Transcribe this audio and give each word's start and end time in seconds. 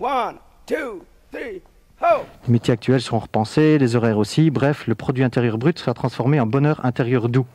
One, 0.00 0.38
two, 0.66 1.04
three, 1.30 1.62
ho! 2.00 2.24
Les 2.48 2.52
métiers 2.52 2.74
actuels 2.74 3.00
seront 3.00 3.20
repensés, 3.20 3.78
les 3.78 3.94
horaires 3.94 4.18
aussi. 4.18 4.50
Bref, 4.50 4.88
le 4.88 4.96
produit 4.96 5.22
intérieur 5.22 5.56
brut 5.56 5.78
sera 5.78 5.94
transformé 5.94 6.40
en 6.40 6.46
bonheur 6.46 6.84
intérieur 6.84 7.28
doux. 7.28 7.46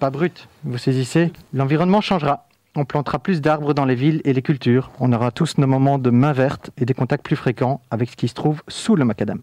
Pas 0.00 0.10
brut, 0.10 0.48
vous 0.64 0.78
saisissez 0.78 1.32
L'environnement 1.54 2.00
changera. 2.00 2.48
On 2.74 2.84
plantera 2.84 3.20
plus 3.20 3.40
d'arbres 3.40 3.72
dans 3.72 3.84
les 3.84 3.94
villes 3.94 4.20
et 4.24 4.32
les 4.32 4.42
cultures. 4.42 4.90
On 4.98 5.12
aura 5.12 5.30
tous 5.30 5.58
nos 5.58 5.68
moments 5.68 5.98
de 5.98 6.10
main 6.10 6.32
verte 6.32 6.70
et 6.76 6.84
des 6.84 6.92
contacts 6.92 7.24
plus 7.24 7.36
fréquents 7.36 7.80
avec 7.92 8.10
ce 8.10 8.16
qui 8.16 8.26
se 8.26 8.34
trouve 8.34 8.62
sous 8.66 8.96
le 8.96 9.04
macadam. 9.04 9.38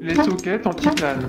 Les 0.00 0.14
sockets 0.16 0.66
en 0.66 0.74
titane. 0.74 1.28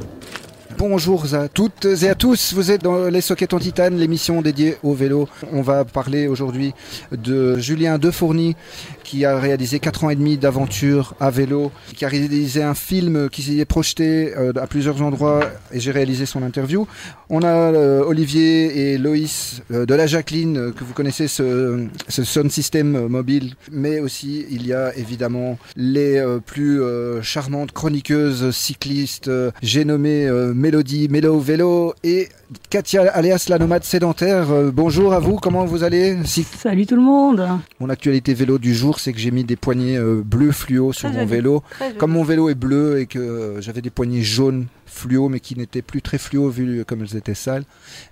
Bonjour 0.78 1.34
à 1.36 1.48
toutes 1.48 1.86
et 1.86 2.10
à 2.10 2.16
tous, 2.16 2.54
vous 2.54 2.72
êtes 2.72 2.82
dans 2.84 3.08
Les 3.08 3.22
Sockets 3.22 3.54
en 3.54 3.60
Titane, 3.60 3.98
l'émission 3.98 4.42
dédiée 4.42 4.78
au 4.84 4.94
vélo. 4.94 5.28
On 5.52 5.62
va 5.62 5.86
parler 5.86 6.28
aujourd'hui 6.28 6.74
de 7.12 7.58
Julien 7.60 7.98
Defourny 7.98 8.56
qui 9.04 9.26
a 9.26 9.38
réalisé 9.38 9.80
4 9.80 10.06
ans 10.06 10.10
et 10.10 10.16
demi 10.16 10.38
d'aventure 10.38 11.14
à 11.20 11.30
vélo, 11.30 11.72
qui 11.96 12.06
a 12.06 12.08
réalisé 12.08 12.64
un 12.64 12.74
film 12.74 13.30
qui 13.30 13.44
s'y 13.44 13.60
est 13.60 13.66
projeté 13.66 14.34
euh, 14.36 14.54
à 14.56 14.66
plusieurs 14.66 15.02
endroits 15.02 15.42
et 15.72 15.80
j'ai 15.80 15.92
réalisé 15.92 16.26
son 16.26 16.42
interview. 16.42 16.88
On 17.30 17.44
a 17.44 17.48
euh, 17.48 18.04
Olivier 18.04 18.94
et 18.94 18.98
Loïs 18.98 19.62
euh, 19.72 19.86
de 19.86 19.94
la 19.94 20.08
Jacqueline, 20.08 20.74
que 20.74 20.84
vous 20.84 20.94
connaissez 20.94 21.28
ce, 21.28 21.86
ce 22.08 22.24
sound 22.24 22.50
system 22.50 23.08
mobile, 23.08 23.54
mais 23.72 24.00
aussi 24.00 24.46
il 24.50 24.66
y 24.66 24.74
a 24.74 24.96
évidemment 24.96 25.60
les 25.76 26.24
plus 26.46 26.82
charmantes 27.22 27.72
chroniqueuses 27.72 28.52
cyclistes, 28.52 29.30
j'ai 29.62 29.86
nommé 29.86 30.28
Mélodie 30.64 31.10
Mélo 31.10 31.40
Vélo 31.42 31.94
et 32.06 32.30
Katia 32.70 33.12
alias 33.12 33.48
la 33.50 33.60
nomade 33.60 33.84
sédentaire. 33.84 34.50
Euh, 34.50 34.72
bonjour 34.74 35.12
à 35.12 35.20
vous, 35.20 35.36
comment 35.36 35.66
vous 35.66 35.84
allez? 35.84 36.16
Si... 36.24 36.44
Salut 36.44 36.86
tout 36.86 36.96
le 36.96 37.02
monde 37.02 37.46
Mon 37.82 37.90
actualité 37.90 38.34
vélo 38.34 38.58
du 38.58 38.74
jour, 38.74 38.98
c'est 39.02 39.12
que 39.12 39.20
j'ai 39.20 39.32
mis 39.32 39.44
des 39.44 39.58
poignées 39.58 39.98
euh, 39.98 40.22
bleues 40.24 40.54
fluo 40.54 40.94
sur 40.94 41.10
Très 41.10 41.18
mon 41.20 41.28
joli. 41.28 41.36
vélo. 41.36 41.64
Comme 41.98 42.12
mon 42.12 42.24
vélo 42.24 42.48
est 42.48 42.56
bleu 42.56 43.02
et 43.02 43.08
que 43.08 43.20
euh, 43.20 43.60
j'avais 43.62 43.82
des 43.82 43.90
poignées 43.90 44.22
jaunes 44.22 44.68
fluo 44.94 45.28
mais 45.30 45.40
qui 45.40 45.56
n'étaient 45.58 45.82
plus 45.82 46.02
très 46.02 46.18
fluo 46.18 46.50
vu 46.50 46.86
comme 46.86 47.02
elles 47.02 47.16
étaient 47.18 47.34
sales 47.34 47.64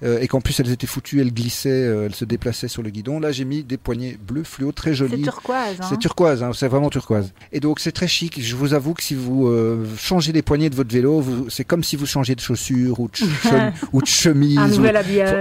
euh, 0.04 0.20
et 0.20 0.28
qu'en 0.28 0.42
plus 0.42 0.60
elles 0.60 0.72
étaient 0.72 0.88
foutues, 0.88 1.22
elles 1.22 1.34
glissaient, 1.34 1.70
euh, 1.70 2.06
elles 2.06 2.16
se 2.16 2.26
déplaçaient 2.26 2.68
sur 2.68 2.82
le 2.84 2.90
guidon. 2.90 3.20
Là 3.20 3.32
j'ai 3.32 3.46
mis 3.46 3.64
des 3.64 3.78
poignées 3.78 4.18
bleues 4.26 4.44
fluo 4.44 4.72
très 4.72 4.92
C'est 4.92 4.96
jolies. 4.96 5.22
turquoise. 5.22 5.78
Hein. 5.80 5.86
C'est 5.90 6.00
turquoise, 6.00 6.44
hein, 6.44 6.52
c'est 6.54 6.68
vraiment 6.68 6.90
turquoise. 6.90 7.34
Et 7.52 7.60
donc 7.60 7.80
c'est 7.80 7.92
très 7.92 8.08
chic. 8.08 8.42
Je 8.42 8.56
vous 8.56 8.74
avoue 8.74 8.94
que 8.94 9.04
si 9.04 9.16
vous 9.16 9.48
euh, 9.48 9.86
changez 9.98 10.32
les 10.32 10.42
poignées 10.42 10.70
de 10.70 10.76
votre 10.76 10.92
vélo, 10.94 11.24
c'est 11.50 11.64
comme 11.66 11.84
si 11.84 11.96
vous 11.96 12.06
changez 12.06 12.36
de 12.36 12.42
chaussures 12.42 13.00
ou 13.00 13.08
de, 13.08 13.16
chem- 13.44 13.72
ou 13.94 14.02
de 14.02 14.08
chemise. 14.08 14.58
Un 14.58 14.72
ou- 14.72 14.76
nouvel 14.78 14.98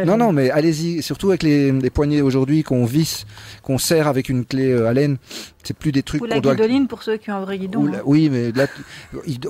non, 0.07 0.17
non, 0.17 0.33
mais 0.33 0.51
allez-y, 0.51 1.03
surtout 1.03 1.29
avec 1.31 1.43
les, 1.43 1.73
les 1.73 1.91
poignées 1.91 2.23
aujourd'hui 2.23 2.63
qu'on 2.63 2.85
visse, 2.85 3.27
qu'on 3.63 3.79
serre 3.79 4.07
avec 4.09 4.29
une 4.29 4.45
clé 4.45 4.73
à 4.73 4.93
laine, 4.93 5.17
c'est 5.63 5.77
plus 5.77 5.93
des 5.93 6.03
trucs 6.03 6.23
Ou 6.23 6.27
la 6.27 6.41
doit. 6.41 6.55
guidoline 6.55 6.87
pour 6.89 7.03
ceux 7.03 7.17
qui 7.17 7.31
ont 7.31 7.35
un 7.35 7.41
vrai 7.41 7.59
guidon. 7.59 7.83
Ou 7.83 7.89
hein. 7.95 8.01
Oui, 8.05 8.29
mais 8.31 8.51
là, 8.53 8.67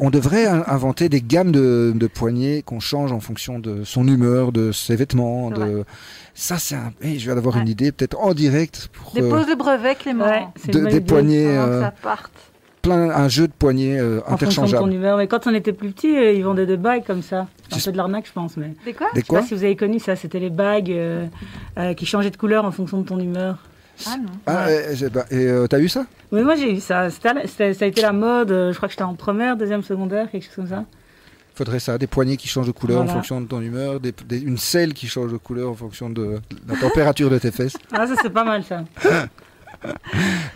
on 0.00 0.10
devrait 0.10 0.46
in- 0.46 0.64
inventer 0.66 1.08
des 1.08 1.20
gammes 1.20 1.52
de, 1.52 1.92
de 1.94 2.06
poignées 2.06 2.62
qu'on 2.62 2.80
change 2.80 3.12
en 3.12 3.20
fonction 3.20 3.58
de 3.58 3.84
son 3.84 4.06
humeur, 4.08 4.52
de 4.52 4.72
ses 4.72 4.96
vêtements. 4.96 5.50
De... 5.50 5.84
Ça, 6.34 6.58
c'est 6.58 6.74
un. 6.74 6.92
eh, 7.02 7.18
je 7.18 7.24
viens 7.24 7.34
d'avoir 7.34 7.56
Ouais. 7.56 7.62
une 7.62 7.68
idée, 7.68 7.92
peut-être 7.92 8.18
en 8.18 8.34
direct 8.34 8.88
pour 8.92 9.12
euh, 9.16 9.20
Dépose 9.20 9.48
le 9.48 9.56
brevet, 9.56 9.94
Clément. 9.94 10.24
Ouais, 10.26 10.46
de- 10.68 10.86
des 10.86 11.00
poignées, 11.00 11.46
euh, 11.46 11.80
ça 11.82 11.90
parte. 12.02 12.30
plein, 12.82 13.10
un 13.10 13.28
jeu 13.28 13.46
de 13.46 13.52
poignées 13.52 13.98
euh, 13.98 14.20
En 14.26 14.36
fonction 14.38 14.62
de 14.62 14.68
ton 14.68 14.76
interchangeables. 14.76 14.92
humeur. 14.94 15.16
Mais 15.18 15.26
quand 15.26 15.46
on 15.46 15.54
était 15.54 15.72
plus 15.72 15.90
petit, 15.90 16.16
euh, 16.16 16.32
ils 16.32 16.42
vendaient 16.44 16.66
des 16.66 16.76
bagues 16.78 17.04
comme 17.06 17.22
ça. 17.22 17.46
C'est 17.68 17.76
un 17.76 17.84
peu 17.84 17.92
de 17.92 17.96
l'arnaque, 17.98 18.26
je 18.26 18.32
pense. 18.32 18.56
Mais 18.56 18.72
Des 18.84 18.94
quoi? 18.94 19.08
Des 19.14 19.20
je 19.20 19.26
sais 19.26 19.26
quoi? 19.28 19.40
pas 19.40 19.46
si 19.46 19.54
vous 19.54 19.64
avez 19.64 19.76
connu 19.76 19.98
ça. 19.98 20.16
C'était 20.16 20.40
les 20.40 20.50
bagues 20.50 20.90
euh, 20.90 21.26
euh, 21.78 21.94
qui 21.94 22.06
changeaient 22.06 22.30
de 22.30 22.36
couleur 22.36 22.64
en 22.64 22.70
fonction 22.72 23.00
de 23.00 23.06
ton 23.06 23.18
humeur. 23.20 23.58
Ah 24.06 24.16
non. 24.16 24.30
Ah, 24.46 24.66
eh, 24.70 24.94
j'ai- 24.96 25.08
bah, 25.10 25.24
et 25.30 25.46
euh, 25.46 25.66
t'as 25.66 25.78
eu 25.78 25.88
ça? 25.88 26.06
Mais 26.32 26.42
moi, 26.42 26.54
j'ai 26.56 26.72
eu 26.76 26.80
ça. 26.80 27.08
C'était- 27.10 27.46
ça 27.74 27.84
a 27.84 27.88
été 27.88 28.00
la 28.02 28.12
mode. 28.12 28.50
euh, 28.52 28.72
Je 28.72 28.76
crois 28.76 28.88
que 28.88 28.92
j'étais 28.92 29.02
en 29.04 29.14
première, 29.14 29.56
deuxième, 29.56 29.82
secondaire, 29.82 30.30
quelque 30.30 30.44
chose 30.44 30.54
comme 30.54 30.68
ça. 30.68 30.84
Faudrait 31.54 31.80
ça, 31.80 31.98
des 31.98 32.06
poignées 32.06 32.36
qui 32.36 32.48
changent 32.48 32.68
de 32.68 32.72
couleur 32.72 33.02
en 33.02 33.06
fonction 33.14 33.40
de 33.40 33.46
ton 33.46 33.60
humeur, 33.60 34.00
des, 34.00 34.14
des- 34.26 34.40
une 34.40 34.56
selle 34.56 34.94
qui 34.94 35.08
change 35.08 35.32
de 35.32 35.36
couleur 35.36 35.68
en 35.70 35.74
fonction 35.74 36.08
de 36.08 36.38
la 36.68 36.76
température 36.76 37.28
de 37.28 37.38
tes 37.38 37.50
fesses. 37.50 37.76
Ah, 37.92 38.06
ça, 38.06 38.14
c'est 38.22 38.30
pas 38.30 38.44
mal, 38.44 38.62
ça. 38.64 38.84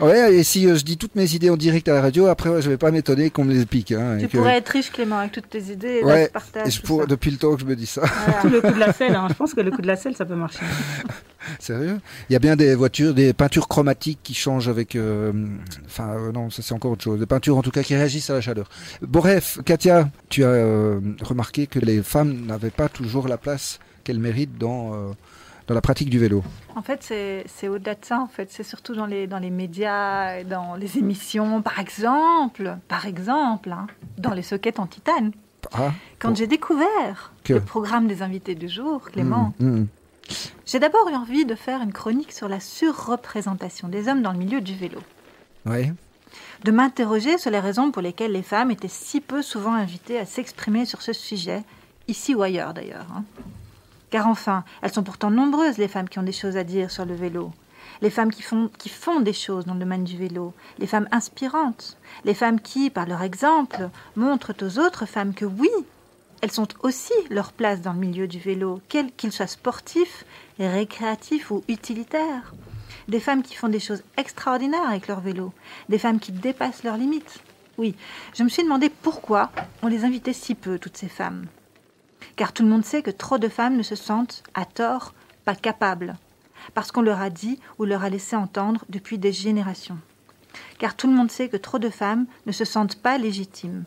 Ouais, 0.01 0.35
et 0.35 0.43
si 0.43 0.67
euh, 0.67 0.75
je 0.77 0.85
dis 0.85 0.97
toutes 0.97 1.15
mes 1.15 1.35
idées 1.35 1.49
en 1.51 1.57
direct 1.57 1.89
à 1.89 1.95
la 1.95 2.03
radio, 2.03 2.27
après 2.27 2.51
ouais, 2.51 2.61
je 2.63 2.69
vais 2.69 2.77
pas 2.77 2.91
m'étonner 2.91 3.31
qu'on 3.31 3.45
me 3.45 3.55
les 3.55 3.65
pique. 3.67 3.93
Hein, 3.93 4.17
Tu 4.19 4.25
et 4.25 4.29
que- 4.29 4.37
pourrais 4.37 4.59
être 4.59 4.69
riche, 4.69 4.91
Clément, 4.93 5.19
avec 5.19 5.33
toutes 5.33 5.49
tes 5.49 5.63
idées. 5.73 5.99
Et 5.99 6.01
là, 6.03 6.07
Ouais, 6.07 6.27
tu 6.27 6.33
partages 6.33 6.69
et 6.69 6.71
je 6.71 6.81
tout 6.81 6.87
pour- 6.87 7.01
ça. 7.03 7.07
depuis 7.07 7.31
le 7.31 7.37
temps 7.39 7.55
que 7.55 7.61
je 7.61 7.67
me 7.67 7.77
dis 7.77 7.87
ça. 7.87 8.03
Voilà. 8.03 8.41
Tout 8.43 8.49
le 8.49 8.61
coup 8.61 8.73
de 8.75 8.79
la 8.81 8.93
selle. 8.93 9.15
hein. 9.15 9.27
Je 9.31 9.35
pense 9.35 9.55
que 9.55 9.61
le 9.61 9.71
coup 9.71 9.81
de 9.83 9.87
la 9.87 9.97
selle, 9.97 10.15
ça 10.17 10.25
peut 10.25 10.35
marcher. 10.35 10.61
Sérieux? 11.59 12.01
Il 12.29 12.33
y 12.33 12.37
a 12.37 12.39
bien 12.39 12.57
des 12.57 12.75
voitures, 12.75 13.13
des 13.15 13.33
peintures 13.33 13.69
chromatiques 13.69 14.21
qui 14.23 14.35
changent 14.35 14.69
avec. 14.69 14.97
euh, 14.97 15.33
Enfin, 15.87 16.15
euh, 16.17 16.33
non, 16.33 16.51
ça 16.51 16.63
c'est 16.63 16.75
encore 16.75 16.93
autre 16.93 17.05
chose. 17.05 17.21
Des 17.21 17.27
peintures 17.27 17.57
en 17.57 17.63
tout 17.63 17.71
cas 17.71 17.83
qui 17.83 17.95
réagissent 17.95 18.31
à 18.31 18.35
la 18.35 18.41
chaleur. 18.41 18.69
Bref, 19.03 19.59
Katia, 19.65 20.09
tu 20.29 20.43
as 20.45 20.49
euh, 20.49 21.01
remarqué 21.23 21.67
que 21.67 21.79
les 21.79 22.03
femmes 22.03 22.47
n'avaient 22.47 22.71
pas 22.71 22.89
toujours 22.89 23.29
la 23.29 23.37
place 23.37 23.79
qu'elles 24.05 24.19
méritent 24.19 24.59
dans, 24.59 24.95
euh, 24.95 25.11
dans 25.67 25.75
la 25.75 25.81
pratique 25.81 26.11
du 26.11 26.19
vélo. 26.19 26.43
En 26.77 26.83
fait, 26.83 27.03
c'est 27.03 27.69
au-delà 27.69 27.95
de 27.95 28.05
ça. 28.05 28.21
En 28.21 28.27
fait, 28.29 28.51
c'est 28.53 28.63
surtout 28.63 28.95
dans 28.95 29.07
les, 29.07 29.27
dans 29.27 29.39
les 29.39 29.51
médias, 29.51 30.39
et 30.39 30.45
dans 30.45 30.75
les 30.75 30.99
émissions, 30.99 31.63
par 31.63 31.79
exemple. 31.79 32.77
Par 32.89 33.07
exemple, 33.07 33.73
hein, 33.73 33.87
dans 34.19 34.33
les 34.35 34.43
sockets 34.43 34.79
en 34.79 34.87
titane. 34.87 35.33
Ah, 35.73 35.93
Quand 36.19 36.37
j'ai 36.37 36.47
découvert 36.47 37.33
Que 37.43 37.55
le 37.55 37.61
programme 37.61 38.07
des 38.07 38.21
invités 38.23 38.55
du 38.55 38.69
jour, 38.69 39.11
Clément, 39.11 39.55
mm, 39.61 39.67
mm. 39.81 39.87
j'ai 40.67 40.79
d'abord 40.79 41.09
eu 41.09 41.15
envie 41.15 41.47
de 41.47 41.55
faire 41.55 41.81
une 41.81 41.93
chronique 41.93 42.33
sur 42.33 42.49
la 42.49 42.61
surreprésentation 42.61 43.89
des 43.89 44.09
hommes 44.09 44.21
dans 44.21 44.33
le 44.33 44.39
milieu 44.39 44.61
du 44.61 44.75
vélo. 44.75 44.99
Ouais. 45.65 45.91
de 46.65 46.71
m'interroger 46.71 47.39
sur 47.39 47.51
les 47.51 47.61
raisons 47.61 47.91
pour 47.91 48.03
lesquelles 48.03 48.33
les 48.33 48.43
femmes 48.43 48.71
étaient 48.71 48.89
si 48.89 49.23
peu 49.23 49.41
souvent 49.41 49.73
invitées 49.73 50.19
à 50.19 50.27
s'exprimer 50.27 50.85
sur 50.85 51.01
ce 51.01 51.15
sujet, 51.15 51.63
ici 52.09 52.35
ou 52.35 52.43
ailleurs 52.43 52.75
d'ailleurs. 52.75 53.07
hein. 53.17 53.25
Car 54.15 54.29
enfin, 54.29 54.63
elles 54.81 54.93
sont 54.93 55.03
pourtant 55.03 55.33
nombreuses 55.33 55.77
les 55.77 55.89
femmes 55.89 56.09
qui 56.09 56.21
ont 56.21 56.23
des 56.23 56.31
choses 56.31 56.57
à 56.57 56.63
dire 56.63 56.89
sur 56.89 57.05
le 57.05 57.17
vélo. 57.17 57.51
Les 58.01 58.11
femmes 58.11 58.31
qui 58.31 58.43
font, 58.43 59.21
des 59.21 59.33
choses 59.33 59.65
dans 59.65 59.75
le 59.75 59.81
domaine 59.81 60.05
du 60.05 60.17
vélo, 60.17 60.55
les 60.79 60.87
femmes 60.87 61.09
inspirantes, 61.11 61.97
les 62.25 62.35
femmes 62.35 62.61
qui, 62.61 62.91
par 62.91 63.07
leur 63.07 63.23
exemple, 63.23 63.91
montrent 64.15 64.55
aux 64.63 64.79
autres 64.79 65.05
femmes 65.07 65.35
que 65.35 65.45
oui, 65.45 65.69
elles 66.43 66.53
sont 66.53 66.69
aussi 66.85 67.13
leur 67.29 67.51
place 67.51 67.81
dans 67.81 67.93
le 67.93 67.99
milieu 67.99 68.29
du 68.29 68.39
vélo, 68.39 68.81
quel 68.89 69.11
qu'il 69.11 69.33
soit 69.33 69.49
sportif, 69.49 70.25
récréatif 70.61 71.51
ou 71.51 71.65
utilitaire. 71.67 72.55
Des 73.09 73.19
femmes 73.19 73.43
qui 73.43 73.57
font 73.57 73.69
des 73.69 73.81
choses 73.81 74.05
extraordinaires 74.17 74.89
avec 74.89 75.09
leur 75.09 75.23
vélo, 75.23 75.53
des 75.89 75.99
femmes 75.99 76.21
qui 76.21 76.31
dépassent 76.31 76.85
leurs 76.85 76.99
limites. 76.99 77.41
Oui, 77.79 77.97
je 78.37 78.45
me 78.45 78.49
suis 78.49 78.63
demandé 78.63 78.91
pourquoi 78.91 79.51
on 79.83 79.89
les 79.89 80.05
invitait 80.05 80.33
si 80.33 80.55
peu, 80.55 80.79
toutes 80.79 80.99
ces 80.99 81.09
femmes. 81.09 81.47
Car 82.37 82.53
tout 82.53 82.63
le 82.63 82.69
monde 82.69 82.85
sait 82.85 83.03
que 83.03 83.11
trop 83.11 83.39
de 83.39 83.49
femmes 83.49 83.77
ne 83.77 83.83
se 83.83 83.95
sentent, 83.95 84.43
à 84.55 84.65
tort, 84.65 85.15
pas 85.45 85.55
capables, 85.55 86.17
parce 86.75 86.91
qu'on 86.91 87.03
leur 87.03 87.21
a 87.21 87.31
dit 87.31 87.61
ou 87.79 87.85
leur 87.85 88.03
a 88.03 88.09
laissé 88.09 88.35
entendre 88.35 88.85
depuis 88.89 89.19
des 89.19 89.33
générations. 89.33 89.99
Car 90.79 90.97
tout 90.97 91.07
le 91.07 91.15
monde 91.15 91.31
sait 91.31 91.49
que 91.49 91.57
trop 91.57 91.79
de 91.79 91.91
femmes 91.91 92.27
ne 92.47 92.53
se 92.53 92.65
sentent 92.65 92.97
pas 92.97 93.19
légitimes. 93.19 93.85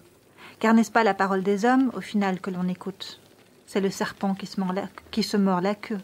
Car 0.60 0.74
n'est-ce 0.74 0.92
pas 0.92 1.04
la 1.04 1.14
parole 1.14 1.44
des 1.44 1.66
hommes, 1.66 1.92
au 1.96 2.02
final, 2.02 2.40
que 2.40 2.50
l'on 2.50 2.68
écoute? 2.68 3.20
C'est 3.68 3.82
le 3.82 3.90
serpent 3.90 4.34
qui 4.34 4.48
se 4.48 5.38
mord 5.38 5.62
la, 5.62 5.76
queue. 5.76 6.00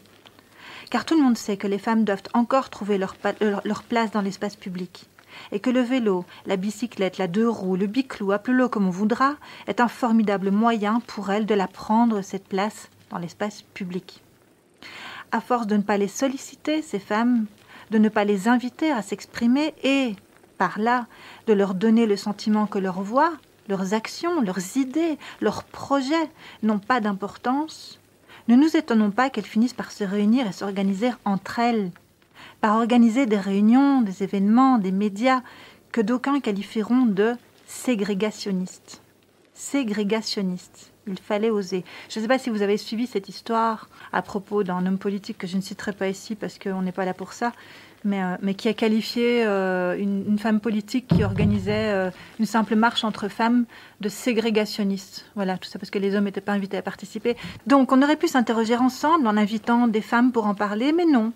Car 0.90 1.06
tout 1.06 1.16
le 1.16 1.24
monde 1.24 1.38
sait 1.38 1.58
que 1.58 1.68
les 1.68 1.80
femmes 1.80 2.04
doivent 2.04 2.24
encore 2.34 2.70
trouver 2.70 2.98
leur, 2.98 3.16
leur 3.64 3.84
place 3.84 4.12
dans 4.12 4.22
l'espace 4.22 4.58
public. 4.58 5.08
Et 5.52 5.60
que 5.60 5.70
le 5.70 5.82
vélo, 5.82 6.26
la 6.46 6.58
bicyclette, 6.58 7.18
la 7.18 7.28
deux 7.28 7.48
roues, 7.48 7.76
le 7.76 7.88
biclou, 7.88 8.32
appelez-le 8.32 8.68
comme 8.68 8.88
on 8.88 8.92
voudra, 8.92 9.36
est 9.68 9.82
un 9.82 9.88
formidable 9.88 10.52
moyen 10.52 11.02
pour 11.08 11.32
elles 11.32 11.46
de 11.46 11.56
la 11.56 11.68
prendre, 11.68 12.22
cette 12.22 12.48
place, 12.48 12.90
dans 13.10 13.18
l'espace 13.20 13.62
public. 13.74 14.22
À 15.32 15.42
force 15.42 15.68
de 15.68 15.78
ne 15.78 15.81
pas 15.81 15.98
les 15.98 16.07
solliciter, 16.07 16.81
ces 16.81 17.00
femmes, 17.00 17.46
de 17.92 17.98
ne 17.98 18.10
pas 18.10 18.24
les 18.24 18.48
inviter 18.48 18.92
à 18.92 19.02
s'exprimer 19.02 19.74
et, 19.84 20.16
par 20.57 20.80
là, 20.80 21.07
de 21.48 21.54
leur 21.54 21.74
donner 21.74 22.06
le 22.06 22.18
sentiment 22.18 22.68
que 22.68 22.80
leurs 22.80 23.02
voix, 23.02 23.34
leurs 23.68 23.94
actions, 23.94 24.42
leurs 24.42 24.78
idées, 24.78 25.18
leurs 25.42 25.63
projets 25.63 26.30
n'ont 26.62 26.80
pas 26.80 27.00
d'importance, 27.00 28.00
ne 28.48 28.56
nous 28.56 28.75
étonnons 28.75 29.12
pas 29.12 29.30
qu'elles 29.30 29.46
finissent 29.46 29.74
par 29.74 29.92
se 29.92 30.04
réunir 30.04 30.48
et 30.48 30.52
s'organiser 30.52 31.12
entre 31.24 31.60
elles, 31.60 31.92
par 32.62 32.78
organiser 32.78 33.25
des 33.25 33.38
réunions, 33.38 34.01
des 34.01 34.24
événements, 34.24 34.78
des 34.78 34.92
médias 34.92 35.42
que 35.92 36.01
d'aucuns 36.01 36.40
qualifieront 36.40 37.06
de 37.06 37.34
ségrégationnistes. 37.66 39.01
ségrégationniste. 39.54 40.92
Il 41.06 41.19
fallait 41.19 41.50
oser. 41.50 41.84
Je 42.10 42.19
ne 42.19 42.24
sais 42.24 42.28
pas 42.28 42.40
si 42.40 42.50
vous 42.50 42.62
avez 42.62 42.78
suivi 42.78 43.07
cette 43.07 43.28
histoire 43.28 43.90
à 44.12 44.22
propos 44.22 44.63
d'un 44.63 44.86
homme 44.86 44.98
politique 44.98 45.38
que 45.38 45.48
je 45.48 45.57
ne 45.57 45.62
citerai 45.62 45.92
pas 45.92 46.07
ici 46.07 46.36
parce 46.36 46.57
qu'on 46.57 46.81
n'est 46.81 46.94
pas 46.94 47.06
là 47.06 47.13
pour 47.13 47.34
ça, 47.34 47.51
mais, 48.06 48.22
euh, 48.22 48.54
qui 48.54 48.69
a 48.69 48.74
qualifié 48.74 49.44
euh, 49.45 49.98
une, 49.98 50.25
une 50.28 50.40
femme 50.40 50.60
politique 50.60 51.07
qui 51.07 51.24
organisait 51.24 51.92
euh, 51.92 52.10
une 52.40 52.45
simple 52.45 52.75
marche 52.75 53.04
entre 53.04 53.28
femmes 53.28 53.66
de 54.01 54.10
ségrégationniste. 54.10 55.25
Voilà, 55.36 55.57
tout 55.57 55.69
ça 55.69 55.78
parce 55.78 55.90
que 55.90 56.00
les 56.00 56.16
hommes 56.16 56.25
n'étaient 56.25 56.42
pas 56.42 56.54
invités 56.54 56.78
à 56.78 56.81
participer. 56.81 57.36
Donc 57.68 57.92
on 57.92 58.01
aurait 58.01 58.18
pu 58.18 58.28
s'interroger 58.28 58.78
ensemble 58.78 59.28
en 59.28 59.38
invitant 59.38 59.88
des 59.88 60.01
femmes 60.01 60.31
pour 60.31 60.45
en 60.45 60.56
parler, 60.56 60.94
mais 60.94 61.06
non. 61.06 61.34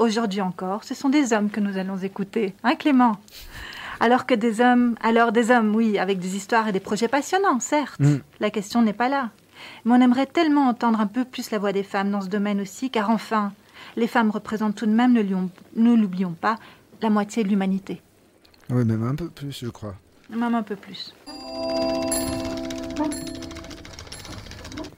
Aujourd'hui 0.00 0.40
encore, 0.40 0.82
ce 0.82 0.94
sont 0.94 1.10
des 1.10 1.34
hommes 1.34 1.50
que 1.50 1.60
nous 1.60 1.76
allons 1.76 1.98
écouter. 1.98 2.54
Hein, 2.64 2.74
Clément? 2.74 3.18
Alors 4.00 4.24
que 4.24 4.32
des 4.32 4.62
hommes, 4.62 4.94
alors 5.02 5.30
des 5.30 5.50
hommes, 5.50 5.74
oui, 5.76 5.98
avec 5.98 6.18
des 6.18 6.36
histoires 6.36 6.66
et 6.66 6.72
des 6.72 6.80
projets 6.80 7.06
passionnants, 7.06 7.60
certes. 7.60 8.00
Mm. 8.00 8.16
La 8.40 8.48
question 8.48 8.80
n'est 8.80 8.94
pas 8.94 9.10
là. 9.10 9.28
Mais 9.84 9.92
on 9.92 10.00
aimerait 10.00 10.24
tellement 10.24 10.68
entendre 10.68 11.00
un 11.02 11.06
peu 11.06 11.26
plus 11.26 11.50
la 11.50 11.58
voix 11.58 11.72
des 11.74 11.82
femmes 11.82 12.10
dans 12.10 12.22
ce 12.22 12.28
domaine 12.28 12.62
aussi, 12.62 12.88
car 12.88 13.10
enfin, 13.10 13.52
les 13.94 14.06
femmes 14.06 14.30
représentent 14.30 14.74
tout 14.74 14.86
de 14.86 14.90
même, 14.90 15.12
ne 15.12 15.20
l'oublions- 15.20 16.32
pas, 16.32 16.56
la 17.02 17.10
moitié 17.10 17.44
de 17.44 17.50
l'humanité. 17.50 18.00
Oui, 18.70 18.86
même 18.86 19.06
un 19.06 19.14
peu 19.14 19.28
plus, 19.28 19.52
je 19.52 19.68
crois. 19.68 19.96
Même 20.30 20.54
un 20.54 20.62
peu 20.62 20.76
plus. 20.76 21.12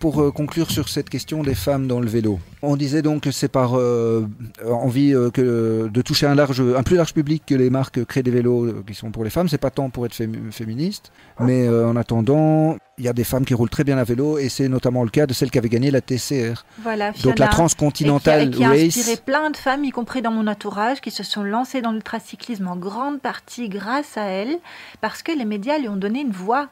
Pour 0.03 0.21
euh, 0.21 0.33
conclure 0.33 0.69
sur 0.73 0.89
cette 0.89 1.09
question 1.09 1.45
des 1.45 1.55
femmes 1.55 1.87
dans 1.87 2.01
le 2.01 2.09
vélo, 2.09 2.41
on 2.61 2.75
disait 2.77 3.03
donc 3.03 3.23
que 3.23 3.31
c'est 3.31 3.47
par 3.47 3.79
euh, 3.79 4.27
envie 4.69 5.15
euh, 5.15 5.31
que, 5.31 5.89
de 5.89 6.03
toucher 6.03 6.27
un, 6.27 6.35
large, 6.35 6.61
un 6.61 6.83
plus 6.83 6.97
large 6.97 7.15
public 7.15 7.45
que 7.47 7.55
les 7.55 7.71
marques 7.71 8.05
créent 8.05 8.25
des 8.25 8.33
vélos 8.33 8.83
qui 8.85 8.95
sont 8.95 9.13
pour 9.13 9.23
les 9.23 9.31
femmes. 9.31 9.49
C'est 9.49 9.59
pas 9.59 9.71
tant 9.71 9.91
pour 9.91 10.05
être 10.05 10.13
fémi- 10.15 10.51
féministe, 10.51 11.13
mais 11.39 11.69
euh, 11.69 11.87
en 11.89 11.95
attendant, 11.95 12.77
il 12.99 13.05
y 13.05 13.09
a 13.09 13.13
des 13.13 13.23
femmes 13.23 13.45
qui 13.45 13.55
roulent 13.55 13.71
très 13.71 13.85
bien 13.85 13.97
à 13.97 14.03
vélo 14.03 14.39
et 14.39 14.49
c'est 14.49 14.69
notamment 14.69 15.05
le 15.05 15.11
cas 15.11 15.27
de 15.27 15.33
celle 15.35 15.53
qui 15.53 15.59
avait 15.59 15.69
gagné 15.69 15.93
la 15.93 16.01
TCR. 16.01 16.65
Voilà, 16.83 17.13
Donc 17.13 17.39
la 17.39 17.47
Fiona. 17.47 17.47
Transcontinental 17.53 18.49
et 18.49 18.51
qui 18.51 18.65
a, 18.65 18.75
qui 18.75 18.81
a 18.83 18.85
inspiré 18.87 19.11
Race. 19.13 19.21
plein 19.25 19.51
de 19.51 19.57
femmes, 19.57 19.85
y 19.85 19.91
compris 19.93 20.21
dans 20.21 20.33
mon 20.33 20.49
entourage, 20.49 21.01
qui 21.01 21.13
se 21.13 21.23
sont 21.23 21.45
lancées 21.45 21.81
dans 21.81 21.93
l'ultracyclisme 21.93 22.67
en 22.67 22.77
grande 22.77 23.21
partie 23.21 23.69
grâce 23.69 24.17
à 24.19 24.25
elle, 24.25 24.59
parce 25.01 25.23
que 25.23 25.31
les 25.31 25.45
médias 25.45 25.79
lui 25.79 25.89
ont 25.89 25.97
donné 25.97 26.23
une 26.23 26.33
voix. 26.33 26.69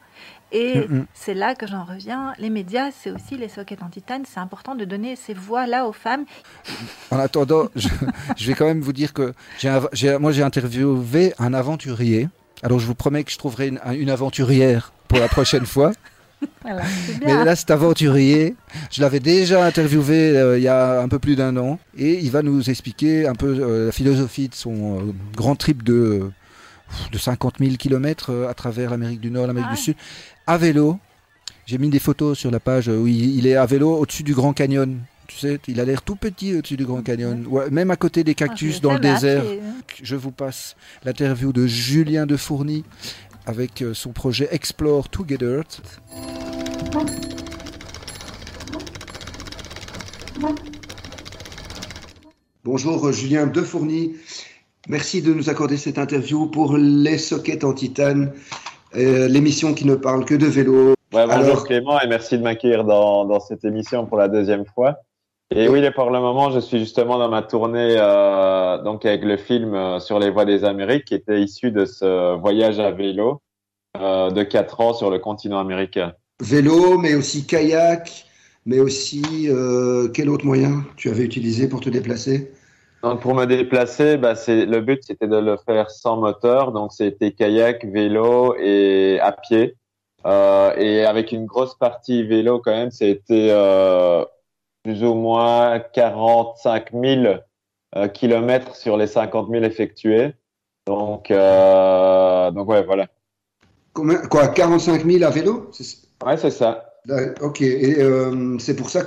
Et 0.53 0.87
Mm, 0.89 0.95
mm. 1.01 1.07
c'est 1.15 1.35
là 1.35 1.55
que 1.55 1.67
j'en 1.67 1.85
reviens. 1.85 2.33
Les 2.39 2.51
médias, 2.51 2.91
c'est 2.91 3.11
aussi 3.11 3.37
les 3.37 3.49
sockets 3.49 3.83
en 3.83 3.89
titane. 3.89 4.23
C'est 4.27 4.41
important 4.41 4.75
de 4.75 4.85
donner 4.85 5.15
ces 5.17 5.35
voix-là 5.35 5.87
aux 5.87 5.93
femmes. 5.93 6.25
En 7.11 7.19
attendant, 7.19 7.69
je, 7.77 7.89
je 8.37 8.47
vais 8.47 8.55
quand 8.55 8.67
même 8.67 8.81
vous 8.81 8.93
dire 8.93 9.13
que 9.13 9.33
un- 9.65 10.19
moi 10.19 10.33
j'ai 10.33 10.43
interviewé 10.43 11.35
un 11.39 11.55
aventurier. 11.55 12.29
Alors 12.63 12.79
je 12.79 12.87
vous 12.87 12.95
promets 12.95 13.25
que 13.25 13.31
je 13.31 13.39
trouverai 13.39 13.69
une, 13.69 13.81
une 13.95 14.11
aventurière 14.11 14.93
pour 15.09 15.19
la 15.19 15.29
prochaine 15.29 15.67
fois. 15.67 15.93
Voilà, 16.63 16.83
Mais 17.23 17.45
là, 17.45 17.55
cet 17.55 17.71
aventurier, 17.71 18.55
je 18.91 19.03
l'avais 19.03 19.21
déjà 19.21 19.63
interviewé 19.65 20.37
euh, 20.39 20.57
il 20.59 20.63
y 20.63 20.69
a 20.69 21.03
un 21.03 21.09
peu 21.09 21.19
plus 21.19 21.37
d'un 21.37 21.55
an, 21.59 21.79
et 21.99 22.19
il 22.19 22.31
va 22.31 22.41
nous 22.43 22.71
expliquer 22.71 23.27
un 23.27 23.35
peu 23.35 23.59
euh, 23.61 23.87
la 23.87 23.93
philosophie 23.93 24.49
de 24.49 24.55
son 24.55 24.99
euh, 25.01 25.13
grand 25.37 25.55
trip 25.55 25.83
de, 25.83 26.31
de 27.13 27.19
50 27.19 27.57
000 27.61 27.77
km 27.77 28.47
à 28.49 28.55
travers 28.55 28.91
l'Amérique 28.91 29.21
du 29.21 29.31
Nord, 29.31 29.47
l'Amérique 29.47 29.69
Ah 29.73 29.75
du 29.77 29.81
Sud, 29.81 29.97
à 30.47 30.59
vélo. 30.59 30.99
J'ai 31.67 31.79
mis 31.79 31.89
des 31.89 31.99
photos 32.01 32.37
sur 32.39 32.51
la 32.51 32.59
page 32.61 32.89
où 32.89 33.07
il, 33.07 33.47
est 33.47 33.55
à 33.55 33.65
vélo 33.67 33.97
au-dessus 33.97 34.23
du 34.25 34.35
Grand 34.35 34.53
Canyon. 34.53 34.99
Tu 35.29 35.37
sais, 35.39 35.61
il 35.69 35.79
a 35.81 35.85
l'air 35.85 36.03
tout 36.03 36.17
petit 36.17 36.57
au-dessus 36.57 36.77
du 36.77 36.85
Grand 36.85 37.03
Canyon, 37.03 37.47
Ouais, 37.49 37.71
même 37.71 37.91
à 37.93 37.97
côté 37.97 38.25
des 38.25 38.33
Ah, 38.33 38.35
cactus 38.35 38.81
dans 38.81 38.93
le 38.95 38.99
désert. 38.99 39.45
hein. 39.45 39.75
Je 40.03 40.17
vous 40.17 40.33
passe 40.33 40.75
l'interview 41.05 41.53
de 41.53 41.67
Julien 41.69 42.27
Defourny 42.27 42.85
avec 43.47 43.83
euh, 43.83 43.95
son 43.95 44.11
projet 44.11 44.49
Explore 44.51 45.09
Together. 45.09 45.63
Bonjour 52.65 53.07
euh, 53.07 53.13
Julien 53.13 53.47
Defourny. 53.47 54.15
Merci 54.91 55.23
de 55.23 55.33
nous 55.33 55.49
accorder 55.49 55.77
cette 55.77 55.99
interview 55.99 56.49
pour 56.49 56.77
les 56.77 57.17
sockets 57.17 57.63
en 57.63 57.73
titane, 57.73 58.33
euh, 58.97 59.29
l'émission 59.29 59.73
qui 59.73 59.87
ne 59.87 59.95
parle 59.95 60.25
que 60.25 60.35
de 60.35 60.47
vélo. 60.47 60.95
Ouais, 61.13 61.27
bonjour 61.29 61.31
Alors- 61.31 61.65
Clément 61.65 62.01
et 62.01 62.09
merci 62.09 62.37
de 62.37 62.43
m'accueillir 62.43 62.83
dans, 62.83 63.25
dans 63.25 63.39
cette 63.39 63.65
émission 63.65 64.05
pour 64.07 64.19
la 64.19 64.27
deuxième 64.27 64.65
fois. 64.67 64.97
Et 65.55 65.69
oui, 65.69 65.81
pour 65.95 66.11
le 66.11 66.19
moment, 66.19 66.51
je 66.51 66.59
suis 66.59 66.81
justement 66.81 67.19
dans 67.19 67.29
ma 67.29 67.43
tournée 67.43 67.95
euh, 67.99 68.83
donc 68.83 69.07
avec 69.07 69.23
le 69.23 69.37
film 69.37 69.75
euh, 69.75 70.01
sur 70.01 70.19
les 70.19 70.29
voies 70.29 70.45
des 70.45 70.65
Amériques 70.65 71.05
qui 71.05 71.15
était 71.15 71.41
issu 71.41 71.71
de 71.71 71.85
ce 71.85 72.37
voyage 72.37 72.81
à 72.81 72.91
vélo 72.91 73.41
euh, 73.97 74.33
de 74.33 74.43
quatre 74.43 74.81
ans 74.81 74.93
sur 74.93 75.09
le 75.09 75.21
continent 75.21 75.61
américain. 75.61 76.15
Vélo, 76.43 76.99
mais 76.99 77.15
aussi 77.15 77.47
kayak, 77.47 78.27
mais 78.67 78.81
aussi 78.81 79.23
euh, 79.49 80.09
quel 80.09 80.29
autre 80.29 80.45
moyen 80.45 80.85
tu 80.97 81.11
avais 81.11 81.23
utilisé 81.23 81.69
pour 81.69 81.79
te 81.81 81.91
déplacer? 81.91 82.51
Donc 83.03 83.21
pour 83.21 83.35
me 83.35 83.47
déplacer, 83.47 84.19
bah, 84.19 84.35
c'est 84.35 84.67
le 84.67 84.81
but 84.81 85.03
c'était 85.03 85.27
de 85.27 85.37
le 85.37 85.57
faire 85.57 85.91
sans 85.91 86.19
moteur, 86.19 86.73
donc 86.73 86.93
c'était 86.93 87.33
kayak, 87.33 87.85
vélo 87.87 88.55
et 88.59 89.19
à 89.21 89.33
pied. 89.33 89.77
Euh, 90.27 90.75
et 90.77 91.07
avec 91.07 91.33
une 91.33 91.47
grosse 91.47 91.75
partie 91.75 92.23
vélo 92.25 92.61
quand 92.61 92.73
même, 92.73 92.91
c'était 92.91 93.49
euh, 93.51 94.23
plus 94.83 95.03
ou 95.03 95.15
moins 95.15 95.81
45 95.81 96.93
000 96.93 97.37
euh, 97.97 98.09
kilomètres 98.09 98.77
sur 98.77 98.99
les 98.99 99.07
50 99.07 99.49
000 99.51 99.65
effectués. 99.65 100.35
Donc, 100.87 101.31
euh, 101.31 102.51
donc 102.51 102.69
ouais, 102.69 102.83
voilà. 102.83 103.07
Combien, 103.95 104.19
Quoi, 104.27 104.49
45 104.49 105.05
000 105.07 105.25
à 105.25 105.31
vélo? 105.31 105.71
Ouais, 106.25 106.37
c'est 106.37 106.51
ça. 106.51 106.87
Ok, 107.41 107.63
et 107.63 108.03
euh, 108.03 108.59
c'est 108.59 108.77
pour 108.77 108.91
ça 108.91 109.05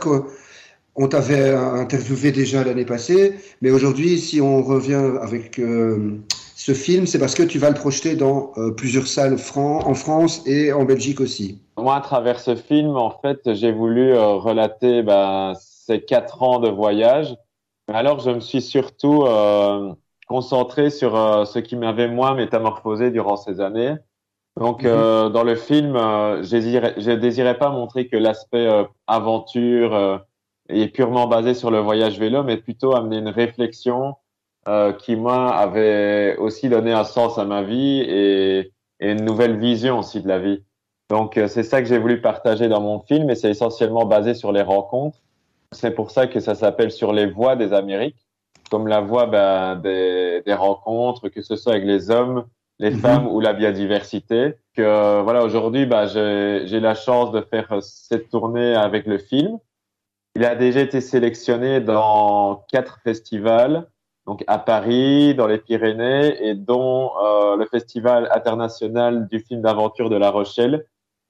qu'on 0.94 1.08
t'avait 1.08 1.50
interviewé 1.52 2.32
déjà 2.32 2.64
l'année 2.64 2.86
passée, 2.86 3.36
mais 3.62 3.72
aujourd'hui, 3.72 4.20
si 4.20 4.42
on 4.42 4.62
revient 4.62 5.18
avec 5.22 5.60
euh, 5.60 6.20
ce 6.56 6.74
film, 6.74 7.08
c'est 7.08 7.20
parce 7.20 7.36
que 7.36 7.44
tu 7.44 7.58
vas 7.60 7.70
le 7.70 7.76
projeter 7.76 8.16
dans 8.16 8.52
euh, 8.58 8.72
plusieurs 8.72 9.08
salles 9.08 9.38
fran- 9.38 9.80
en 9.86 9.94
France 9.96 10.44
et 10.46 10.72
en 10.72 10.86
Belgique 10.86 11.20
aussi. 11.20 11.60
Moi, 11.78 11.96
à 11.96 12.02
travers 12.02 12.40
ce 12.40 12.56
film, 12.56 12.96
en 12.96 13.10
fait, 13.10 13.54
j'ai 13.54 13.72
voulu 13.72 14.14
euh, 14.14 14.34
relater 14.36 15.02
ben, 15.02 15.54
ces 15.60 16.02
quatre 16.02 16.44
ans 16.44 16.60
de 16.60 16.70
voyage. 16.70 17.36
Alors, 17.92 18.20
je 18.20 18.30
me 18.30 18.40
suis 18.40 18.62
surtout 18.62 19.26
concentré 20.28 20.90
sur 20.90 21.14
ce 21.46 21.60
qui 21.60 21.76
m'avait 21.76 22.08
moi 22.08 22.34
métamorphosé 22.34 23.12
durant 23.12 23.36
ces 23.36 23.60
années. 23.60 23.96
Donc, 24.58 24.84
Mhm. 24.84 25.04
dans 25.34 25.44
le 25.44 25.56
film, 25.56 25.96
je 25.98 26.50
désirais, 26.50 26.94
je 26.98 27.12
désirais 27.12 27.58
pas 27.58 27.70
montrer 27.72 28.08
que 28.08 28.16
l'aspect 28.16 28.70
aventure 29.08 30.24
est 30.82 30.88
purement 30.90 31.28
basé 31.28 31.54
sur 31.54 31.72
le 31.72 31.80
voyage 31.80 32.20
vélo, 32.20 32.44
mais 32.44 32.58
plutôt 32.58 32.96
amener 32.96 33.18
une 33.18 33.30
réflexion 33.30 34.16
euh, 34.68 34.94
qui 34.94 35.16
moi 35.16 35.54
avait 35.54 36.38
aussi 36.38 36.70
donné 36.70 36.94
un 36.94 37.04
sens 37.04 37.38
à 37.38 37.46
ma 37.46 37.64
vie 37.64 38.00
et, 38.02 38.72
et 39.00 39.12
une 39.12 39.26
nouvelle 39.26 39.58
vision 39.60 40.00
aussi 40.00 40.22
de 40.22 40.28
la 40.28 40.40
vie. 40.40 40.64
Donc 41.10 41.38
euh, 41.38 41.48
c'est 41.48 41.64
ça 41.64 41.82
que 41.82 41.88
j'ai 41.88 41.98
voulu 41.98 42.22
partager 42.22 42.70
dans 42.70 42.82
mon 42.82 43.00
film 43.02 43.30
et 43.30 43.36
c'est 43.36 43.50
essentiellement 43.52 44.06
basé 44.06 44.34
sur 44.34 44.52
les 44.52 44.62
rencontres. 44.62 45.18
C'est 45.74 45.92
pour 45.92 46.12
ça 46.12 46.28
que 46.28 46.40
ça 46.40 46.56
s'appelle 46.56 46.92
Sur 46.92 47.14
les 47.14 47.26
voies 47.26 47.56
des 47.56 47.74
Amériques, 47.74 48.26
comme 48.72 48.88
la 48.88 49.02
voie 49.02 49.26
ben, 49.26 49.76
des, 49.76 50.42
des 50.46 50.54
rencontres, 50.54 51.30
que 51.30 51.42
ce 51.42 51.56
soit 51.56 51.74
avec 51.74 51.86
les 51.86 52.10
hommes, 52.10 52.46
les 52.80 52.92
Mhm. 52.92 53.00
femmes 53.00 53.28
ou 53.28 53.40
la 53.40 53.54
biodiversité. 53.54 54.56
Que 54.76 55.22
voilà 55.22 55.44
aujourd'hui 55.44 55.86
ben, 55.86 56.08
j'ai 56.08 56.64
j'ai 56.66 56.80
la 56.80 56.96
chance 56.96 57.32
de 57.32 57.42
faire 57.42 57.72
euh, 57.74 57.82
cette 57.82 58.30
tournée 58.30 58.74
avec 58.76 59.06
le 59.06 59.18
film. 59.18 59.58
Il 60.36 60.44
a 60.46 60.56
déjà 60.56 60.82
été 60.82 61.00
sélectionné 61.00 61.80
dans 61.80 62.66
quatre 62.72 63.00
festivals, 63.04 63.88
donc 64.26 64.44
à 64.48 64.58
Paris, 64.58 65.36
dans 65.36 65.46
les 65.46 65.60
Pyrénées, 65.60 66.48
et 66.48 66.56
dont 66.56 67.12
euh, 67.24 67.56
le 67.56 67.66
Festival 67.68 68.30
international 68.34 69.28
du 69.28 69.40
film 69.40 69.62
d'aventure 69.62 70.10
de 70.10 70.16
La 70.16 70.32
Rochelle. 70.32 70.86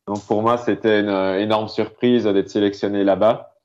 Donc 0.07 0.25
pour 0.25 0.41
moi, 0.41 0.57
c'était 0.57 1.01
une 1.01 1.09
euh, 1.09 1.39
énorme 1.39 1.67
surprise 1.67 2.23
d'être 2.23 2.49
sélectionné 2.49 3.03
là-bas, 3.03 3.55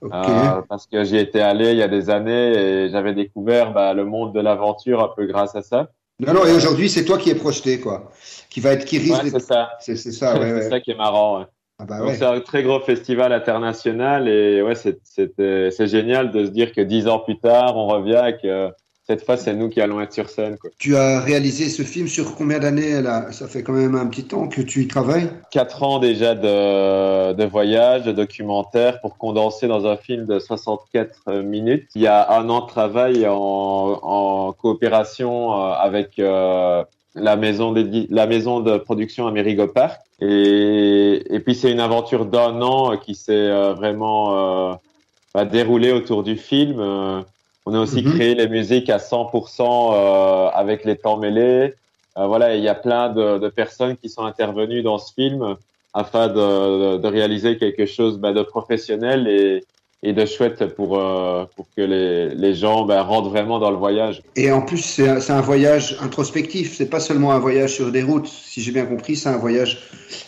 Ok. 0.00 0.12
euh, 0.14 0.62
parce 0.68 0.86
que 0.88 1.04
j'y 1.04 1.16
étais 1.16 1.40
allé 1.40 1.70
il 1.70 1.76
y 1.76 1.82
a 1.82 1.88
des 1.88 2.10
années 2.10 2.52
et 2.56 2.88
j'avais 2.88 3.14
découvert 3.14 3.72
bah, 3.72 3.94
le 3.94 4.04
monde 4.04 4.32
de 4.32 4.40
l'aventure 4.40 5.02
un 5.02 5.08
peu 5.08 5.26
grâce 5.26 5.54
à 5.54 5.62
ça. 5.62 5.90
Non, 6.20 6.34
non, 6.34 6.44
et 6.44 6.52
aujourd'hui, 6.52 6.88
c'est 6.88 7.04
toi 7.04 7.18
qui 7.18 7.30
es 7.30 7.36
projeté, 7.36 7.78
quoi. 7.78 8.10
Qui 8.50 8.58
va 8.58 8.72
être, 8.72 8.84
qui 8.84 8.98
risque 8.98 9.22
Ouais, 9.22 9.30
c'est 9.30 9.38
ça. 9.38 9.70
C'est 9.78 9.96
ça, 9.96 10.34
ouais, 10.40 10.48
c'est 10.48 10.54
ouais. 10.54 10.68
ça 10.70 10.80
qui 10.80 10.90
est 10.90 10.96
marrant. 10.96 11.46
Ah 11.78 11.84
bah 11.84 12.02
ouais. 12.02 12.14
c'est 12.16 12.24
un 12.24 12.40
très 12.40 12.62
gros 12.62 12.80
festival 12.80 13.32
international 13.32 14.28
et 14.28 14.62
ouais, 14.62 14.74
c'est 14.74 14.98
c'était- 15.04 15.70
c'est 15.70 15.86
génial 15.86 16.32
de 16.32 16.44
se 16.46 16.50
dire 16.50 16.72
que 16.72 16.80
dix 16.80 17.06
ans 17.08 17.20
plus 17.20 17.38
tard, 17.38 17.76
on 17.76 17.86
revient 17.86 18.22
et 18.28 18.36
que 18.42 18.70
cette 19.08 19.24
fois, 19.24 19.38
c'est 19.38 19.54
nous 19.54 19.70
qui 19.70 19.80
allons 19.80 20.02
être 20.02 20.12
sur 20.12 20.28
scène. 20.28 20.58
Quoi. 20.58 20.68
Tu 20.78 20.94
as 20.94 21.20
réalisé 21.20 21.70
ce 21.70 21.80
film 21.82 22.08
sur 22.08 22.34
combien 22.34 22.58
d'années 22.58 23.00
là? 23.00 23.32
Ça 23.32 23.48
fait 23.48 23.62
quand 23.62 23.72
même 23.72 23.94
un 23.94 24.06
petit 24.06 24.24
temps 24.24 24.48
que 24.48 24.60
tu 24.60 24.82
y 24.82 24.86
travailles. 24.86 25.30
Quatre 25.50 25.82
ans 25.82 25.98
déjà 25.98 26.34
de, 26.34 27.32
de 27.32 27.44
voyage, 27.46 28.02
de 28.02 28.12
documentaire 28.12 29.00
pour 29.00 29.16
condenser 29.16 29.66
dans 29.66 29.86
un 29.86 29.96
film 29.96 30.26
de 30.26 30.38
64 30.38 31.32
minutes. 31.40 31.88
Il 31.94 32.02
y 32.02 32.06
a 32.06 32.30
un 32.38 32.50
an 32.50 32.60
de 32.60 32.66
travail 32.66 33.26
en, 33.26 33.34
en 33.34 34.52
coopération 34.52 35.54
euh, 35.54 35.72
avec 35.72 36.18
euh, 36.18 36.84
la 37.14 37.36
maison, 37.36 37.74
la 38.10 38.26
maison 38.26 38.60
de 38.60 38.76
production 38.78 39.26
Amerigo 39.26 39.66
Park. 39.66 40.00
Et, 40.20 41.22
et 41.30 41.40
puis 41.40 41.54
c'est 41.54 41.70
une 41.70 41.80
aventure 41.80 42.26
d'un 42.26 42.60
an 42.62 42.96
qui 42.96 43.14
s'est 43.14 43.32
euh, 43.32 43.72
vraiment 43.74 44.70
euh, 44.70 44.74
bah, 45.34 45.44
déroulée 45.44 45.92
autour 45.92 46.22
du 46.22 46.36
film. 46.36 46.80
Euh, 46.80 47.20
on 47.66 47.74
a 47.74 47.80
aussi 47.80 48.02
Mhm. 48.02 48.14
créé 48.14 48.34
les 48.34 48.48
musiques 48.48 48.90
à 48.90 48.98
100% 48.98 49.62
euh, 49.94 50.48
avec 50.52 50.84
les 50.84 50.96
temps 50.96 51.18
mêlés. 51.18 51.74
Euh, 52.16 52.26
voilà, 52.26 52.56
il 52.56 52.62
y 52.62 52.68
a 52.68 52.74
plein 52.74 53.10
de, 53.10 53.38
de 53.38 53.48
personnes 53.48 53.96
qui 53.96 54.08
sont 54.08 54.24
intervenues 54.24 54.82
dans 54.82 54.98
ce 54.98 55.12
film 55.12 55.56
afin 55.94 56.28
de, 56.28 56.34
de, 56.34 56.96
de 56.98 57.08
réaliser 57.08 57.58
quelque 57.58 57.86
chose 57.86 58.18
bah, 58.18 58.32
de 58.32 58.42
professionnel 58.42 59.28
et, 59.28 59.64
et 60.02 60.12
de 60.12 60.24
chouette 60.26 60.74
pour, 60.76 60.96
euh, 60.98 61.44
pour 61.56 61.66
que 61.76 61.82
les, 61.82 62.28
les 62.34 62.54
gens 62.54 62.84
bah, 62.84 63.02
rentrent 63.02 63.30
vraiment 63.30 63.58
dans 63.58 63.70
le 63.72 63.76
voyage. 63.76 64.22
Et 64.36 64.52
en 64.52 64.62
plus, 64.62 64.78
c'est 64.78 65.08
un, 65.08 65.20
c'est 65.20 65.32
un 65.32 65.40
voyage 65.40 65.96
introspectif. 66.00 66.76
C'est 66.76 66.88
pas 66.88 67.00
seulement 67.00 67.32
un 67.32 67.40
voyage 67.40 67.74
sur 67.74 67.90
des 67.90 68.02
routes. 68.04 68.28
Si 68.28 68.60
j'ai 68.62 68.70
bien 68.70 68.86
compris, 68.86 69.16
c'est 69.16 69.28
un 69.28 69.38
voyage 69.38 69.78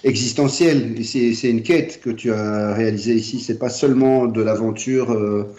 existentiel. 0.02 0.98
Et 0.98 1.04
c'est 1.04 1.34
c'est 1.34 1.50
une 1.50 1.62
quête 1.62 2.00
que 2.00 2.10
tu 2.10 2.32
as 2.32 2.74
réalisée 2.74 3.14
ici. 3.14 3.38
C'est 3.38 3.58
pas 3.58 3.68
seulement 3.70 4.26
de 4.26 4.42
l'aventure 4.42 5.12
euh, 5.12 5.54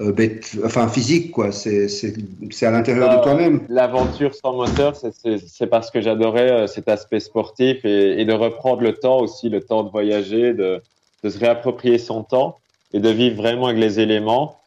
euh, 0.00 0.12
bête, 0.12 0.56
enfin 0.64 0.88
physique, 0.88 1.30
quoi. 1.32 1.52
C'est 1.52 1.88
c'est- 1.88 2.14
c'est 2.50 2.64
à 2.66 2.70
l'intérieur 2.70 3.10
de 3.10 3.16
Euh, 3.18 3.22
toi-même. 3.22 3.66
L'aventure 3.68 4.34
sans 4.34 4.54
moteur, 4.56 4.96
c'est- 4.96 5.12
c'est 5.12 5.36
c'est 5.46 5.66
parce 5.66 5.90
que 5.90 6.00
j'adorais 6.00 6.50
euh, 6.52 6.66
cet 6.66 6.88
aspect 6.88 7.20
sportif 7.20 7.84
et, 7.84 8.18
et 8.20 8.24
de 8.24 8.32
reprendre 8.32 8.80
le 8.80 8.94
temps 8.94 9.20
aussi, 9.20 9.50
le 9.50 9.60
temps 9.60 9.82
de 9.84 9.90
voyager, 9.90 10.54
de, 10.54 10.80
de 11.22 11.28
se 11.28 11.38
réapproprier 11.38 11.98
son 11.98 12.22
temps 12.24 12.61
et 12.92 13.00
de 13.00 13.08
vivre 13.08 13.36
vraiment 13.36 13.66
avec 13.66 13.78
les 13.78 14.00
éléments. 14.00 14.58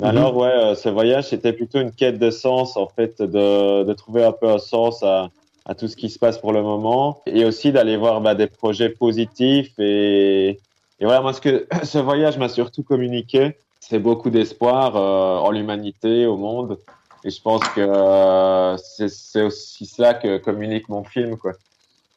Mhm. 0.00 0.08
Alors 0.08 0.36
ouais, 0.36 0.48
euh, 0.48 0.74
ce 0.74 0.88
voyage, 0.88 1.28
c'était 1.28 1.52
plutôt 1.52 1.80
une 1.80 1.92
quête 1.92 2.18
de 2.18 2.30
sens, 2.30 2.76
en 2.76 2.86
fait, 2.86 3.20
de, 3.20 3.84
de 3.84 3.92
trouver 3.92 4.24
un 4.24 4.32
peu 4.32 4.48
un 4.48 4.58
sens 4.58 5.02
à, 5.02 5.30
à 5.66 5.74
tout 5.74 5.88
ce 5.88 5.96
qui 5.96 6.10
se 6.10 6.18
passe 6.18 6.38
pour 6.38 6.52
le 6.52 6.62
moment 6.62 7.22
et 7.26 7.44
aussi 7.44 7.72
d'aller 7.72 7.96
voir 7.96 8.20
bah, 8.20 8.34
des 8.34 8.46
projets 8.46 8.88
positifs 8.88 9.72
et, 9.78 10.58
et 11.02 11.04
voilà, 11.04 11.20
moi, 11.20 11.32
ce 11.32 11.40
que 11.40 11.66
ce 11.82 11.98
voyage 11.98 12.38
m'a 12.38 12.48
surtout 12.48 12.84
communiqué, 12.84 13.56
c'est 13.80 13.98
beaucoup 13.98 14.30
d'espoir 14.30 14.96
euh, 14.96 15.38
en 15.38 15.50
l'humanité, 15.50 16.26
au 16.26 16.36
monde. 16.36 16.78
Et 17.24 17.30
je 17.30 17.42
pense 17.42 17.60
que 17.74 17.80
euh, 17.80 18.76
c'est 18.76 19.08
c'est 19.08 19.42
aussi 19.42 19.86
cela 19.86 20.14
que 20.14 20.38
communique 20.38 20.88
mon 20.88 21.02
film, 21.02 21.36
quoi. 21.36 21.52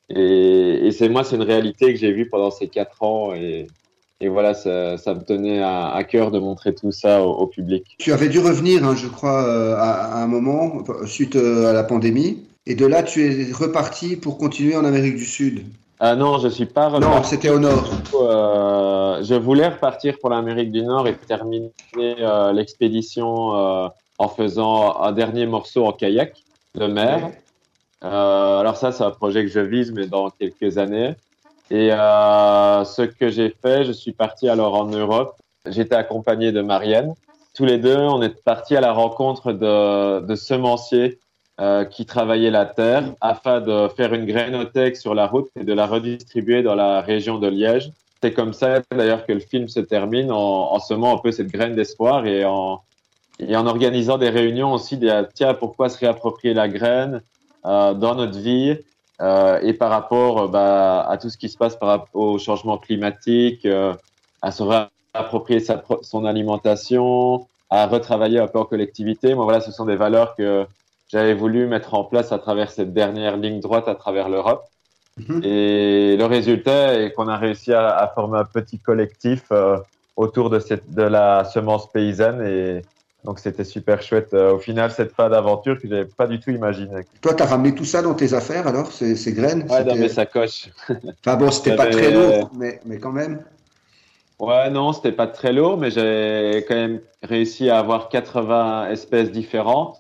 Et, 0.10 0.86
et 0.88 0.92
c'est 0.92 1.10
moi, 1.10 1.24
c'est 1.24 1.36
une 1.36 1.42
réalité 1.42 1.94
que 1.94 2.00
j'ai 2.00 2.12
vue 2.12 2.30
pendant 2.30 2.52
ces 2.52 2.68
quatre 2.68 3.02
ans. 3.02 3.34
Et, 3.34 3.68
et 4.22 4.28
voilà, 4.30 4.54
ça, 4.54 4.98
ça 4.98 5.14
me 5.14 5.22
tenait 5.22 5.62
à, 5.62 5.90
à 5.92 6.04
cœur 6.04 6.32
de 6.32 6.40
montrer 6.40 6.74
tout 6.74 6.92
ça 6.92 7.22
au, 7.22 7.32
au 7.34 7.48
public. 7.48 7.84
Tu 8.00 8.14
avais 8.14 8.30
dû 8.30 8.40
revenir, 8.40 8.84
hein, 8.86 8.96
je 8.96 9.08
crois, 9.08 9.44
euh, 9.44 9.76
à, 9.76 10.18
à 10.20 10.24
un 10.24 10.28
moment, 10.28 10.84
suite 11.06 11.36
euh, 11.36 11.70
à 11.70 11.74
la 11.74 11.84
pandémie. 11.84 12.44
Et 12.66 12.76
de 12.76 12.86
là, 12.86 13.04
tu 13.04 13.24
es 13.26 13.52
reparti 13.52 14.16
pour 14.16 14.38
continuer 14.38 14.76
en 14.76 14.86
Amérique 14.86 15.16
du 15.18 15.26
Sud. 15.26 15.64
Ah 16.00 16.16
non, 16.16 16.40
je 16.40 16.48
suis 16.50 16.66
pas 16.66 16.90
Non, 16.90 16.96
reparti. 16.98 17.30
c'était 17.30 17.50
au 17.50 17.60
nord. 17.60 17.86
Euh, 18.16 19.24
je 19.24 19.36
voulais 19.36 19.68
repartir 19.68 20.18
pour 20.20 20.30
l'Amérique 20.30 20.72
du 20.72 20.82
Nord 20.82 21.08
et 21.08 21.16
terminer 21.16 21.72
euh, 21.98 22.52
l'expédition 22.52 23.56
euh, 23.56 23.88
en 24.18 24.28
faisant 24.28 25.00
un 25.02 25.12
dernier 25.12 25.46
morceau 25.46 25.86
en 25.86 25.92
kayak 25.94 26.34
de 26.76 26.88
mer. 26.88 27.30
Euh, 28.04 28.60
alors 28.60 28.76
ça, 28.78 28.92
c'est 28.92 29.04
un 29.04 29.12
projet 29.12 29.44
que 29.46 29.52
je 29.52 29.60
vise, 29.62 29.92
mais 29.94 30.08
dans 30.08 30.30
quelques 30.32 30.78
années. 30.78 31.16
Et 31.72 31.92
euh, 31.92 32.84
ce 32.84 33.02
que 33.02 33.30
j'ai 33.30 33.50
fait, 33.50 33.86
je 33.86 33.92
suis 33.92 34.12
parti 34.14 34.48
alors 34.50 34.76
en 34.76 34.86
Europe. 34.86 35.36
J'étais 35.68 35.96
accompagné 35.96 36.52
de 36.52 36.62
Marianne. 36.62 37.14
Tous 37.56 37.66
les 37.66 37.78
deux, 37.78 37.98
on 37.98 38.22
est 38.22 38.44
partis 38.44 38.76
à 38.76 38.82
la 38.82 38.92
rencontre 38.92 39.52
de, 39.52 40.20
de 40.20 40.36
semenciers 40.36 41.20
euh, 41.60 41.86
qui 41.86 42.06
travaillaient 42.06 42.52
la 42.52 42.66
terre 42.66 43.14
afin 43.22 43.62
de 43.62 43.88
faire 43.88 44.14
une 44.14 44.26
grainothèque 44.26 44.98
sur 44.98 45.16
la 45.16 45.26
route 45.26 45.48
et 45.60 45.64
de 45.64 45.74
la 45.74 45.88
redistribuer 45.88 46.64
dans 46.64 46.76
la 46.76 47.02
région 47.02 47.40
de 47.40 47.48
Liège. 47.48 47.92
C'est 48.22 48.34
comme 48.34 48.54
ça 48.54 48.82
d'ailleurs 48.92 49.26
que 49.26 49.32
le 49.32 49.40
film 49.40 49.68
se 49.68 49.80
termine 49.80 50.32
en, 50.32 50.74
en 50.74 50.80
semant 50.80 51.16
un 51.16 51.18
peu 51.18 51.32
cette 51.32 51.48
graine 51.48 51.76
d'espoir 51.76 52.26
et 52.26 52.44
en, 52.44 52.82
et 53.40 53.56
en 53.56 53.68
organisant 53.68 54.18
des 54.18 54.30
réunions 54.30 54.74
aussi 54.74 54.98
de 54.98 55.10
tiens 55.34 55.54
pourquoi 55.54 55.90
se 55.90 55.98
réapproprier 55.98 56.54
la 56.54 56.68
graine 56.68 57.22
euh, 57.66 57.94
dans 57.94 58.16
notre 58.16 58.38
vie? 58.38 58.78
Euh, 59.22 59.60
et 59.62 59.74
par 59.74 59.90
rapport 59.90 60.42
euh, 60.42 60.48
bah, 60.48 61.06
à 61.08 61.18
tout 61.18 61.30
ce 61.30 61.38
qui 61.38 61.50
se 61.50 61.58
passe 61.58 61.76
par 61.76 61.90
rapport 61.90 62.22
au 62.22 62.38
changement 62.38 62.78
climatique, 62.78 63.66
euh, 63.66 63.94
à 64.42 64.52
se 64.52 64.64
réapproprier 64.64 65.60
sa, 65.60 65.84
son 66.02 66.26
alimentation, 66.26 67.48
à 67.70 67.88
retravailler 67.88 68.40
un 68.40 68.48
peu 68.48 68.60
en 68.60 68.66
collectivité. 68.66 69.34
Moi 69.34 69.46
voilà, 69.46 69.62
ce 69.62 69.72
sont 69.72 69.86
des 69.86 69.96
valeurs 69.96 70.36
que 70.36 70.66
j'avais 71.08 71.34
voulu 71.34 71.68
mettre 71.68 71.94
en 71.94 72.04
place 72.04 72.32
à 72.32 72.40
travers 72.40 72.72
cette 72.72 72.94
dernière 72.94 73.38
ligne 73.38 73.60
droite 73.60 73.88
à 73.88 73.96
travers 73.96 74.28
l'Europe. 74.28 74.66
Mhm. 75.18 75.42
Et 75.44 76.18
le 76.18 76.26
résultat 76.26 77.00
est 77.00 77.12
qu'on 77.14 77.30
a 77.30 77.38
réussi 77.38 77.72
à, 77.72 77.96
à 77.96 78.08
former 78.10 78.40
un 78.40 78.46
petit 78.46 78.80
collectif 78.80 79.44
euh, 79.52 79.78
autour 80.18 80.50
de, 80.50 80.60
cette, 80.60 80.94
de 80.94 81.04
la 81.04 81.46
semence 81.46 81.90
paysanne. 81.92 82.46
Et 82.46 82.82
donc, 83.26 83.40
c'était 83.40 83.64
super 83.64 84.04
chouette. 84.04 84.34
Euh, 84.34 84.54
au 84.54 84.60
final, 84.60 84.92
cette 84.92 85.12
fin 85.12 85.30
d'aventure 85.30 85.80
que 85.82 85.88
j'avais 85.88 86.06
pas 86.06 86.28
du 86.28 86.40
tout 86.40 86.52
imaginé. 86.52 87.02
Toi, 87.22 87.34
tu 87.34 87.42
as 87.42 87.48
ramené 87.48 87.74
tout 87.74 87.84
ça 87.84 88.04
dans 88.04 88.14
tes 88.14 88.34
affaires, 88.34 88.68
alors, 88.68 88.92
ces, 88.92 89.16
ces 89.16 89.34
graines? 89.34 89.66
Ouais, 89.70 89.84
dans 89.84 89.96
mes 89.96 90.10
sacoches. 90.10 90.70
Enfin 90.90 91.36
bon, 91.36 91.50
c'était 91.50 91.76
pas 91.76 91.88
très 91.88 92.12
lourd, 92.12 92.52
mais, 92.56 92.80
mais 92.86 93.00
quand 93.00 93.12
même. 93.12 93.44
Ouais, 94.38 94.70
non, 94.70 94.94
c'était 94.94 95.12
pas 95.14 95.28
très 95.28 95.54
lourd, 95.54 95.78
mais 95.78 95.90
j'ai 95.90 96.66
quand 96.68 96.76
même 96.76 97.00
réussi 97.24 97.70
à 97.70 97.80
avoir 97.80 98.10
80 98.10 98.90
espèces 98.92 99.32
différentes. 99.32 99.98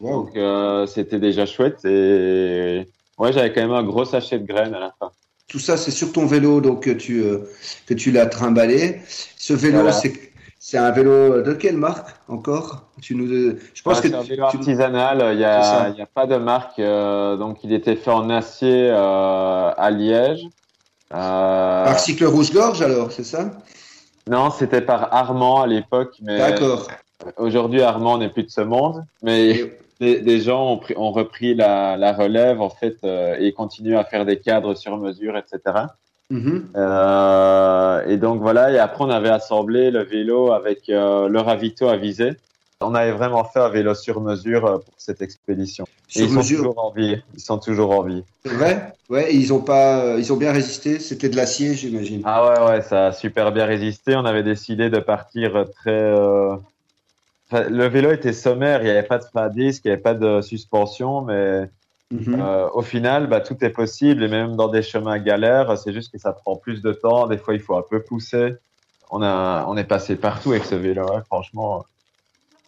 Wow. 0.00 0.10
Donc, 0.24 0.36
euh, 0.36 0.86
c'était 0.86 1.18
déjà 1.18 1.44
chouette. 1.44 1.84
Et 1.84 2.88
ouais, 3.18 3.32
j'avais 3.32 3.52
quand 3.52 3.60
même 3.60 3.72
un 3.72 3.84
gros 3.84 4.04
sachet 4.06 4.38
de 4.38 4.46
graines 4.46 4.74
à 4.74 4.80
la 4.80 4.94
fin. 4.98 5.10
Tout 5.48 5.58
ça, 5.58 5.76
c'est 5.76 5.90
sur 5.90 6.12
ton 6.12 6.24
vélo, 6.24 6.62
donc 6.62 6.84
que 6.84 6.90
tu, 6.90 7.20
euh, 7.22 7.40
que 7.86 7.92
tu 7.94 8.10
l'as 8.10 8.26
trimballé. 8.26 9.00
Ce 9.36 9.52
vélo, 9.52 9.80
Voilà. 9.80 9.92
c'est, 9.92 10.12
c'est 10.66 10.78
un 10.78 10.90
vélo 10.92 11.42
de 11.42 11.52
quelle 11.52 11.76
marque 11.76 12.08
encore 12.26 12.88
tu 13.02 13.14
nous, 13.14 13.26
Je 13.28 13.82
pense 13.82 13.98
Ah, 13.98 14.00
que 14.00 14.08
c'est 14.08 14.14
un 14.14 14.22
vélo 14.22 14.46
tu- 14.50 14.56
artisanal, 14.56 15.32
il 15.32 15.36
n'y 15.36 15.44
a, 15.44 15.88
a 15.88 16.06
pas 16.06 16.26
de 16.26 16.36
marque, 16.38 16.78
euh, 16.78 17.36
donc 17.36 17.62
il 17.64 17.72
était 17.74 17.96
fait 17.96 18.10
en 18.10 18.30
acier 18.30 18.88
euh, 18.90 19.70
à 19.76 19.90
Liège. 19.90 20.46
Euh, 21.12 21.84
par 21.84 21.98
cycle 21.98 22.24
rouge-gorge, 22.24 22.80
alors, 22.80 23.12
c'est 23.12 23.24
ça? 23.24 23.50
Non, 24.26 24.48
c'était 24.48 24.80
par 24.80 25.12
Armand 25.12 25.60
à 25.60 25.66
l'époque, 25.66 26.16
mais 26.22 26.38
D'accord. 26.38 26.88
aujourd'hui 27.36 27.82
Armand 27.82 28.16
n'est 28.16 28.30
plus 28.30 28.44
de 28.44 28.50
ce 28.50 28.62
monde. 28.62 29.04
Mais 29.20 29.76
des 30.00 30.40
gens 30.40 30.66
ont, 30.66 30.78
pris- 30.78 30.94
ont 30.96 31.12
repris 31.12 31.54
la, 31.54 31.98
la 31.98 32.14
relève 32.14 32.62
en 32.62 32.70
fait 32.70 32.96
euh, 33.04 33.36
et 33.38 33.52
continuent 33.52 33.98
à 33.98 34.04
faire 34.04 34.24
des 34.24 34.40
cadres 34.40 34.74
sur 34.74 34.96
mesure, 34.96 35.36
etc. 35.36 35.60
Mhm. 36.30 36.70
Euh, 36.74 38.06
et 38.06 38.16
donc 38.16 38.40
voilà, 38.40 38.72
et 38.72 38.78
après 38.78 39.04
on 39.04 39.10
avait 39.10 39.28
assemblé 39.28 39.90
le 39.90 40.02
vélo 40.02 40.52
avec 40.52 40.88
euh, 40.88 41.28
le 41.28 41.40
ravito 41.40 41.88
à 41.88 41.96
viser. 41.96 42.32
On 42.80 42.94
avait 42.94 43.12
vraiment 43.12 43.44
fait 43.44 43.60
un 43.60 43.68
vélo 43.68 43.94
sur 43.94 44.20
mesure 44.20 44.66
euh, 44.66 44.78
pour 44.78 44.94
cette 44.96 45.22
expédition. 45.22 45.86
Et 46.16 46.22
ils 46.22 46.30
sont 46.30 46.42
toujours 46.42 46.84
en 46.84 46.90
vie. 46.90 47.16
Ils 47.34 47.40
sont 47.40 47.58
toujours 47.58 47.90
en 47.92 48.02
vie. 48.02 48.24
c'est 48.44 48.52
vrai? 48.52 48.94
Ouais, 49.08 49.32
et 49.32 49.36
ils 49.36 49.52
ont 49.52 49.60
pas, 49.60 50.16
ils 50.18 50.32
ont 50.32 50.36
bien 50.36 50.52
résisté. 50.52 50.98
C'était 50.98 51.28
de 51.28 51.36
l'acier, 51.36 51.74
j'imagine. 51.74 52.22
Ah 52.24 52.46
ouais, 52.46 52.70
ouais, 52.70 52.82
ça 52.82 53.06
a 53.06 53.12
super 53.12 53.52
bien 53.52 53.64
résisté. 53.66 54.16
On 54.16 54.24
avait 54.24 54.42
décidé 54.42 54.90
de 54.90 54.98
partir 54.98 55.64
très. 55.76 55.90
euh, 55.90 56.56
enfin, 57.50 57.68
le 57.68 57.86
vélo 57.86 58.10
était 58.12 58.32
sommaire, 58.32 58.80
il 58.82 58.84
n'y 58.84 58.90
avait 58.90 59.02
pas 59.02 59.18
de 59.18 59.24
frein 59.24 59.48
disque, 59.48 59.82
il 59.84 59.88
n'y 59.88 59.92
avait 59.92 60.02
pas 60.02 60.14
de 60.14 60.40
suspension, 60.40 61.22
mais 61.22 61.70
Mhm. 62.10 62.40
euh, 62.40 62.68
au 62.74 62.82
final, 62.82 63.26
bah, 63.28 63.40
tout 63.40 63.56
est 63.64 63.70
possible, 63.70 64.22
et 64.22 64.28
même 64.28 64.56
dans 64.56 64.68
des 64.68 64.82
chemins 64.82 65.18
galères, 65.18 65.76
c'est 65.78 65.92
juste 65.92 66.12
que 66.12 66.18
ça 66.18 66.32
prend 66.32 66.56
plus 66.56 66.82
de 66.82 66.92
temps. 66.92 67.26
Des 67.26 67.38
fois, 67.38 67.54
il 67.54 67.60
faut 67.60 67.76
un 67.76 67.82
peu 67.88 68.02
pousser. 68.02 68.54
On, 69.10 69.22
a, 69.22 69.64
on 69.68 69.76
est 69.76 69.84
passé 69.84 70.16
partout 70.16 70.52
avec 70.52 70.64
ce 70.64 70.74
vélo, 70.74 71.06
ouais, 71.06 71.22
franchement. 71.26 71.84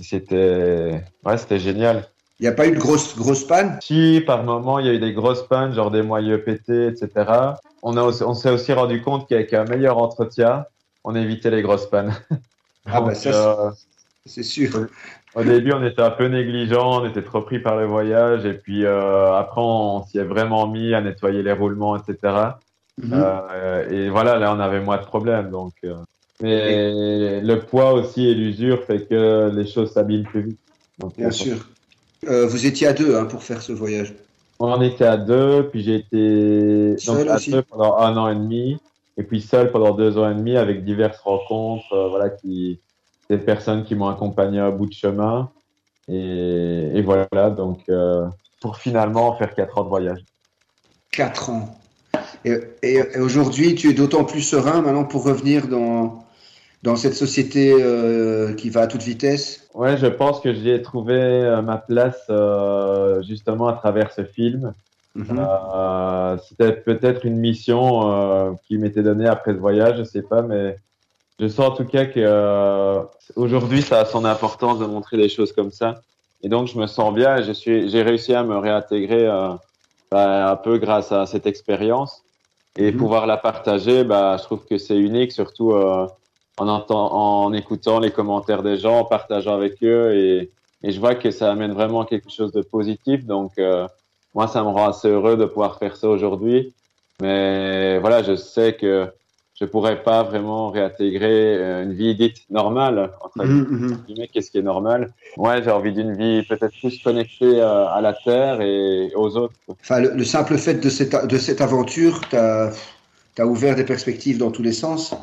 C'était 0.01 1.03
ouais, 1.25 1.39
c'était 1.39 1.59
génial. 1.59 2.09
Il 2.39 2.43
n'y 2.43 2.49
a 2.49 2.53
pas 2.53 2.67
eu 2.67 2.73
de 2.73 2.79
grosse, 2.79 3.17
grosse 3.17 3.45
panne 3.45 3.79
Si 3.81 4.23
par 4.27 4.45
moment 4.45 4.79
il 4.79 4.87
y 4.87 4.91
a 4.91 4.93
eu 4.93 4.99
des 4.99 5.15
grosses 5.15 5.47
pannes, 5.49 5.73
genre 5.73 5.91
des 5.91 6.03
moyeux 6.03 6.43
pétés, 6.45 6.89
etc. 6.89 7.55
On, 7.83 7.97
a 7.97 8.03
aussi- 8.03 8.23
on 8.23 8.35
s'est 8.35 8.51
aussi 8.51 8.73
rendu 8.75 9.01
compte 9.01 9.27
qu'avec 9.27 9.55
un 9.55 9.65
meilleur 9.65 9.97
entretien, 9.97 10.67
on 11.03 11.15
évitait 11.15 11.51
les 11.51 11.63
grosses 11.63 11.89
pannes. 11.89 12.15
Ah 12.85 13.01
bah 13.01 13.15
ça, 13.15 13.61
euh, 13.61 13.71
c'est 14.27 14.43
sûr. 14.43 14.89
Au 15.37 15.45
début, 15.45 15.73
on 15.73 15.85
était 15.85 16.03
un 16.03 16.11
peu 16.11 16.27
négligent, 16.27 17.03
on 17.03 17.09
était 17.09 17.23
trop 17.23 17.43
pris 17.43 17.59
par 17.59 17.77
le 17.77 17.85
voyage, 17.85 18.45
et 18.45 18.55
puis 18.55 18.85
euh, 18.85 19.35
après, 19.35 19.61
on 19.61 20.05
s'y 20.07 20.19
est 20.19 20.25
vraiment 20.25 20.67
mis 20.67 20.95
à 20.95 21.01
nettoyer 21.01 21.43
les 21.43 21.53
roulements, 21.53 21.97
etc. 21.97 22.35
Mhm. 22.99 23.11
Euh, 23.13 23.91
et 23.91 24.09
voilà, 24.09 24.39
là, 24.39 24.55
on 24.55 24.61
avait 24.61 24.81
moins 24.81 24.97
de 24.97 25.05
problèmes. 25.05 25.51
Donc, 25.51 25.75
euh, 25.85 25.95
mais 26.41 27.41
le 27.41 27.61
poids 27.61 27.93
aussi 27.93 28.27
et 28.29 28.35
l'usure 28.35 28.85
fait 28.85 29.07
que 29.07 29.51
les 29.55 29.67
choses 29.67 29.93
s'abîment 29.93 30.25
plus 30.25 30.43
vite. 30.43 30.59
Donc, 30.99 31.17
Bien 31.17 31.29
euh, 31.29 31.31
sûr. 31.31 31.57
Euh, 32.29 32.47
vous 32.47 32.67
étiez 32.67 32.87
à 32.87 32.93
deux 32.93 33.17
hein, 33.17 33.27
pour 33.27 33.43
faire 33.43 33.63
ce 33.63 33.73
voyage. 33.73 34.15
On 34.59 34.81
était 34.81 35.05
à 35.05 35.19
deux, 35.19 35.69
puis 35.71 35.83
j'ai 35.83 35.97
été 35.97 36.97
Seul 36.99 37.19
donc, 37.19 37.29
à 37.29 37.35
aussi 37.35 37.51
deux 37.51 37.63
pendant 37.63 37.99
un 37.99 38.17
an 38.17 38.29
et 38.31 38.35
demi, 38.35 38.79
et 39.19 39.23
puis 39.23 39.43
seul 39.43 39.71
pendant 39.71 39.93
deux 39.93 40.17
ans 40.17 40.31
et 40.31 40.35
demi 40.35 40.57
avec 40.57 40.85
diverses 40.85 41.19
rencontres, 41.19 41.93
euh, 41.93 42.09
voilà, 42.09 42.31
qui 42.31 42.81
des 43.31 43.39
personnes 43.39 43.85
qui 43.85 43.95
m'ont 43.95 44.09
accompagné 44.09 44.61
à 44.61 44.71
bout 44.71 44.87
de 44.87 44.93
chemin, 44.93 45.51
et, 46.09 46.91
et 46.95 47.03
voilà, 47.03 47.51
donc 47.51 47.81
euh, 47.89 48.27
pour 48.61 48.77
finalement 48.77 49.37
faire 49.37 49.55
quatre 49.55 49.77
ans 49.79 49.85
de 49.85 49.89
voyage. 49.89 50.21
Quatre 51.11 51.51
ans. 51.51 51.79
Et, 52.45 52.57
et- 52.83 53.03
et 53.15 53.19
aujourd'hui, 53.19 53.75
tu 53.75 53.91
es 53.91 53.95
d'autant 53.95 54.25
plus 54.25 54.43
serein 54.43 54.81
maintenant 54.83 55.05
pour 55.05 55.25
revenir 55.25 55.67
dans, 55.67 56.25
dans 56.83 56.95
cette 56.97 57.15
société 57.15 57.73
euh, 57.73 58.55
qui 58.55 58.71
va 58.71 58.83
à 58.83 58.87
toute 58.87 59.03
vitesse. 59.03 59.69
Ouais, 59.75 59.97
je 59.97 60.07
pense 60.07 60.41
que 60.41 60.55
j'y 60.55 60.71
ai 60.71 60.81
trouvé 60.83 61.15
euh, 61.15 61.63
ma 61.63 61.79
place 61.79 62.23
euh, 62.31 63.23
justement 63.23 63.67
à 63.67 63.73
travers 63.73 64.13
ce 64.13 64.25
film. 64.25 64.73
Mhm. 65.17 65.47
C'était 66.47 66.73
peut-être 66.73 67.25
une 67.25 67.39
mission 67.39 68.55
qui 68.67 68.77
m'était 68.77 69.03
donnée 69.03 69.27
après 69.27 69.53
ce 69.53 69.59
voyage, 69.59 69.97
je 69.97 70.05
sais 70.05 70.21
pas, 70.23 70.43
mais 70.43 70.77
je 71.39 71.49
sens 71.49 71.69
en 71.71 71.77
tout 71.77 71.85
cas 71.85 72.07
que 72.07 72.21
euh, 72.21 73.03
aujourd'hui 73.37 73.83
ça 73.83 74.01
a 74.01 74.05
son 74.05 74.25
importance 74.25 74.79
de 74.79 74.87
montrer 74.87 75.17
des 75.17 75.29
choses 75.29 75.53
comme 75.53 75.71
ça. 75.71 76.01
Et 76.43 76.49
donc 76.49 76.69
je 76.69 76.79
me 76.79 76.87
sens 76.87 77.13
bien 77.15 77.37
et 77.39 77.43
je 77.43 77.53
suis, 77.53 77.89
j'ai 77.89 78.03
réussi 78.03 78.35
à 78.35 78.43
me 78.45 78.57
réintégrer 78.59 79.27
euh, 79.27 79.55
bah, 80.11 80.51
un 80.51 80.57
peu 80.57 80.79
grâce 80.79 81.13
à 81.13 81.27
cette 81.27 81.47
expérience 81.47 82.23
et 82.79 82.93
Mhm. 82.93 82.99
pouvoir 82.99 83.27
la 83.27 83.37
partager. 83.37 84.05
Bah, 84.05 84.37
je 84.39 84.45
trouve 84.45 84.65
que 84.65 84.79
c'est 84.79 84.97
unique, 84.99 85.33
surtout 85.33 85.73
euh, 85.73 86.07
en, 86.59 86.69
en 86.69 87.53
écoutant 87.53 88.01
les 88.01 88.11
commentaires 88.11 88.63
des 88.63 88.79
gens, 88.79 88.99
en 89.01 89.05
partageant 89.05 89.55
avec 89.55 89.83
eux 89.83 90.15
et, 90.15 90.53
et 90.83 90.91
je 90.93 91.01
vois 91.01 91.15
que 91.15 91.31
ça 91.31 91.51
amène 91.51 91.73
vraiment 91.73 92.05
quelque 92.05 92.31
chose 92.31 92.53
de 92.53 92.63
positif. 92.63 93.25
Donc 93.25 93.53
euh, 93.59 93.87
moi, 94.35 94.47
ça 94.47 94.63
me 94.63 94.69
rend 94.69 94.89
assez 94.89 95.09
heureux 95.09 95.37
de 95.37 95.47
pouvoir 95.47 95.79
faire 95.79 95.97
ça 95.97 96.09
aujourd'hui. 96.09 96.75
Mais 97.23 97.99
voilà, 97.99 98.23
je 98.23 98.37
sais 98.37 98.75
que 98.75 99.11
je 99.59 99.65
pourrais 99.65 100.03
pas 100.03 100.23
vraiment 100.23 100.71
réintégrer 100.71 101.57
euh, 101.57 101.83
une 101.85 101.95
vie 101.95 102.15
dite 102.15 102.39
normale. 102.51 103.11
Entre 103.21 103.45
Mhm, 103.45 103.67
mhm. 103.71 103.97
guillemets, 104.07 104.29
qu'est-ce 104.33 104.51
qui 104.51 104.59
est 104.59 104.63
normal? 104.63 105.13
Ouais, 105.37 105.63
j'ai 105.63 105.71
envie 105.71 105.93
d'une 105.93 106.15
vie 106.15 106.43
peut-être 106.43 106.75
plus 106.79 107.03
connectée 107.03 107.61
euh, 107.61 107.87
à 107.89 108.01
la 108.01 108.13
terre 108.13 108.61
et 108.61 109.11
aux 109.15 109.37
autres. 109.37 109.55
Enfin, 109.69 110.01
le, 110.01 110.11
le 110.15 110.25
simple 110.25 110.57
fait 110.59 110.75
de 110.75 110.89
cette, 110.91 111.27
de 111.27 111.39
cette 111.39 111.61
aventure 111.61 112.21
t'a 112.29 112.71
t'a 113.35 113.47
ouvert 113.47 113.77
des 113.77 113.85
perspectives 113.85 114.39
dans 114.39 114.51
tous 114.51 114.63
les 114.63 114.73
sens. 114.73 115.15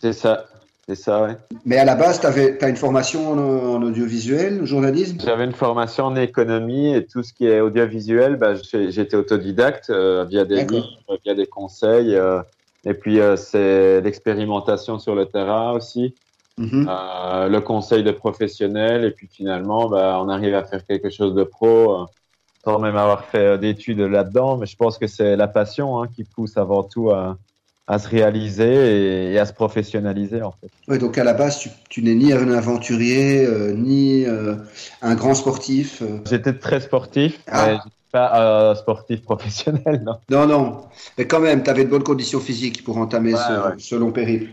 C'est 0.00 0.12
ça, 0.12 0.46
c'est 0.88 0.96
ça, 0.96 1.22
ouais. 1.22 1.36
Mais 1.64 1.76
à 1.78 1.84
la 1.84 1.94
base, 1.94 2.20
tu 2.20 2.26
as 2.26 2.68
une 2.68 2.76
formation 2.76 3.30
en, 3.30 3.38
en 3.76 3.82
audiovisuel, 3.82 4.64
journalisme? 4.64 5.18
J'avais 5.24 5.44
une 5.44 5.52
formation 5.52 6.06
en 6.06 6.16
économie 6.16 6.92
et 6.94 7.06
tout 7.06 7.22
ce 7.22 7.32
qui 7.32 7.46
est 7.46 7.60
audiovisuel, 7.60 8.36
bah, 8.36 8.54
j'étais 8.72 9.16
autodidacte 9.16 9.90
euh, 9.90 10.24
via 10.28 10.44
des 10.44 10.64
livres, 10.64 10.88
via 11.24 11.34
des 11.34 11.46
conseils. 11.46 12.14
euh, 12.16 12.40
et 12.84 12.94
puis, 12.94 13.20
euh, 13.20 13.36
c'est 13.36 14.00
l'expérimentation 14.00 14.98
sur 14.98 15.14
le 15.14 15.26
terrain 15.26 15.72
aussi. 15.72 16.14
Mhm. 16.56 16.88
Euh, 16.88 17.48
le 17.48 17.60
conseil 17.60 18.02
de 18.02 18.10
professionnels 18.10 19.04
et 19.04 19.12
puis 19.12 19.28
finalement 19.30 19.88
bah, 19.88 20.18
on 20.20 20.28
arrive 20.28 20.56
à 20.56 20.64
faire 20.64 20.84
quelque 20.84 21.08
chose 21.08 21.32
de 21.32 21.44
pro 21.44 22.00
euh, 22.00 22.04
sans 22.64 22.80
même 22.80 22.96
avoir 22.96 23.26
fait 23.26 23.56
d'études 23.58 24.00
là-dedans 24.00 24.56
mais 24.56 24.66
je 24.66 24.74
pense 24.74 24.98
que 24.98 25.06
c'est 25.06 25.36
la 25.36 25.46
passion 25.46 26.02
hein, 26.02 26.08
qui 26.12 26.24
pousse 26.24 26.56
avant 26.56 26.82
tout 26.82 27.12
à, 27.12 27.38
à 27.86 28.00
se 28.00 28.08
réaliser 28.08 29.28
et, 29.28 29.32
et 29.34 29.38
à 29.38 29.46
se 29.46 29.52
professionnaliser 29.52 30.42
en 30.42 30.50
fait. 30.50 30.68
Ouais, 30.88 30.98
donc 30.98 31.16
à 31.16 31.22
la 31.22 31.32
base, 31.32 31.60
tu, 31.60 31.70
tu 31.88 32.02
n'es 32.02 32.16
ni 32.16 32.32
un 32.32 32.50
aventurier, 32.50 33.46
ni 33.76 34.26
un 35.00 35.14
grand 35.14 35.34
sportif. 35.34 36.02
J'étais 36.28 36.54
très 36.54 36.80
sportif 36.80 37.40
Ah. 37.46 37.78
Pas 38.12 38.70
un 38.70 38.74
sportif 38.74 39.22
professionnel 39.22 40.02
non. 40.04 40.16
Non, 40.30 40.46
non. 40.46 40.82
Mais 41.16 41.26
quand 41.26 41.40
même, 41.40 41.62
tu 41.62 41.70
avais 41.70 41.84
de 41.84 41.90
bonnes 41.90 42.02
conditions 42.04 42.40
physiques 42.40 42.84
pour 42.84 42.98
entamer 42.98 43.32
Ouais, 43.34 43.38
ce, 43.38 43.52
ouais. 43.68 43.74
ce 43.78 43.94
long 43.94 44.12
périple. 44.12 44.50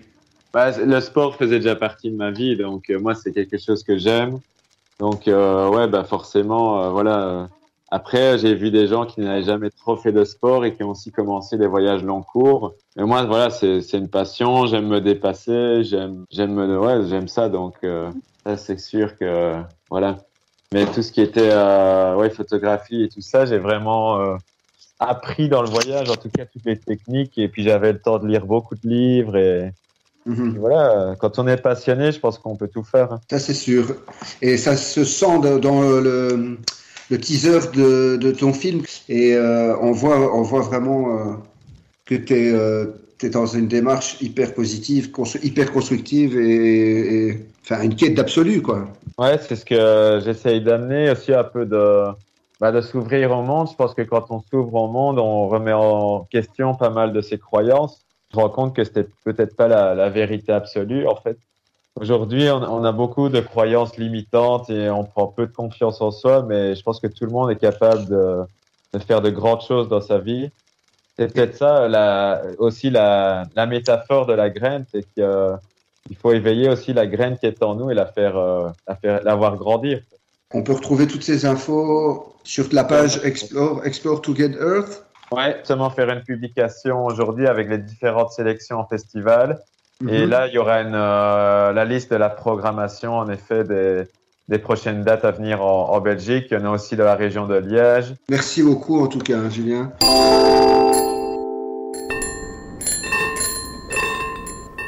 Bah, 0.53 0.71
le 0.77 0.99
sport 1.01 1.35
faisait 1.35 1.59
déjà 1.59 1.75
partie 1.75 2.11
de 2.11 2.15
ma 2.15 2.31
vie, 2.31 2.55
donc 2.55 2.89
euh, 2.89 2.97
moi 2.99 3.13
c'est 3.15 3.33
quelque 3.33 3.57
chose 3.57 3.83
que 3.83 3.97
j'aime. 3.97 4.39
Donc 4.99 5.27
euh, 5.27 5.69
ouais, 5.69 5.87
bah 5.87 6.03
forcément, 6.05 6.81
euh, 6.83 6.89
voilà. 6.89 7.19
euh, 7.27 7.47
Après, 7.91 8.37
j'ai 8.37 8.55
vu 8.55 8.71
des 8.71 8.87
gens 8.87 9.05
qui 9.05 9.19
n'avaient 9.19 9.43
jamais 9.43 9.69
trop 9.69 9.97
fait 9.97 10.13
de 10.13 10.23
sport 10.23 10.63
et 10.63 10.73
qui 10.73 10.83
ont 10.83 10.91
aussi 10.91 11.11
commencé 11.11 11.57
des 11.57 11.67
voyages 11.67 12.03
long 12.03 12.23
cours. 12.23 12.73
Mais 12.95 13.03
moi, 13.03 13.23
voilà, 13.25 13.49
c'est 13.49 13.81
une 13.93 14.09
passion. 14.09 14.65
J'aime 14.67 14.87
me 14.87 15.01
dépasser. 15.01 15.83
J'aime 15.83 16.23
j'aime 16.31 16.53
me- 16.53 16.79
ouais, 16.79 17.05
j'aime 17.09 17.27
ça. 17.27 17.49
Donc 17.49 17.75
euh, 17.83 18.09
ça 18.45 18.55
c'est 18.55 18.79
sûr 18.79 19.17
que 19.17 19.55
voilà. 19.89 20.17
Mais 20.75 20.85
tout 20.87 21.01
ce 21.01 21.13
qui 21.13 21.21
était 21.21 21.51
euh, 21.53 22.17
ouais 22.17 22.29
photographie 22.29 23.03
et 23.03 23.07
tout 23.07 23.21
ça, 23.21 23.45
j'ai 23.45 23.59
vraiment 23.59 24.19
euh, 24.19 24.35
appris 24.99 25.47
dans 25.47 25.61
le 25.61 25.69
voyage, 25.69 26.09
en 26.09 26.17
tout 26.17 26.27
cas 26.29 26.43
toutes 26.45 26.65
les 26.65 26.77
techniques. 26.77 27.37
Et 27.37 27.47
puis 27.47 27.63
j'avais 27.63 27.93
le 27.93 27.99
temps 27.99 28.19
de 28.19 28.27
lire 28.27 28.45
beaucoup 28.45 28.75
de 28.75 28.85
livres 28.87 29.37
et 29.37 29.71
Mhm. 30.25 30.55
et 30.55 30.59
voilà, 30.59 31.15
quand 31.19 31.37
on 31.39 31.47
est 31.47 31.55
passionné, 31.55 32.11
je 32.11 32.19
pense 32.19 32.39
qu'on 32.39 32.57
peut 32.57 32.67
tout 32.67 32.83
faire. 32.83 33.19
Ça, 33.29 33.39
c'est 33.39 33.53
sûr. 33.53 33.95
Et 34.41 34.57
ça 34.57 34.75
se 34.75 35.05
sent 35.05 35.39
dans 35.61 35.81
le, 35.81 36.57
le 37.11 37.17
teaser 37.19 37.59
de, 37.73 38.17
de 38.17 38.31
ton 38.31 38.51
film. 38.51 38.81
Et 39.07 39.35
euh, 39.35 39.77
on, 39.79 39.91
voit, 39.91 40.35
on 40.35 40.41
voit 40.41 40.61
vraiment 40.61 41.37
que 42.05 42.15
tu 42.15 42.33
es, 42.33 43.29
dans 43.29 43.45
une 43.45 43.67
démarche 43.67 44.19
hyper 44.21 44.53
positive, 44.55 45.11
constru- 45.11 45.39
hyper 45.43 45.71
constructive 45.71 46.37
et, 46.39 47.27
et- 47.29 47.45
enfin, 47.65 47.81
une 47.83 47.95
quête 47.95 48.13
d'absolu, 48.13 48.61
quoi. 48.61 48.87
Ouais, 49.17 49.37
c'est 49.37 49.55
ce 49.55 49.65
que 49.65 50.21
j'essaye 50.23 50.61
d'amener 50.61 51.11
aussi 51.11 51.33
un 51.33 51.43
peu 51.43 51.65
de, 51.65 52.05
bah, 52.59 52.71
de 52.71 52.81
s'ouvrir 52.81 53.31
au 53.31 53.41
monde. 53.41 53.69
Je 53.69 53.75
pense 53.75 53.93
que 53.93 54.01
quand 54.01 54.25
on 54.29 54.41
s'ouvre 54.41 54.73
au 54.75 54.87
monde, 54.87 55.19
on 55.19 55.47
remet 55.47 55.73
en 55.73 56.25
question 56.31 56.75
pas 56.75 56.89
mal 56.89 57.13
de 57.13 57.21
ses 57.21 57.37
croyances. 57.37 58.01
Je 58.31 58.37
me 58.37 58.43
rends 58.43 58.49
compte 58.49 58.75
que 58.75 58.83
c'était 58.83 59.07
peut-être 59.23 59.55
pas 59.55 59.67
la, 59.67 60.09
vérité 60.09 60.51
absolue, 60.51 61.07
en 61.07 61.15
fait. 61.15 61.37
Aujourd'hui, 61.99 62.49
on, 62.49 62.83
a 62.83 62.91
beaucoup 62.91 63.29
de 63.29 63.39
croyances 63.39 63.95
limitantes 63.97 64.69
et 64.69 64.89
on 64.89 65.05
prend 65.05 65.27
peu 65.27 65.47
de 65.47 65.53
confiance 65.53 66.01
en 66.01 66.11
soi, 66.11 66.43
mais 66.43 66.75
je 66.75 66.83
pense 66.83 66.99
que 66.99 67.07
tout 67.07 67.25
le 67.25 67.31
monde 67.31 67.51
est 67.51 67.55
capable 67.55 68.05
de, 68.07 68.41
de 68.93 68.99
faire 68.99 69.21
de 69.21 69.29
grandes 69.29 69.61
choses 69.61 69.87
dans 69.87 70.01
sa 70.01 70.17
vie. 70.17 70.49
C'est 71.17 71.33
peut-être 71.33 71.55
ça 71.55 71.87
la, 71.87 72.41
aussi 72.57 72.89
la, 72.89 73.43
la 73.55 73.65
métaphore 73.65 74.25
de 74.25 74.33
la 74.33 74.49
graine, 74.49 74.85
c'est 74.91 75.03
que 75.03 75.21
euh, 75.21 75.55
il 76.09 76.15
faut 76.15 76.31
éveiller 76.33 76.69
aussi 76.69 76.93
la 76.93 77.07
graine 77.07 77.37
qui 77.37 77.45
est 77.45 77.61
en 77.63 77.75
nous 77.75 77.89
et 77.91 77.93
la 77.93 78.05
faire, 78.05 78.37
euh, 78.37 78.69
la 78.87 78.95
faire, 78.95 79.23
la 79.23 79.35
voir 79.35 79.55
grandir. 79.57 80.01
On 80.53 80.63
peut 80.63 80.73
retrouver 80.73 81.07
toutes 81.07 81.23
ces 81.23 81.45
infos 81.45 82.33
sur 82.43 82.67
la 82.71 82.83
page 82.83 83.19
Explore, 83.23 83.85
Explore 83.85 84.21
to 84.21 84.35
Get 84.35 84.51
Earth. 84.59 85.03
Ouais, 85.31 85.57
seulement 85.63 85.89
faire 85.89 86.09
une 86.11 86.21
publication 86.21 87.03
aujourd'hui 87.05 87.47
avec 87.47 87.67
les 87.69 87.79
différentes 87.79 88.31
sélections 88.31 88.79
en 88.79 88.85
festival. 88.85 89.59
Et 90.07 90.23
Mhm. 90.25 90.29
là, 90.29 90.47
il 90.47 90.53
y 90.53 90.57
aura 90.57 90.81
une, 90.81 90.93
euh, 90.93 91.71
la 91.73 91.85
liste 91.85 92.11
de 92.11 92.17
la 92.17 92.29
programmation, 92.29 93.17
en 93.17 93.27
effet, 93.29 93.63
des, 93.63 94.03
des 94.47 94.59
prochaines 94.59 95.03
dates 95.03 95.25
à 95.25 95.31
venir 95.31 95.61
en, 95.63 95.89
en 95.89 95.99
Belgique. 96.01 96.47
Il 96.51 96.59
y 96.59 96.61
en 96.61 96.65
a 96.65 96.69
aussi 96.69 96.95
dans 96.95 97.05
la 97.05 97.15
région 97.15 97.47
de 97.47 97.55
Liège. 97.55 98.13
Merci 98.29 98.61
beaucoup, 98.61 99.01
en 99.01 99.07
tout 99.07 99.19
cas, 99.19 99.37
hein, 99.37 99.49
Julien. 99.49 99.91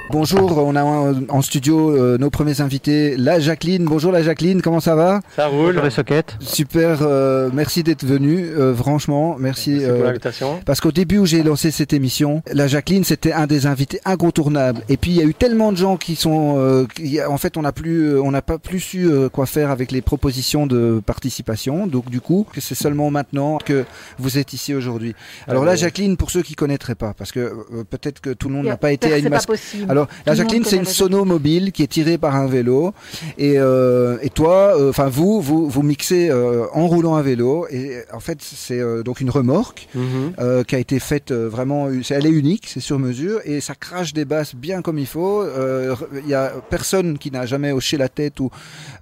Bonjour, 0.09 0.57
on 0.65 0.75
a 0.77 0.83
en 0.83 1.13
en 1.27 1.41
studio 1.41 1.89
euh, 1.91 2.17
nos 2.17 2.29
premiers 2.29 2.61
invités, 2.61 3.17
la 3.17 3.39
Jacqueline. 3.41 3.83
Bonjour 3.83 4.11
la 4.11 4.23
Jacqueline, 4.23 4.61
comment 4.61 4.79
ça 4.79 4.95
va? 4.95 5.19
Ça 5.35 5.47
roule. 5.47 5.67
Bonjour 5.73 5.83
les 5.83 5.89
sockets. 5.89 6.37
Super, 6.39 6.99
euh, 7.01 7.49
merci 7.53 7.83
d'être 7.83 8.05
venu, 8.05 8.45
euh, 8.45 8.73
franchement, 8.73 9.35
merci. 9.37 9.71
Merci 9.71 9.85
pour 9.85 9.95
euh, 9.99 10.03
l'invitation. 10.05 10.59
parce 10.65 10.79
qu'au 10.79 10.93
début 10.93 11.17
où 11.17 11.25
j'ai 11.25 11.43
lancé 11.43 11.71
cette 11.71 11.91
émission, 11.91 12.41
la 12.53 12.67
Jacqueline 12.67 13.03
c'était 13.03 13.33
un 13.33 13.47
des 13.47 13.65
invités 13.67 13.99
incontournables. 14.05 14.81
Et 14.87 14.95
puis 14.95 15.11
il 15.11 15.17
y 15.17 15.21
a 15.21 15.25
eu 15.25 15.33
tellement 15.33 15.73
de 15.73 15.77
gens 15.77 15.97
qui 15.97 16.15
sont, 16.15 16.55
euh, 16.57 16.85
qui- 16.95 17.21
en 17.21 17.37
fait 17.37 17.57
on 17.57 17.63
n'a 17.63 17.73
plus, 17.73 18.17
on 18.17 18.31
n'a 18.31 18.41
pas 18.41 18.57
plus 18.59 18.79
su 18.79 19.05
euh, 19.09 19.27
quoi 19.27 19.45
faire 19.45 19.71
avec 19.71 19.91
les 19.91 20.01
propositions 20.01 20.67
de 20.67 21.01
participation. 21.05 21.85
Donc 21.85 22.09
du 22.09 22.21
coup, 22.21 22.47
que 22.53 22.61
c'est 22.61 22.75
seulement 22.75 23.11
maintenant 23.11 23.57
que 23.63 23.83
vous 24.19 24.37
êtes 24.37 24.53
ici 24.53 24.73
aujourd'hui. 24.73 25.15
Alors 25.49 25.65
là, 25.65 25.71
ouais. 25.71 25.77
Jacqueline, 25.77 26.15
pour 26.15 26.31
ceux 26.31 26.43
qui 26.43 26.55
connaîtraient 26.55 26.95
pas, 26.95 27.13
parce 27.13 27.33
que 27.33 27.39
euh, 27.41 27.83
peut-être 27.89 28.21
que 28.21 28.29
tout 28.29 28.47
le 28.47 28.55
monde 28.55 28.67
n'a 28.67 28.77
pas 28.77 28.91
été 28.93 29.11
à 29.11 29.17
une 29.17 29.23
c'est 29.23 29.29
pas 29.29 29.35
masse. 29.35 29.45
possible. 29.45 29.96
Alors 29.97 30.07
la 30.27 30.35
Jacqueline, 30.35 30.63
c'est 30.63 30.75
une 30.77 30.85
sono 30.85 31.25
mobile 31.25 31.71
qui 31.71 31.81
est 31.83 31.87
tirée 31.87 32.17
par 32.19 32.35
un 32.35 32.47
vélo. 32.47 32.93
Et, 33.37 33.55
euh, 33.57 34.17
et 34.21 34.29
toi, 34.29 34.77
euh, 34.77 34.89
enfin 34.89 35.07
vous, 35.09 35.41
vous, 35.41 35.67
vous 35.67 35.81
mixez 35.83 36.29
euh, 36.29 36.65
en 36.73 36.85
roulant 36.87 37.15
un 37.15 37.21
vélo. 37.23 37.65
Et 37.71 37.97
en 38.13 38.19
fait, 38.19 38.37
c'est 38.41 38.79
euh, 38.79 39.01
donc 39.03 39.21
une 39.21 39.29
remorque 39.29 39.87
Mhm. 39.95 40.33
euh, 40.39 40.63
qui 40.63 40.75
a 40.75 40.79
été 40.79 40.99
faite 40.99 41.31
vraiment. 41.31 41.89
Elle 42.09 42.25
est 42.25 42.29
unique, 42.29 42.65
c'est 42.67 42.79
sur 42.79 42.99
mesure 42.99 43.39
et 43.45 43.59
ça 43.61 43.73
crache 43.75 44.13
des 44.13 44.25
basses 44.25 44.53
bien 44.55 44.81
comme 44.81 44.99
il 44.99 45.07
faut. 45.07 45.41
Euh, 45.41 45.95
Il 46.23 46.29
y 46.29 46.33
a 46.35 46.51
personne 46.69 47.17
qui 47.17 47.31
n'a 47.31 47.45
jamais 47.45 47.71
hoché 47.71 47.97
la 47.97 48.09
tête 48.09 48.39
ou 48.39 48.49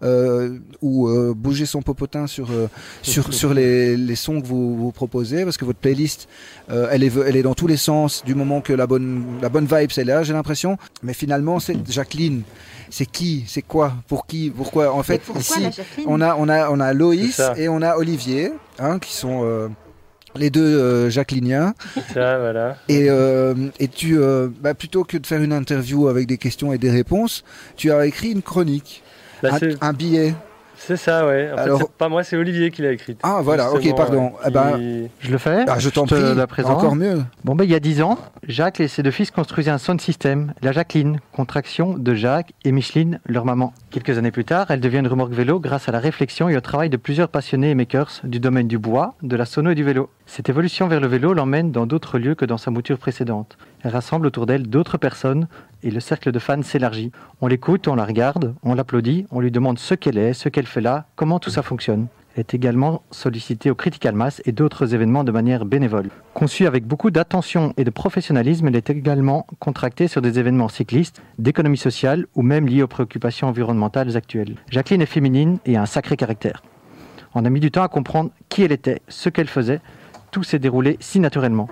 euh, 0.04 0.58
ou 0.82 1.08
euh, 1.10 1.34
bougé 1.36 1.66
son 1.66 1.82
popotin 1.82 2.28
sur 2.28 2.48
euh, 2.52 2.68
sur 3.02 3.34
sur 3.34 3.54
les, 3.54 3.98
les 3.98 4.16
sons 4.16 4.40
que 4.42 4.48
vous 4.48 4.76
vous 4.78 4.92
proposez 4.92 5.44
parce 5.44 5.58
que 5.58 5.66
votre 5.66 5.80
playlist 5.80 6.28
elle 6.70 7.04
est 7.04 7.12
elle 7.28 7.36
est 7.36 7.44
dans 7.44 7.54
tous 7.54 7.68
les 7.68 7.78
sens 7.78 8.24
du 8.26 8.36
moment 8.36 8.62
que 8.62 8.74
la 8.74 8.88
bonne 8.88 9.24
la 9.42 9.50
bonne 9.50 9.66
vibe 9.66 9.92
c'est 9.92 10.04
là 10.04 10.24
j'ai 10.24 10.34
l'impression. 10.34 10.78
Mais 11.04 11.14
finalement 11.14 11.60
c'est 11.60 11.78
Jacqueline. 11.90 12.44
C'est 12.90 13.06
qui? 13.06 13.44
C'est 13.48 13.62
quoi? 13.62 13.94
Pour 14.08 14.26
qui? 14.28 14.50
Pourquoi? 14.50 14.94
En 14.94 15.04
fait 15.04 15.20
pourquoi 15.20 15.42
ici 15.42 15.82
on 16.06 16.22
a 16.22 16.36
on 16.36 16.48
a 16.50 16.70
on 16.70 16.80
a 16.80 16.94
Loïs 16.94 17.42
et 17.58 17.68
on 17.68 17.82
a 17.82 17.96
Olivier 17.98 18.54
hein, 18.80 19.00
qui 19.00 19.14
sont 19.14 19.42
euh, 19.44 19.68
les 20.36 20.50
deux 20.50 20.62
euh, 20.62 21.10
Jacqueliniens. 21.10 21.74
Ça, 22.14 22.38
voilà. 22.38 22.78
Et, 22.90 23.10
euh, 23.10 23.54
et 23.80 23.88
tu, 23.88 24.18
euh, 24.20 24.50
bah, 24.62 24.74
plutôt 24.74 25.04
que 25.04 25.18
de 25.18 25.26
faire 25.26 25.42
une 25.42 25.54
interview 25.54 26.08
avec 26.08 26.28
des 26.28 26.38
questions 26.38 26.74
et 26.74 26.78
des 26.78 26.92
réponses, 26.92 27.44
tu 27.78 27.92
as 27.92 28.06
écrit 28.06 28.32
une 28.32 28.42
chronique, 28.42 29.02
Bah, 29.42 29.58
un 29.82 29.94
billet. 29.94 30.36
C'est 30.78 30.98
ça, 30.98 31.26
ouais. 31.26 31.50
En 31.54 31.58
Alors- 31.58 31.90
pas 31.90 32.10
moi, 32.10 32.24
c'est 32.24 32.36
Olivier 32.38 32.70
qui 32.72 32.82
l'a 32.82 32.92
écrite. 32.92 33.20
Ah, 33.24 33.40
voilà, 33.42 33.72
ok, 33.72 33.96
pardon. 33.96 34.34
Eh 34.46 34.50
ben, 34.52 35.08
Je 35.20 35.32
le 35.32 35.38
fais 35.38 35.66
Ah, 35.68 35.80
je 35.80 35.90
t'en 35.90 36.06
te 36.06 36.16
prie, 36.16 36.36
la 36.36 36.48
présente. 36.48 36.78
encore 36.78 36.96
mieux. 36.96 37.22
Bon, 37.44 37.56
ben, 37.56 37.64
il 37.64 37.72
y 37.72 37.76
a 37.76 37.80
10 37.80 38.02
ans, 38.02 38.18
Jacques 38.48 38.80
et 38.80 38.88
ses 38.88 39.02
deux 39.04 39.12
fils 39.12 39.32
construisaient 39.32 39.72
un 39.72 39.78
sound 39.78 40.02
system, 40.02 40.54
la 40.62 40.72
Jacqueline, 40.72 41.20
contraction 41.32 41.98
de 41.98 42.14
Jacques 42.14 42.52
et 42.64 42.72
Micheline, 42.72 43.20
leur 43.26 43.46
maman. 43.46 43.74
Quelques 43.90 44.18
années 44.18 44.32
plus 44.32 44.46
tard, 44.46 44.68
elle 44.70 44.80
devient 44.82 45.00
une 45.00 45.08
remorque 45.08 45.34
vélo 45.34 45.60
grâce 45.60 45.90
à 45.90 45.92
la 45.92 46.00
réflexion 46.00 46.50
et 46.50 46.58
au 46.58 46.62
travail 46.62 46.90
de 46.90 46.98
plusieurs 46.98 47.30
passionnés 47.30 47.70
et 47.72 47.76
makers 47.76 48.22
du 48.24 48.40
domaine 48.40 48.68
du 48.68 48.78
bois, 48.78 49.16
de 49.24 49.36
la 49.36 49.46
sono 49.46 49.72
et 49.72 49.76
du 49.76 49.84
vélo. 49.84 50.10
Cette 50.28 50.50
évolution 50.50 50.88
vers 50.88 51.00
le 51.00 51.08
vélo 51.08 51.34
l'emmène 51.34 51.72
dans 51.72 51.86
d'autres 51.86 52.18
lieux 52.18 52.36
que 52.36 52.46
dans 52.46 52.58
sa 52.58 52.72
mouture 52.72 52.98
précédente. 52.98 53.58
Elle 53.84 53.92
rassemble 53.92 54.26
autour 54.28 54.46
d'elle 54.48 54.64
d'autres 54.68 54.98
personnes 54.98 55.48
et 55.84 55.92
le 55.92 56.00
cercle 56.00 56.32
de 56.32 56.40
fans 56.40 56.62
s'élargit. 56.62 57.12
On 57.42 57.48
l'écoute, 57.48 57.88
on 57.88 57.96
la 57.96 58.06
regarde, 58.06 58.56
on 58.64 58.74
l'applaudit, 58.74 59.26
on 59.32 59.40
lui 59.40 59.52
demande 59.52 59.80
ce 59.80 59.94
qu'elle 59.94 60.18
est, 60.18 60.34
ce 60.34 60.50
qu'elle 60.50 60.66
fait 60.66 60.82
là, 60.82 61.06
comment 61.16 61.40
tout 61.40 61.50
ça 61.50 61.62
fonctionne. 61.62 62.08
Elle 62.36 62.42
est 62.42 62.54
également 62.54 63.02
sollicitée 63.12 63.72
au 63.72 63.76
Critical 63.76 64.14
Mass 64.14 64.42
et 64.46 64.52
d'autres 64.52 64.94
événements 64.94 65.24
de 65.24 65.32
manière 65.32 65.64
bénévole. 65.64 66.10
Conçue 66.34 66.68
avec 66.68 66.86
beaucoup 66.86 67.10
d'attention 67.10 67.74
et 67.78 67.86
de 67.86 67.90
professionnalisme, 67.90 68.68
elle 68.68 68.76
est 68.76 68.90
également 68.90 69.48
contractée 69.60 70.10
sur 70.10 70.22
des 70.22 70.38
événements 70.38 70.68
cyclistes, 70.68 71.22
d'économie 71.40 71.78
sociale 71.78 72.26
ou 72.36 72.42
même 72.42 72.68
liés 72.68 72.84
aux 72.84 72.88
préoccupations 72.88 73.48
environnementales 73.48 74.18
actuelles. 74.18 74.56
Jacqueline 74.70 75.02
est 75.02 75.06
féminine 75.06 75.60
et 75.66 75.78
a 75.78 75.82
un 75.82 75.86
sacré 75.86 76.18
caractère. 76.18 76.62
On 77.36 77.46
a 77.46 77.50
mis 77.50 77.62
du 77.62 77.72
temps 77.72 77.84
à 77.84 77.88
comprendre 77.88 78.32
qui 78.50 78.64
elle 78.64 78.74
était, 78.74 79.02
ce 79.08 79.30
qu'elle 79.30 79.48
faisait. 79.48 79.80
Tout 80.32 80.44
s'est 80.44 80.60
déroulé 80.60 80.98
si 81.00 81.22
naturellement. 81.22 81.70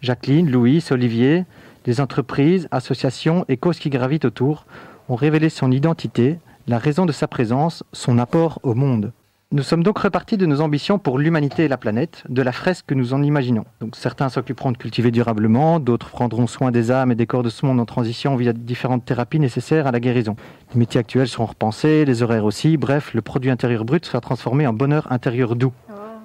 Jacqueline, 0.00 0.50
Louis, 0.50 0.84
Olivier, 0.90 1.44
les 1.86 2.00
entreprises, 2.00 2.68
associations 2.70 3.44
et 3.48 3.56
causes 3.56 3.78
qui 3.78 3.90
gravitent 3.90 4.24
autour 4.24 4.66
ont 5.08 5.16
révélé 5.16 5.48
son 5.48 5.70
identité, 5.70 6.38
la 6.68 6.78
raison 6.78 7.06
de 7.06 7.12
sa 7.12 7.26
présence, 7.26 7.82
son 7.92 8.18
apport 8.18 8.60
au 8.62 8.74
monde. 8.74 9.12
Nous 9.54 9.62
sommes 9.62 9.82
donc 9.82 9.98
repartis 9.98 10.38
de 10.38 10.46
nos 10.46 10.62
ambitions 10.62 10.98
pour 10.98 11.18
l'humanité 11.18 11.64
et 11.64 11.68
la 11.68 11.76
planète, 11.76 12.24
de 12.30 12.40
la 12.40 12.52
fresque 12.52 12.86
que 12.86 12.94
nous 12.94 13.12
en 13.12 13.22
imaginons. 13.22 13.66
Donc 13.82 13.96
certains 13.96 14.30
s'occuperont 14.30 14.72
de 14.72 14.78
cultiver 14.78 15.10
durablement, 15.10 15.78
d'autres 15.78 16.08
prendront 16.08 16.46
soin 16.46 16.70
des 16.70 16.90
âmes 16.90 17.12
et 17.12 17.14
des 17.14 17.26
corps 17.26 17.42
de 17.42 17.50
ce 17.50 17.66
monde 17.66 17.78
en 17.78 17.84
transition 17.84 18.34
via 18.36 18.54
différentes 18.54 19.04
thérapies 19.04 19.40
nécessaires 19.40 19.86
à 19.86 19.90
la 19.90 20.00
guérison. 20.00 20.36
Les 20.72 20.78
métiers 20.78 21.00
actuels 21.00 21.28
seront 21.28 21.46
repensés, 21.46 22.06
les 22.06 22.22
horaires 22.22 22.46
aussi, 22.46 22.78
bref, 22.78 23.12
le 23.12 23.20
produit 23.20 23.50
intérieur 23.50 23.84
brut 23.84 24.06
sera 24.06 24.20
transformé 24.20 24.66
en 24.66 24.72
bonheur 24.72 25.10
intérieur 25.12 25.54
doux. 25.54 25.72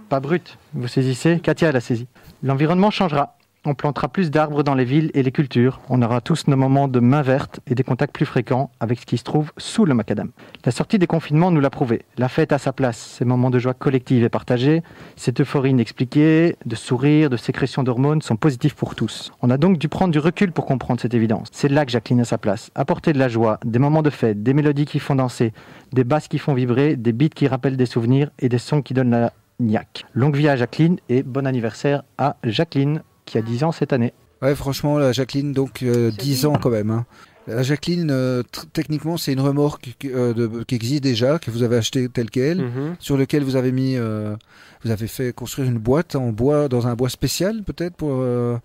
Pas 0.07 0.21
brut, 0.21 0.57
vous 0.73 0.87
saisissez? 0.87 1.39
Katia 1.39 1.73
l'a 1.73 1.81
saisi. 1.81 2.07
L'environnement 2.43 2.91
changera. 2.91 3.36
On 3.69 3.75
plantera 3.75 4.07
plus 4.07 4.31
d'arbres 4.31 4.63
dans 4.63 4.75
les 4.75 4.85
villes 4.85 5.11
et 5.13 5.23
les 5.23 5.31
cultures. 5.33 5.81
On 5.89 6.01
aura 6.01 6.21
tous 6.21 6.47
nos 6.47 6.55
moments 6.55 6.87
de 6.87 7.01
main 7.01 7.21
verte 7.21 7.59
et 7.67 7.75
des 7.75 7.83
contacts 7.83 8.15
plus 8.15 8.25
fréquents 8.25 8.71
avec 8.79 8.97
ce 9.01 9.05
qui 9.05 9.17
se 9.17 9.25
trouve 9.25 9.51
sous 9.57 9.83
le 9.83 9.93
macadam. 9.93 10.31
La 10.63 10.71
sortie 10.71 10.97
des 10.99 11.05
confinements 11.05 11.51
nous 11.51 11.59
l'a 11.59 11.69
prouvé. 11.69 12.03
La 12.17 12.29
fête 12.29 12.53
a 12.53 12.59
sa 12.59 12.71
place. 12.71 12.97
Ces 12.97 13.25
moments 13.25 13.49
de 13.49 13.59
joie 13.59 13.73
collective 13.73 14.23
et 14.23 14.29
partagée, 14.29 14.83
cette 15.17 15.41
euphorie 15.41 15.71
inexpliquée, 15.71 16.55
de 16.65 16.75
sourire, 16.77 17.29
de 17.29 17.35
sécrétion 17.35 17.83
d'hormones 17.83 18.21
sont 18.21 18.37
positifs 18.37 18.73
pour 18.73 18.95
tous. 18.95 19.33
On 19.41 19.49
a 19.49 19.57
donc 19.57 19.79
dû 19.79 19.89
prendre 19.89 20.13
du 20.13 20.19
recul 20.19 20.53
pour 20.53 20.65
comprendre 20.65 21.01
cette 21.01 21.13
évidence. 21.13 21.49
C'est 21.51 21.67
là 21.67 21.85
que 21.85 21.91
Jacqueline 21.91 22.21
a 22.21 22.23
sa 22.23 22.37
place. 22.37 22.71
Apporter 22.73 23.11
de 23.11 23.19
la 23.19 23.27
joie, 23.27 23.59
des 23.65 23.79
moments 23.79 24.01
de 24.01 24.09
fête, 24.09 24.43
des 24.43 24.53
mélodies 24.53 24.85
qui 24.85 24.99
font 24.99 25.15
danser, 25.15 25.51
des 25.91 26.05
basses 26.05 26.29
qui 26.29 26.37
font 26.37 26.53
vibrer, 26.53 26.95
des 26.95 27.11
beats 27.11 27.27
qui 27.27 27.49
rappellent 27.49 27.75
des 27.75 27.85
souvenirs 27.85 28.29
et 28.39 28.47
des 28.47 28.59
sons 28.59 28.81
qui 28.81 28.93
donnent 28.93 29.11
la 29.11 29.33
niaque. 29.59 30.05
Longue 30.13 30.37
vie 30.37 30.47
à 30.47 30.55
Jacqueline 30.55 30.99
et 31.09 31.21
bon 31.21 31.45
anniversaire 31.45 32.03
à 32.17 32.37
Jacqueline 32.45 33.01
qui 33.27 33.37
a 33.37 33.43
10 33.43 33.63
ans 33.63 33.71
cette 33.71 33.93
année. 33.93 34.13
Ouais, 34.41 34.55
franchement, 34.55 34.97
la 34.97 35.11
Jacqueline, 35.11 35.53
donc 35.53 35.83
euh, 35.83 36.09
10 36.11 36.45
ans 36.47 36.53
quand 36.61 36.69
même. 36.71 36.89
hein. 36.89 37.05
La 37.47 37.63
Jacqueline, 37.63 38.09
euh, 38.11 38.43
techniquement, 38.73 39.15
c'est 39.17 39.31
une 39.31 39.39
remorque 39.39 39.95
qui, 39.99 40.11
euh, 40.11 40.33
de- 40.33 40.63
qui 40.63 40.75
existe 40.75 41.01
déjà, 41.01 41.39
que 41.39 41.49
vous 41.49 41.63
avez 41.63 41.77
acheté 41.77 42.09
telle 42.09 42.29
quelle, 42.29 42.57
Mhm. 42.61 42.95
sur 42.99 43.15
lequel 43.17 43.43
vous 43.43 43.55
avez 43.55 43.71
mis, 43.71 43.95
euh, 43.95 44.35
vous 44.83 44.91
avez 44.91 45.07
fait 45.07 45.31
construire 45.33 45.69
une 45.69 45.77
boîte 45.77 46.15
en 46.17 46.31
bois, 46.33 46.67
dans 46.67 46.87
un 46.87 46.95
bois 46.95 47.09
spécial 47.09 47.63
peut-être 47.63 47.95
pour 47.95 48.09
euh, 48.11 48.57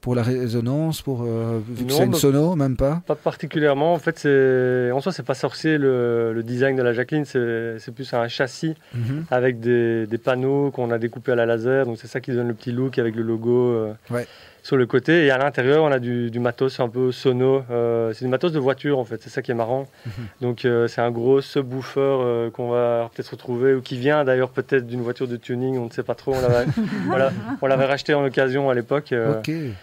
pour 0.00 0.14
la 0.14 0.22
résonance, 0.22 1.02
pour 1.02 1.22
euh, 1.22 1.58
vu 1.68 1.84
que 1.84 1.90
Non, 1.90 1.96
c'est 1.96 2.04
une 2.04 2.10
bah- 2.12 2.18
sono, 2.18 2.54
même 2.56 2.76
pas? 2.76 3.02
Pas 3.06 3.16
particulièrement. 3.16 3.92
En 3.94 3.98
fait, 3.98 4.18
c'est 4.18 4.90
en 4.92 5.00
soi, 5.00 5.12
c'est 5.12 5.24
pas 5.24 5.34
sorcier 5.34 5.76
le, 5.76 6.32
le 6.32 6.42
design 6.42 6.76
de 6.76 6.82
la 6.82 6.92
Jacqueline. 6.92 7.24
C'est 7.24 7.78
c'est 7.78 7.92
plus 7.92 8.12
un 8.14 8.28
châssis 8.28 8.74
Mhm. 8.94 9.24
avec 9.30 9.60
des, 9.60 10.06
des 10.06 10.18
panneaux 10.18 10.70
qu'on 10.70 10.90
a 10.92 10.98
découpés 10.98 11.32
à 11.32 11.34
la 11.34 11.46
laser. 11.46 11.84
Donc 11.86 11.98
c'est 12.00 12.06
ça 12.06 12.20
qui 12.20 12.30
donne 12.32 12.48
le 12.48 12.54
petit 12.54 12.72
look 12.72 12.98
avec 12.98 13.16
le 13.16 13.22
logo 13.22 13.70
euh, 13.72 13.92
Ouais. 14.10 14.26
Sur 14.68 14.76
le 14.76 14.84
côté. 14.84 15.24
Et 15.24 15.30
à 15.30 15.38
l'intérieur, 15.38 15.82
on 15.82 15.90
a 15.90 15.98
du, 15.98 16.30
du 16.30 16.40
matos 16.40 16.78
un 16.78 16.90
peu 16.90 17.10
sono. 17.10 17.64
Euh, 17.70 18.12
c'est 18.12 18.26
du 18.26 18.30
matos 18.30 18.52
de 18.52 18.58
voiture 18.58 18.98
en 18.98 19.04
fait. 19.06 19.22
C'est 19.22 19.30
ça 19.30 19.40
qui 19.40 19.50
est 19.50 19.54
marrant. 19.54 19.86
Mhm. 20.04 20.12
Donc 20.42 20.64
euh, 20.66 20.86
c'est 20.88 21.00
un 21.00 21.10
gros 21.10 21.40
subwoofer 21.40 22.00
euh, 22.00 22.50
qu'on 22.50 22.68
va 22.68 23.08
peut-être 23.14 23.30
retrouver 23.30 23.72
ou 23.72 23.80
qui 23.80 23.96
vient 23.96 24.24
d'ailleurs 24.24 24.50
peut-être 24.50 24.86
d'une 24.86 25.00
voiture 25.00 25.26
de 25.26 25.36
tuning. 25.36 25.78
On 25.78 25.86
ne 25.86 25.90
sait 25.90 26.02
pas 26.02 26.14
trop. 26.14 26.34
On 26.34 26.42
l'avait 26.42 26.66
voilà, 27.06 27.32
on 27.62 27.66
l'avait 27.66 27.86
racheté 27.86 28.12
en 28.12 28.22
occasion 28.26 28.68
à 28.68 28.74
l'époque. 28.74 29.12
euh, 29.12 29.40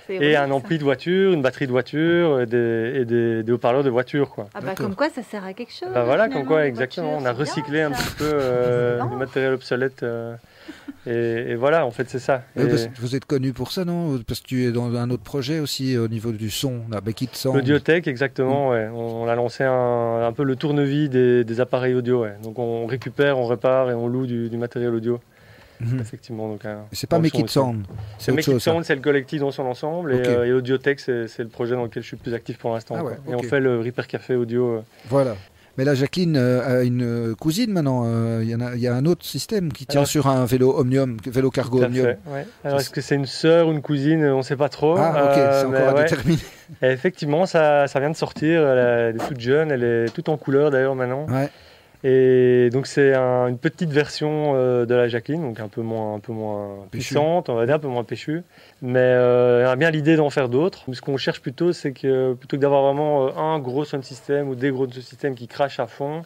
et 0.07 0.17
vrai, 0.17 0.35
un 0.35 0.49
ça. 0.49 0.53
ampli 0.53 0.77
de 0.77 0.83
voiture, 0.83 1.33
une 1.33 1.41
batterie 1.41 1.65
de 1.65 1.71
voiture 1.71 2.41
et 2.41 2.45
des, 2.45 2.91
et 2.97 3.05
des, 3.05 3.41
des 3.41 3.51
haut-parleurs 3.51 3.83
de 3.83 3.89
voiture. 3.89 4.29
Quoi. 4.29 4.49
Ah 4.53 4.61
bah 4.61 4.75
comme 4.77 4.93
quoi 4.93 5.09
ça 5.09 5.23
sert 5.23 5.43
à 5.43 5.53
quelque 5.53 5.73
chose. 5.73 5.89
Bah 5.95 6.03
voilà, 6.03 6.29
comme 6.29 6.45
quoi, 6.45 6.67
exactement. 6.67 7.15
On 7.15 7.25
a 7.25 7.33
bien, 7.33 7.39
recyclé 7.39 7.81
un 7.81 7.89
petit 7.89 8.15
peu 8.19 8.29
euh, 8.31 9.03
du 9.03 9.15
matériel 9.15 9.53
obsolète. 9.53 10.05
Euh, 11.07 11.47
et, 11.47 11.51
et 11.51 11.55
voilà, 11.55 11.85
en 11.85 11.91
fait, 11.91 12.09
c'est 12.09 12.19
ça. 12.19 12.43
Et 12.57 12.63
vous 12.99 13.15
êtes 13.15 13.25
connu 13.25 13.53
pour 13.53 13.71
ça, 13.71 13.85
non 13.85 14.19
Parce 14.27 14.39
que 14.39 14.47
tu 14.47 14.63
es 14.65 14.71
dans 14.71 14.93
un 14.95 15.09
autre 15.09 15.23
projet 15.23 15.59
aussi 15.59 15.97
au 15.97 16.07
niveau 16.07 16.31
du 16.31 16.49
son, 16.49 16.81
la 16.91 17.01
Becky 17.01 17.25
de 17.27 17.35
son. 17.35 17.53
L'audiotech, 17.53 18.07
exactement, 18.07 18.69
ouais. 18.69 18.87
On, 18.93 19.23
on 19.23 19.27
a 19.27 19.35
lancé 19.35 19.63
un, 19.63 20.23
un 20.25 20.31
peu 20.33 20.43
le 20.43 20.55
tournevis 20.55 21.09
des, 21.09 21.43
des 21.43 21.59
appareils 21.61 21.93
audio. 21.93 22.23
Ouais. 22.23 22.35
Donc 22.43 22.57
on 22.59 22.85
récupère, 22.85 23.37
on 23.37 23.45
répare 23.45 23.91
et 23.91 23.93
on 23.93 24.07
loue 24.07 24.25
du, 24.25 24.49
du 24.49 24.57
matériel 24.57 24.93
audio. 24.93 25.19
Mhm. 25.81 25.99
Effectivement. 25.99 26.47
Donc, 26.47 26.61
C'est 26.93 27.09
pas 27.09 27.19
Make 27.19 27.37
It. 27.37 27.49
Sound. 27.49 27.83
C'est 28.17 28.31
Make 28.31 28.47
It 28.47 28.59
ça. 28.59 28.71
Sound, 28.71 28.85
c'est 28.85 28.95
le 28.95 29.01
collectif 29.01 29.41
dans 29.41 29.51
son 29.51 29.63
ensemble. 29.63 30.13
Et, 30.13 30.25
euh, 30.25 30.45
et 30.45 30.53
Audiotech, 30.53 31.01
c'est 31.01 31.39
le 31.39 31.49
projet 31.49 31.75
dans 31.75 31.83
lequel 31.83 32.01
je 32.01 32.07
suis 32.07 32.15
le 32.17 32.21
plus 32.23 32.33
actif 32.33 32.57
pour 32.57 32.73
l'instant. 32.73 32.95
Ah 32.97 33.29
Et 33.29 33.35
on 33.35 33.43
fait 33.43 33.59
le 33.59 33.81
Reaper 33.81 34.07
Café 34.07 34.35
audio. 34.35 34.77
euh, 34.77 34.81
Voilà. 35.09 35.35
Mais 35.77 35.83
là, 35.83 35.93
Jacqueline 35.93 36.37
euh, 36.37 36.79
a 36.79 36.83
une 36.83 37.03
euh, 37.03 37.35
cousine 37.35 37.71
maintenant. 37.73 38.03
euh, 38.05 38.39
Il 38.43 38.49
y, 38.49 38.55
en 38.55 38.61
a- 38.61 38.75
il 38.75 38.81
y 38.81 38.87
a 38.87 38.93
un 38.95 39.05
autre 39.05 39.25
système 39.25 39.73
qui 39.73 39.85
tient 39.85 40.01
Alors- 40.01 40.07
sur 40.07 40.27
un 40.27 40.45
vélo 40.45 40.73
Omnium, 40.77 41.17
vélo 41.25 41.49
cargo 41.51 41.83
Omnium. 41.83 42.05
fait, 42.05 42.19
ouais. 42.27 42.45
Alors 42.63 42.79
est-ce 42.79 42.89
que 42.89 43.01
c'est 43.01 43.15
une 43.15 43.25
sœur 43.25 43.67
ou 43.67 43.71
une 43.71 43.81
cousine 43.81 44.23
On 44.25 44.37
ne 44.37 44.41
sait 44.43 44.55
pas 44.55 44.69
trop. 44.69 44.95
Ah, 44.97 45.25
ok, 45.25 45.33
c'est 45.35 45.65
encore 45.65 45.89
à 45.89 45.93
ouais. 45.95 46.03
déterminer. 46.03 46.39
Et 46.81 46.87
effectivement, 46.87 47.45
ça, 47.45 47.87
ça 47.87 47.99
vient 47.99 48.09
de 48.09 48.15
sortir. 48.15 48.65
Elle, 48.67 48.77
est- 48.77 49.09
elle 49.09 49.15
est 49.17 49.27
toute 49.27 49.39
jeune, 49.39 49.71
elle 49.71 49.83
est 49.83 50.13
toute 50.13 50.29
en 50.29 50.37
couleur 50.37 50.71
d'ailleurs 50.71 50.95
maintenant. 50.95 51.25
Ouais. 51.29 51.49
Et 52.07 52.69
donc 52.71 52.85
c'est 52.85 53.15
un- 53.15 53.47
une 53.47 53.57
petite 53.57 53.89
version 53.91 54.51
euh, 54.55 54.85
de 54.85 54.93
la 54.93 55.07
Jacqueline, 55.07 55.41
donc 55.41 55.59
un 55.59 55.67
peu 55.67 55.81
moins, 55.81 56.13
un 56.13 56.19
peu 56.19 56.33
moins 56.33 56.67
Péchue. 56.91 57.07
puissante, 57.15 57.49
on 57.49 57.55
va 57.55 57.65
dire, 57.65 57.75
un 57.75 57.79
peu 57.79 57.87
moins 57.87 58.03
péchue. 58.03 58.43
Mais 58.83 58.99
euh, 58.99 59.65
on 59.65 59.69
a 59.71 59.75
bien 59.75 59.89
l'idée 59.89 60.15
d'en 60.15 60.29
faire 60.29 60.47
d'autres. 60.47 60.83
Ce 60.93 61.01
qu'on 61.01 61.17
cherche 61.17 61.41
plutôt, 61.41 61.73
c'est 61.73 61.93
que 61.93 62.33
plutôt 62.33 62.57
que 62.57 62.61
d'avoir 62.61 62.83
vraiment 62.83 63.25
euh, 63.25 63.31
un 63.37 63.57
gros 63.57 63.85
sound 63.85 64.03
system 64.03 64.49
ou 64.49 64.53
des 64.55 64.69
gros 64.69 64.85
sound 64.85 65.01
systems 65.03 65.33
qui 65.33 65.47
crachent 65.47 65.79
à 65.79 65.87
fond, 65.87 66.21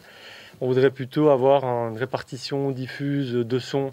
on 0.60 0.66
voudrait 0.66 0.90
plutôt 0.90 1.28
avoir 1.30 1.64
une 1.64 1.96
répartition 1.96 2.70
diffuse 2.70 3.32
de 3.32 3.58
sons 3.58 3.92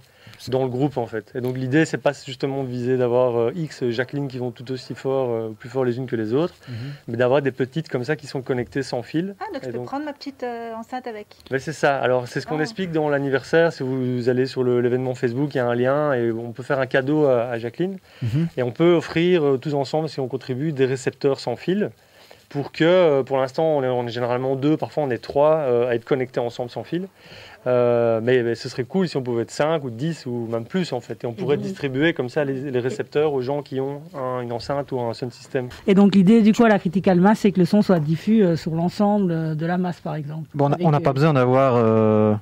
dans 0.50 0.64
le 0.64 0.70
groupe 0.70 0.98
en 0.98 1.08
fait. 1.08 1.32
Et 1.36 1.42
donc 1.42 1.58
l'idée, 1.58 1.86
c'est 1.86 1.98
pas 1.98 2.12
justement 2.14 2.64
de 2.64 2.68
viser 2.70 2.98
d'avoir 2.98 3.38
euh, 3.40 3.52
X 3.56 3.90
Jacqueline 3.90 4.28
qui 4.28 4.38
vont 4.38 4.52
tout 4.52 4.70
aussi 4.72 4.94
fort, 4.94 5.30
euh, 5.32 5.50
plus 5.58 5.70
fort 5.70 5.84
les 5.84 5.98
unes 5.98 6.06
que 6.06 6.16
les 6.18 6.34
autres, 6.34 6.54
Mhm. 6.68 6.76
mais 7.08 7.18
d'avoir 7.18 7.42
des 7.42 7.52
petites 7.52 7.90
comme 7.90 8.04
ça 8.04 8.16
qui 8.16 8.28
sont 8.28 8.42
connectées 8.42 8.84
sans 8.84 9.02
fil. 9.02 9.36
Ah 9.40 9.46
donc 9.54 9.62
je 9.64 9.70
peux 9.70 9.78
donc- 9.78 9.88
prendre 9.88 10.06
ma 10.06 10.14
petite 10.14 10.44
euh, 10.44 10.74
enceinte 10.76 11.08
avec. 11.08 11.28
Ben, 11.50 11.60
c'est 11.60 11.74
ça. 11.74 11.98
Alors, 11.98 12.28
c'est 12.28 12.40
ce 12.42 12.46
qu'on 12.46 12.60
Ah. 12.60 12.64
explique 12.64 12.92
dans 12.92 13.10
l'anniversaire. 13.10 13.72
Si 13.74 13.82
vous 13.84 14.30
allez 14.30 14.46
sur 14.46 14.64
le- 14.64 14.80
l'événement 14.82 15.16
Facebook, 15.16 15.56
il 15.56 15.58
y 15.58 15.62
a 15.62 15.66
un 15.66 15.74
lien 15.76 16.14
et 16.14 16.32
on 16.32 16.52
peut 16.52 16.62
faire 16.64 16.80
un 16.80 16.86
cadeau 16.88 17.26
à, 17.26 17.46
à 17.46 17.58
Jacqueline. 17.58 17.98
Mhm. 18.22 18.48
Et 18.58 18.64
on 18.64 18.72
peut 18.72 18.94
offrir 18.94 19.44
euh, 19.44 19.58
tous 19.58 19.74
ensemble, 19.74 20.08
si 20.10 20.20
on 20.20 20.28
contribue, 20.28 20.72
des 20.72 20.86
récepteurs 20.86 21.40
sans 21.40 21.56
fil 21.56 21.90
pour 22.50 22.72
que, 22.72 22.84
euh, 22.84 23.24
pour 23.24 23.38
l'instant, 23.38 23.64
on 23.78 23.84
est, 23.84 23.88
on 23.88 24.08
est 24.08 24.12
généralement 24.12 24.56
deux, 24.56 24.78
parfois 24.78 25.04
on 25.04 25.10
est 25.10 25.18
trois 25.18 25.56
euh, 25.58 25.90
à 25.90 25.96
être 25.96 26.06
connectés 26.06 26.40
ensemble 26.40 26.70
sans 26.70 26.84
fil. 26.84 27.08
Euh, 27.66 28.22
mais, 28.24 28.44
mais 28.44 28.56
ce 28.56 28.70
serait 28.70 28.86
cool 28.86 29.10
si 29.10 29.18
on 29.18 29.22
pouvait 29.24 29.42
être 29.42 29.52
5 29.52 29.84
ou 29.84 29.90
10 29.90 30.26
ou 30.26 30.48
même 30.50 30.64
plus 30.64 30.94
en 30.94 31.02
fait. 31.02 31.24
Et 31.24 31.28
on 31.28 31.34
pourrait 31.34 31.58
Mhm. 31.58 31.64
distribuer 31.64 32.14
comme 32.14 32.30
ça 32.30 32.46
les, 32.46 32.72
les 32.72 32.80
récepteurs 32.80 33.34
aux 33.34 33.42
gens 33.42 33.62
qui 33.62 33.82
ont 33.82 34.02
un- 34.16 34.40
une 34.42 34.54
enceinte 34.54 34.94
ou 34.94 35.00
un 35.02 35.14
sound 35.14 35.34
system. 35.34 35.68
Et 35.86 35.94
donc 35.94 36.16
l'idée 36.16 36.42
du 36.42 36.54
coup 36.54 36.64
à 36.64 36.70
la 36.70 36.80
Critical 36.80 37.20
Mass, 37.20 37.40
c'est 37.40 37.52
que 37.52 37.60
le 37.60 37.66
son 37.66 37.82
soit 37.82 38.00
diffus 38.00 38.42
euh, 38.44 38.56
sur 38.56 38.74
l'ensemble 38.74 39.58
de 39.58 39.66
la 39.66 39.78
masse, 39.78 40.00
par 40.00 40.16
exemple. 40.16 40.48
Bon, 40.54 40.72
on 40.80 40.92
n'a- 40.92 40.98
euh, 40.98 41.02
pas 41.02 41.12
besoin 41.14 41.34
d'avoir 41.34 41.74
euh, 41.76 42.36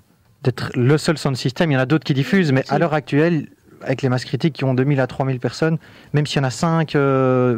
d'être 0.44 0.70
le 0.76 0.96
seul 1.00 1.18
sound 1.18 1.38
system. 1.38 1.72
Il 1.72 1.74
y 1.74 1.78
en 1.78 1.82
a 1.82 1.86
d'autres 1.88 2.04
qui 2.04 2.14
diffusent, 2.14 2.52
mais 2.52 2.64
à 2.70 2.78
l'heure 2.78 2.94
actuelle, 2.94 3.48
avec 3.86 4.02
les 4.02 4.10
masses 4.10 4.26
critiques 4.26 4.54
qui 4.54 4.64
ont 4.64 4.74
2000 4.74 5.00
à 5.00 5.08
3000 5.08 5.40
personnes, 5.40 5.78
même 6.14 6.26
s'il 6.26 6.38
y 6.38 6.42
en 6.42 6.48
a 6.48 6.50
5 6.50 6.96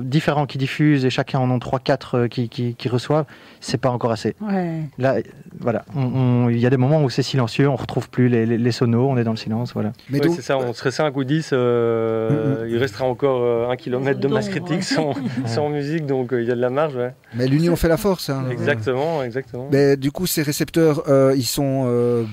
différents 0.03 0.45
qui 0.45 0.57
diffusent 0.57 1.05
et 1.05 1.09
chacun 1.09 1.39
en 1.39 1.49
ont 1.49 1.57
3-4 1.57 2.27
qui, 2.27 2.49
qui, 2.49 2.75
qui 2.75 2.89
reçoivent, 2.89 3.25
c'est 3.61 3.77
pas 3.79 3.89
encore 3.89 4.11
assez. 4.11 4.35
Ouais. 4.41 4.81
Là, 4.97 5.15
voilà, 5.59 5.83
il 5.95 6.59
y 6.59 6.65
a 6.65 6.69
des 6.69 6.77
moments 6.77 7.03
où 7.03 7.09
c'est 7.09 7.23
silencieux, 7.23 7.67
on 7.69 7.75
retrouve 7.75 8.09
plus 8.09 8.27
les, 8.29 8.45
les, 8.45 8.57
les 8.57 8.71
sonos, 8.71 9.07
on 9.09 9.17
est 9.17 9.23
dans 9.23 9.31
le 9.31 9.37
silence, 9.37 9.73
voilà. 9.73 9.93
Mais 10.09 10.19
Ouais, 10.21 10.33
c'est 10.35 10.41
ça, 10.41 10.57
on 10.57 10.73
serait 10.73 10.91
5 10.91 11.15
ou 11.15 11.23
10, 11.23 11.49
euh, 11.53 12.67
il 12.69 12.77
restera 12.77 13.05
encore 13.05 13.41
euh, 13.43 13.69
un 13.69 13.75
kilomètre 13.75 14.19
de 14.19 14.27
masse 14.27 14.49
critique 14.49 14.83
sans, 14.83 15.13
sans 15.45 15.69
musique, 15.69 16.05
donc 16.05 16.33
euh, 16.33 16.41
il 16.41 16.47
y 16.47 16.51
a 16.51 16.55
de 16.55 16.61
la 16.61 16.69
marge. 16.69 16.95
Ouais. 16.95 17.13
mais 17.35 17.47
l'union 17.47 17.75
fait 17.75 17.87
la 17.87 17.97
force. 17.97 18.29
hein. 18.29 18.45
Exactement, 18.51 19.23
exactement. 19.23 19.69
Mais 19.71 19.95
du 19.97 20.11
coup, 20.11 20.25
ces 20.27 20.41
récepteurs, 20.41 21.03
euh, 21.07 21.33
ils 21.35 21.45
sont. 21.45 21.85
euh, 21.87 22.23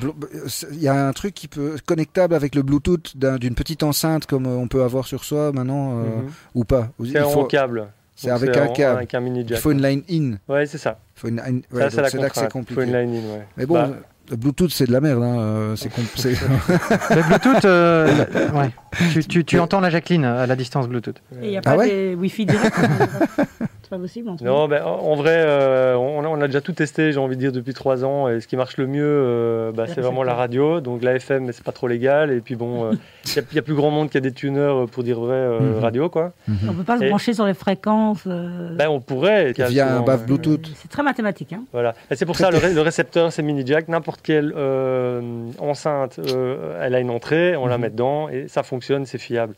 Il 0.73 0.81
y 0.83 0.89
a 0.89 1.07
un 1.07 1.13
truc 1.13 1.35
qui 1.35 1.49
peut 1.49 1.77
connectable 1.87 2.35
avec 2.35 2.55
le 2.55 2.63
Bluetooth 2.63 3.17
d'un- 3.17 3.37
d'une 3.37 3.55
petite 3.55 3.83
enceinte 3.85 4.27
comme 4.27 4.47
euh, 4.47 4.57
on 4.57 4.67
peut 4.69 4.83
avoir 4.83 5.07
sur 5.07 5.23
soi 5.25 5.53
maintenant 5.53 5.99
euh, 6.01 6.03
Mhm. 6.03 6.31
ou 6.57 6.65
pas. 6.65 6.89
Il 7.01 7.13
C'est 7.13 7.21
en 7.21 7.31
faut, 7.31 7.45
câble. 7.45 7.87
c'est 8.17 8.31
avec 8.31 8.57
un 8.57 8.67
câble. 8.69 8.97
Avec 8.99 9.15
un 9.15 9.21
mini 9.21 9.41
il 9.43 9.49
jack. 9.49 9.59
faut 9.61 9.71
une 9.71 9.83
line 9.83 10.03
in. 10.11 10.53
Ouais, 10.53 10.67
c'est 10.67 10.79
ça. 10.79 10.99
Il 11.17 11.21
faut 11.21 11.29
une, 11.29 11.39
Ça, 11.39 11.45
ouais, 11.45 11.61
la 11.73 11.91
c'est 11.91 11.97
là 12.01 12.03
que 12.05 12.11
c'est 12.11 12.19
contrainte. 12.19 12.35
Il 12.35 12.41
faut 12.41 12.49
compliqué. 12.51 12.83
une 12.83 12.93
line 12.97 13.15
in, 13.15 13.35
ouais. 13.37 13.47
Mais 13.57 13.67
bon, 13.67 13.75
Bah, 13.75 13.91
le 14.31 14.37
Bluetooth, 14.37 14.71
c'est 14.71 14.87
de 14.87 14.93
la 14.93 15.01
merde. 15.03 15.23
Hein. 15.23 15.39
euh, 15.39 15.77
C'est 15.77 15.91
com- 15.91 16.05
c'est- 16.15 16.31
Le 16.31 17.23
Bluetooth, 17.29 17.65
euh, 17.67 18.25
ouais. 18.55 18.71
tu, 19.13 19.25
tu, 19.27 19.45
tu 19.45 19.59
entends 19.61 19.81
la 19.81 19.91
Jacqueline 19.91 20.25
à 20.25 20.47
la 20.47 20.57
distance 20.57 20.89
Bluetooth. 20.89 21.21
Et 21.43 21.45
il 21.45 21.51
n'y 21.51 21.57
a 21.57 21.61
Ah 21.65 21.71
pas 21.73 21.77
ouais 21.77 21.89
des 21.89 22.15
Wi-Fi 22.15 22.47
direct. 22.47 22.75
pas 23.95 24.01
possible. 24.01 24.29
En. 24.29 24.37
Non, 24.43 24.69
ben, 24.69 24.83
en 24.85 25.15
vrai, 25.15 25.35
euh, 25.37 25.97
on, 25.97 26.23
a, 26.25 26.29
on 26.29 26.41
a 26.41 26.47
déjà 26.47 26.61
tout 26.61 26.73
testé, 26.73 27.13
j'ai 27.13 27.19
envie 27.19 27.37
de 27.37 27.41
dire, 27.41 27.53
depuis 27.53 27.75
trois 27.75 28.05
ans. 28.05 28.29
Et 28.29 28.41
ce 28.41 28.47
qui 28.49 28.57
marche 28.57 28.77
le 28.77 28.87
mieux, 28.87 29.03
euh, 29.05 29.73
bah, 29.73 29.87
c'est 29.87 30.01
vraiment 30.01 30.23
la 30.23 30.35
radio. 30.35 30.81
Donc 30.81 31.03
la 31.03 31.15
FM, 31.15 31.45
mais 31.47 31.53
c'est 31.53 31.65
pas 31.65 31.73
trop 31.73 31.89
légal. 31.89 32.31
Et 32.31 32.41
puis 32.41 32.57
bon, 32.57 32.85
euh, 32.87 32.93
il 33.37 33.55
y, 33.57 33.59
a 33.59 33.63
plus 33.63 33.75
grand 33.75 33.91
monde 33.91 34.11
qui 34.11 34.17
a 34.17 34.21
des 34.21 34.33
tuners 34.33 34.61
euh, 34.61 34.87
pour 34.87 35.03
dire 35.05 35.19
vrai 35.21 35.35
euh, 35.37 35.61
Mhm. 35.61 35.79
radio, 35.81 36.09
quoi. 36.09 36.33
On 36.69 36.73
peut 36.75 36.83
pas 36.85 36.99
se 36.99 37.05
Et- 37.05 37.09
brancher 37.09 37.33
sur 37.35 37.47
les 37.47 37.55
fréquences. 37.55 38.25
euh, 38.27 38.75
Ben, 38.77 38.89
on 38.89 39.01
pourrait. 39.01 39.53
via 39.53 39.67
un 39.87 39.99
souvent, 40.01 40.11
euh, 40.13 40.17
Bluetooth. 40.17 40.71
C'est 40.77 40.91
très 40.91 41.03
mathématique. 41.03 41.53
Hein. 41.53 41.63
Voilà. 41.73 41.95
Et 42.11 42.17
c'est 42.17 42.27
pour 42.27 42.37
ça 42.37 42.51
le, 42.51 42.59
ré- 42.59 42.73
le 42.75 42.81
récepteur, 42.81 43.33
c'est 43.33 43.43
mini 43.43 43.63
jack. 43.67 43.89
N'importe 43.89 44.21
quelle 44.23 44.53
euh, 44.57 45.21
enceinte, 45.59 46.19
euh, 46.19 46.79
elle 46.83 46.95
a 46.95 47.01
une 47.01 47.11
entrée, 47.11 47.57
on 47.57 47.67
la 47.67 47.77
Mhm. 47.77 47.83
met 47.83 47.91
dedans 47.91 48.29
et 48.29 48.49
ça 48.49 48.63
fonctionne, 48.63 49.07
c'est 49.07 49.19
fiable. 49.19 49.55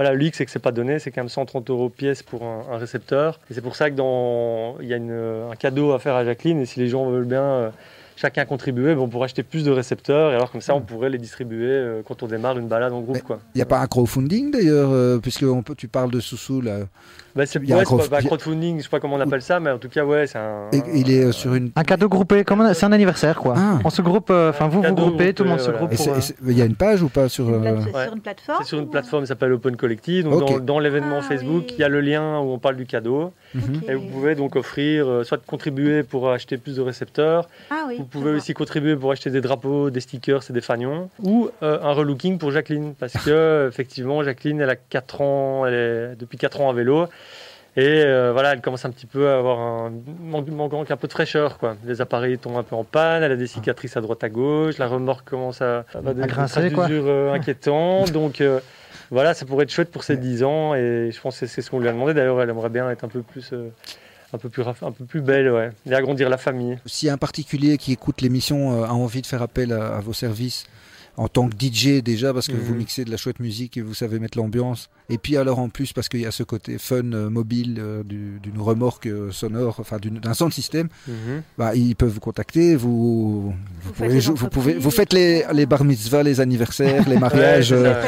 Voilà, 0.00 0.14
hic, 0.22 0.34
c'est 0.34 0.46
que 0.46 0.50
c'est 0.50 0.58
pas 0.58 0.72
donné, 0.72 0.98
c'est 0.98 1.10
quand 1.10 1.20
même 1.20 1.28
130 1.28 1.68
euros 1.68 1.90
pièce 1.90 2.22
pour 2.22 2.42
un, 2.42 2.64
un 2.72 2.78
récepteur. 2.78 3.38
Et 3.50 3.54
c'est 3.54 3.60
pour 3.60 3.76
ça 3.76 3.90
que 3.90 3.96
dans, 3.96 4.76
il 4.80 4.88
y 4.88 4.94
a 4.94 4.96
une- 4.96 5.10
un 5.52 5.54
cadeau 5.56 5.92
à 5.92 5.98
faire 5.98 6.14
à 6.14 6.24
Jacqueline. 6.24 6.58
Et 6.60 6.64
si 6.64 6.80
les 6.80 6.88
gens 6.88 7.10
veulent 7.10 7.26
bien 7.26 7.42
euh, 7.42 7.70
chacun 8.16 8.46
contribuer, 8.46 8.94
ben, 8.94 9.02
on 9.02 9.08
pourrait 9.08 9.26
acheter 9.26 9.42
plus 9.42 9.62
de 9.62 9.70
récepteurs. 9.70 10.32
Et 10.32 10.34
alors 10.36 10.50
comme 10.50 10.62
ça, 10.62 10.74
on 10.74 10.80
pourrait 10.80 11.10
les 11.10 11.18
distribuer 11.18 11.68
euh, 11.70 12.00
quand 12.02 12.22
on 12.22 12.28
démarre 12.28 12.58
une 12.58 12.66
balade 12.66 12.94
en 12.94 13.00
groupe. 13.02 13.18
Il 13.54 13.58
n'y 13.58 13.62
a 13.62 13.66
pas 13.66 13.78
un 13.80 13.86
crowdfunding 13.86 14.50
d'ailleurs, 14.52 14.88
euh, 14.90 15.18
puisque 15.18 15.42
on 15.42 15.62
peut, 15.62 15.74
tu 15.74 15.86
parles 15.88 16.10
de 16.10 16.20
Soussou 16.20 16.62
là. 16.62 16.78
Ben, 17.36 17.46
c'est 17.46 17.60
Il 17.62 17.68
y 17.68 17.72
a 17.72 17.76
ouais, 17.78 17.84
pas- 17.84 18.08
pas 18.08 18.22
crowdfunding, 18.22 18.78
je 18.78 18.82
sais 18.84 18.88
pas 18.88 19.00
comment 19.00 19.16
on 19.16 19.20
appelle 19.20 19.42
ça, 19.42 19.60
mais 19.60 19.70
en 19.70 19.78
tout 19.78 19.88
cas, 19.88 20.04
ouais, 20.04 20.26
c'est 20.26 20.38
un. 20.38 20.68
Il 20.94 21.10
est 21.10 21.24
euh, 21.24 21.32
sur 21.32 21.54
une. 21.54 21.70
Un 21.76 21.84
cadeau 21.84 22.08
groupé, 22.08 22.44
comme 22.44 22.60
on 22.60 22.64
a- 22.64 22.74
c'est 22.74 22.86
un 22.86 22.92
anniversaire 22.92 23.36
quoi. 23.36 23.54
Ah. 23.56 23.78
On 23.84 23.90
se 23.90 24.02
groupe, 24.02 24.30
euh, 24.30 24.50
enfin 24.50 24.68
vous 24.68 24.82
vous 24.82 24.94
groupez, 24.94 25.32
tout 25.34 25.44
le 25.44 25.50
monde 25.50 25.60
se 25.60 25.70
groupe 25.70 25.94
pour. 25.94 26.08
euh, 26.08 26.18
il 26.46 26.58
y 26.58 26.62
a 26.62 26.64
une 26.64 26.74
page 26.76 27.02
ou 27.02 27.08
pas 27.08 27.28
sur. 27.28 27.48
Euh, 27.48 27.60
c'est 27.84 27.94
Ouais. 27.94 28.04
sur 28.04 28.14
une 28.14 28.20
plateforme 28.20 28.58
C'est 28.62 28.68
sur 28.68 28.78
une 28.78 28.90
plateforme 28.90 29.22
qui 29.24 29.28
s'appelle 29.28 29.52
Open 29.52 29.76
Collective. 29.76 30.24
Donc 30.28 30.48
dans, 30.48 30.58
dans 30.60 30.78
l'événement 30.78 31.18
Ah, 31.20 31.22
Facebook, 31.22 31.64
oui. 31.68 31.74
il 31.78 31.80
y 31.80 31.84
a 31.84 31.88
le 31.88 32.00
lien 32.00 32.38
où 32.40 32.50
on 32.52 32.58
parle 32.58 32.76
du 32.76 32.86
cadeau. 32.86 33.32
mhm. 33.54 33.80
Et 33.88 33.94
vous 33.94 34.06
pouvez 34.06 34.34
donc 34.34 34.56
offrir, 34.56 35.08
euh, 35.08 35.24
soit 35.24 35.40
contribuer 35.44 36.02
pour 36.02 36.30
acheter 36.30 36.56
plus 36.56 36.76
de 36.76 36.82
récepteurs, 36.82 37.48
Ah 37.70 37.84
oui. 37.88 37.96
vous 37.98 38.04
pouvez 38.04 38.30
aussi 38.30 38.54
contribuer 38.54 38.96
pour 38.96 39.10
acheter 39.12 39.30
des 39.30 39.40
drapeaux, 39.40 39.90
des 39.90 40.00
stickers 40.00 40.42
et 40.48 40.52
des 40.52 40.60
fanions, 40.60 41.10
ou 41.22 41.48
euh, 41.62 41.78
un 41.82 41.92
relooking 41.92 42.38
pour 42.38 42.50
Jacqueline, 42.52 42.94
parce 42.98 43.12
que 43.24 43.66
effectivement 43.68 44.22
Jacqueline, 44.22 44.60
elle 44.60 44.70
a 44.70 44.76
4 44.76 45.20
ans, 45.20 45.66
elle 45.66 45.74
est 45.74 46.16
depuis 46.18 46.38
4 46.38 46.60
ans 46.60 46.70
à 46.70 46.72
vélo, 46.72 47.06
et 47.76 48.02
euh, 48.04 48.32
voilà, 48.32 48.52
elle 48.52 48.60
commence 48.60 48.84
un 48.84 48.90
petit 48.90 49.06
peu 49.06 49.28
à 49.30 49.38
avoir 49.38 49.58
un 49.60 49.92
manque, 50.20 50.90
un 50.90 50.96
peu 50.96 51.06
de 51.06 51.12
fraîcheur, 51.12 51.58
quoi. 51.58 51.76
Les 51.84 52.00
appareils 52.00 52.36
tombent 52.38 52.56
un 52.56 52.62
peu 52.62 52.74
en 52.74 52.84
panne, 52.84 53.22
elle 53.22 53.32
a 53.32 53.36
des 53.36 53.46
cicatrices 53.46 53.96
à 53.96 54.00
droite 54.00 54.24
à 54.24 54.28
gauche, 54.28 54.78
la 54.78 54.88
remorque 54.88 55.28
commence 55.28 55.62
à, 55.62 55.84
à 55.94 55.98
avoir 55.98 56.14
des, 56.14 56.26
grincer, 56.26 56.70
quoi. 56.72 56.88
euh, 56.90 57.32
inquiétantes, 57.32 58.10
donc. 58.12 58.40
euh, 58.40 58.60
voilà, 59.12 59.34
ça 59.34 59.44
pourrait 59.44 59.64
être 59.64 59.72
chouette 59.72 59.90
pour 59.90 60.04
ses 60.04 60.16
10 60.16 60.44
ans 60.44 60.74
et 60.76 61.10
je 61.12 61.20
pense 61.20 61.40
que 61.40 61.46
c'est 61.46 61.62
ce 61.62 61.70
qu'on 61.70 61.80
lui 61.80 61.88
a 61.88 61.92
demandé. 61.92 62.14
D'ailleurs, 62.14 62.40
elle 62.42 62.48
aimerait 62.48 62.68
bien 62.68 62.88
être 62.92 63.02
un 63.02 63.08
peu 63.08 63.22
plus, 63.22 63.52
un 64.32 64.38
peu 64.38 64.48
plus, 64.48 64.62
un 64.62 64.92
peu 64.92 65.04
plus 65.04 65.20
belle, 65.20 65.50
ouais, 65.50 65.70
et 65.84 65.94
agrandir 65.94 66.28
la 66.28 66.38
famille. 66.38 66.78
Si 66.86 67.10
un 67.10 67.18
particulier 67.18 67.76
qui 67.76 67.92
écoute 67.92 68.20
l'émission 68.20 68.84
a 68.84 68.90
envie 68.90 69.20
de 69.20 69.26
faire 69.26 69.42
appel 69.42 69.72
à, 69.72 69.96
à 69.96 70.00
vos 70.00 70.12
services 70.12 70.64
en 71.16 71.28
tant 71.28 71.48
que 71.48 71.54
DJ 71.58 72.02
déjà 72.02 72.32
parce 72.32 72.46
que 72.46 72.52
vous 72.56 72.72
Mhm. 72.72 72.78
mixez 72.78 73.04
de 73.04 73.10
la 73.10 73.16
chouette 73.16 73.40
musique 73.40 73.76
et 73.76 73.82
vous 73.82 73.94
savez 73.94 74.18
mettre 74.18 74.38
l'ambiance 74.38 74.88
et 75.10 75.18
puis 75.18 75.36
alors 75.36 75.58
en 75.58 75.68
plus 75.68 75.92
parce 75.92 76.08
qu'il 76.08 76.20
y 76.20 76.26
a 76.26 76.30
ce 76.30 76.42
côté 76.42 76.78
fun 76.78 77.12
euh, 77.12 77.28
mobile 77.28 77.76
euh, 77.78 78.02
du- 78.04 78.38
d'une 78.42 78.60
remorque 78.60 79.06
euh, 79.06 79.30
sonore 79.32 79.76
enfin 79.80 79.98
d'un 80.00 80.34
sound 80.34 80.52
system 80.52 80.88
bah, 81.58 81.74
ils 81.74 81.94
peuvent 81.96 82.08
vous 82.10 82.20
contacter 82.20 82.76
vous 82.76 83.52
vous, 83.82 83.92
faites 83.92 84.06
pouvez, 84.08 84.18
vous 84.20 84.48
pouvez 84.48 84.72
vous 84.74 84.78
entreprises, 84.88 84.94
faites 84.96 85.12
les, 85.12 85.44
les 85.52 85.66
bar 85.66 85.84
mitzvahs 85.84 86.22
les 86.22 86.40
anniversaires 86.40 87.08
les 87.08 87.18
mariages 87.18 87.72
euh. 87.72 88.02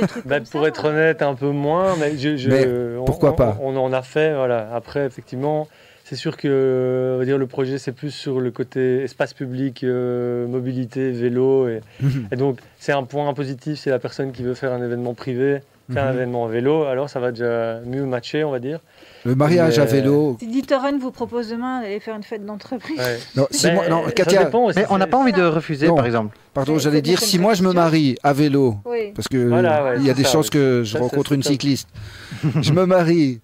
Des 0.00 0.06
trucs 0.06 0.26
Bah, 0.26 0.40
pour 0.40 0.62
ça. 0.62 0.68
être 0.68 0.84
honnête, 0.84 1.22
un 1.22 1.34
peu 1.34 1.50
moins, 1.50 1.96
mais, 1.98 2.16
je, 2.18 2.36
je- 2.36 2.48
Mais 2.50 2.66
on- 2.98 3.04
pourquoi 3.04 3.32
on, 3.32 3.34
pas 3.34 3.58
on, 3.60 3.76
en 3.76 3.92
a 3.92 4.02
fait, 4.02 4.34
voilà. 4.34 4.70
Après, 4.74 5.06
effectivement, 5.06 5.66
c'est 6.12 6.18
sûr 6.18 6.36
que 6.36 7.12
on 7.14 7.18
va 7.18 7.24
dire, 7.24 7.38
le 7.38 7.46
projet, 7.46 7.78
c'est 7.78 7.92
plus 7.92 8.10
sur 8.10 8.38
le 8.38 8.50
côté 8.50 9.02
espace 9.02 9.32
public, 9.32 9.82
euh, 9.82 10.46
mobilité, 10.46 11.10
vélo. 11.10 11.68
Et, 11.68 11.80
Mhm. 12.02 12.28
et 12.30 12.36
donc, 12.36 12.58
c'est 12.78 12.92
un 12.92 13.04
point 13.04 13.32
positif 13.32 13.78
si 13.78 13.88
la 13.88 13.98
personne 13.98 14.30
qui 14.32 14.42
veut 14.42 14.52
faire 14.52 14.72
un 14.74 14.84
événement 14.84 15.14
privé 15.14 15.60
fait 15.90 16.00
un 16.00 16.08
Mhm. 16.10 16.14
événement 16.16 16.46
vélo, 16.48 16.84
alors 16.84 17.08
ça 17.08 17.18
va 17.18 17.30
déjà 17.30 17.80
mieux 17.86 18.04
matcher, 18.04 18.44
on 18.44 18.50
va 18.50 18.58
dire. 18.58 18.80
Le 19.24 19.34
mariage 19.34 19.78
à 19.78 19.84
vélo 19.84 20.36
Si 20.40 20.46
Ditoren 20.48 20.98
vous 20.98 21.10
propose 21.10 21.50
demain 21.50 21.80
d'aller 21.82 22.00
faire 22.00 22.16
une 22.16 22.22
fête 22.22 22.44
d'entreprise. 22.44 22.98
Ouais. 22.98 23.18
non, 23.36 23.46
si 23.50 23.66
Mais 23.66 23.74
moi, 23.74 23.88
non, 23.88 24.04
ça 24.06 24.12
Katia 24.12 24.54
aussi, 24.54 24.78
Mais 24.78 24.86
on 24.90 24.98
n'a 24.98 25.06
pas 25.06 25.18
envie 25.18 25.32
de 25.32 25.42
refuser 25.42 25.86
Non. 25.86 25.94
par 25.94 26.06
exemple. 26.06 26.36
pardon 26.54 26.78
j'allais 26.78 27.02
dire 27.02 27.20
si 27.20 27.38
moi 27.38 27.54
je 27.54 27.62
me 27.62 27.72
marie 27.72 28.16
à 28.22 28.32
vélo 28.32 28.76
Oui. 28.84 29.12
Parce 29.14 29.28
que 29.28 29.48
Voilà, 29.48 29.84
ouais, 29.84 29.94
il 29.98 30.06
y 30.06 30.10
a 30.10 30.14
des 30.14 30.24
ça, 30.24 30.30
chances 30.30 30.46
oui. 30.46 30.50
que 30.52 30.82
je 30.84 30.92
Ça, 30.94 30.98
rencontre 30.98 31.32
une 31.32 31.42
cycliste. 31.42 31.88
je 32.60 32.72
me 32.72 32.84
marie, 32.86 33.40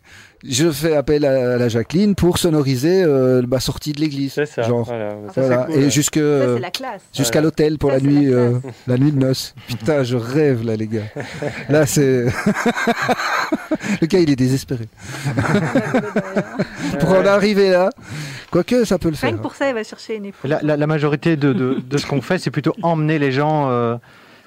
je 0.47 0.71
fais 0.71 0.95
appel 0.97 1.25
à, 1.25 1.57
la 1.57 1.69
Jacqueline 1.69 2.15
pour 2.15 2.39
sonoriser 2.39 3.03
euh, 3.03 3.43
ma 3.47 3.61
sortie 3.61 3.93
de 3.93 4.01
l'église. 4.01 4.33
C'est 4.35 4.47
ça. 4.47 4.63
Genre. 4.63 4.85
Voilà, 4.85 5.11
ça, 5.35 5.41
Voilà. 5.41 5.67
c'est 5.67 5.73
cool, 5.73 5.83
Et 5.83 5.85
ouais. 5.85 5.91
jusqu'à 7.15 7.41
l'hôtel 7.41 7.79
pour 7.79 7.91
Ça, 7.91 7.97
la 7.97 8.01
c'est 8.01 8.07
la 8.07 8.13
nuit, 8.13 8.33
euh, 8.33 8.59
la 8.87 8.99
nuit 8.99 9.13
de 9.13 9.19
noces. 9.19 9.55
Putain, 9.67 10.03
je 10.05 10.17
rêve 10.17 10.65
là, 10.65 10.77
les 10.77 10.87
gars. 10.87 11.03
Là, 11.69 11.87
c'est 11.87 12.27
le 14.01 14.07
gars, 14.07 14.19
il 14.21 14.31
est 14.31 14.37
désespéré. 14.37 14.87
pour 17.01 17.11
en 17.11 17.25
arriver 17.27 17.71
là, 17.71 17.91
quoique 18.51 18.85
ça 18.85 18.99
peut 18.99 19.09
le 19.09 19.15
Rien 19.15 19.31
faire. 19.31 19.37
que 19.39 19.43
pour 19.43 19.55
ça, 19.55 19.69
il 19.69 19.75
va 19.75 19.85
chercher 19.85 20.17
une 20.17 20.27
épouse. 20.27 20.51
La, 20.51 20.61
la- 20.63 20.77
la 20.77 20.87
majorité 20.87 21.37
de, 21.37 21.53
de- 21.53 21.79
de 21.85 21.99
ce 21.99 22.07
qu'on 22.07 22.21
fait, 22.23 22.39
c'est 22.39 22.51
plutôt 22.51 22.75
emmener 22.83 23.19
les 23.19 23.33
gens 23.33 23.69
euh, 23.71 23.97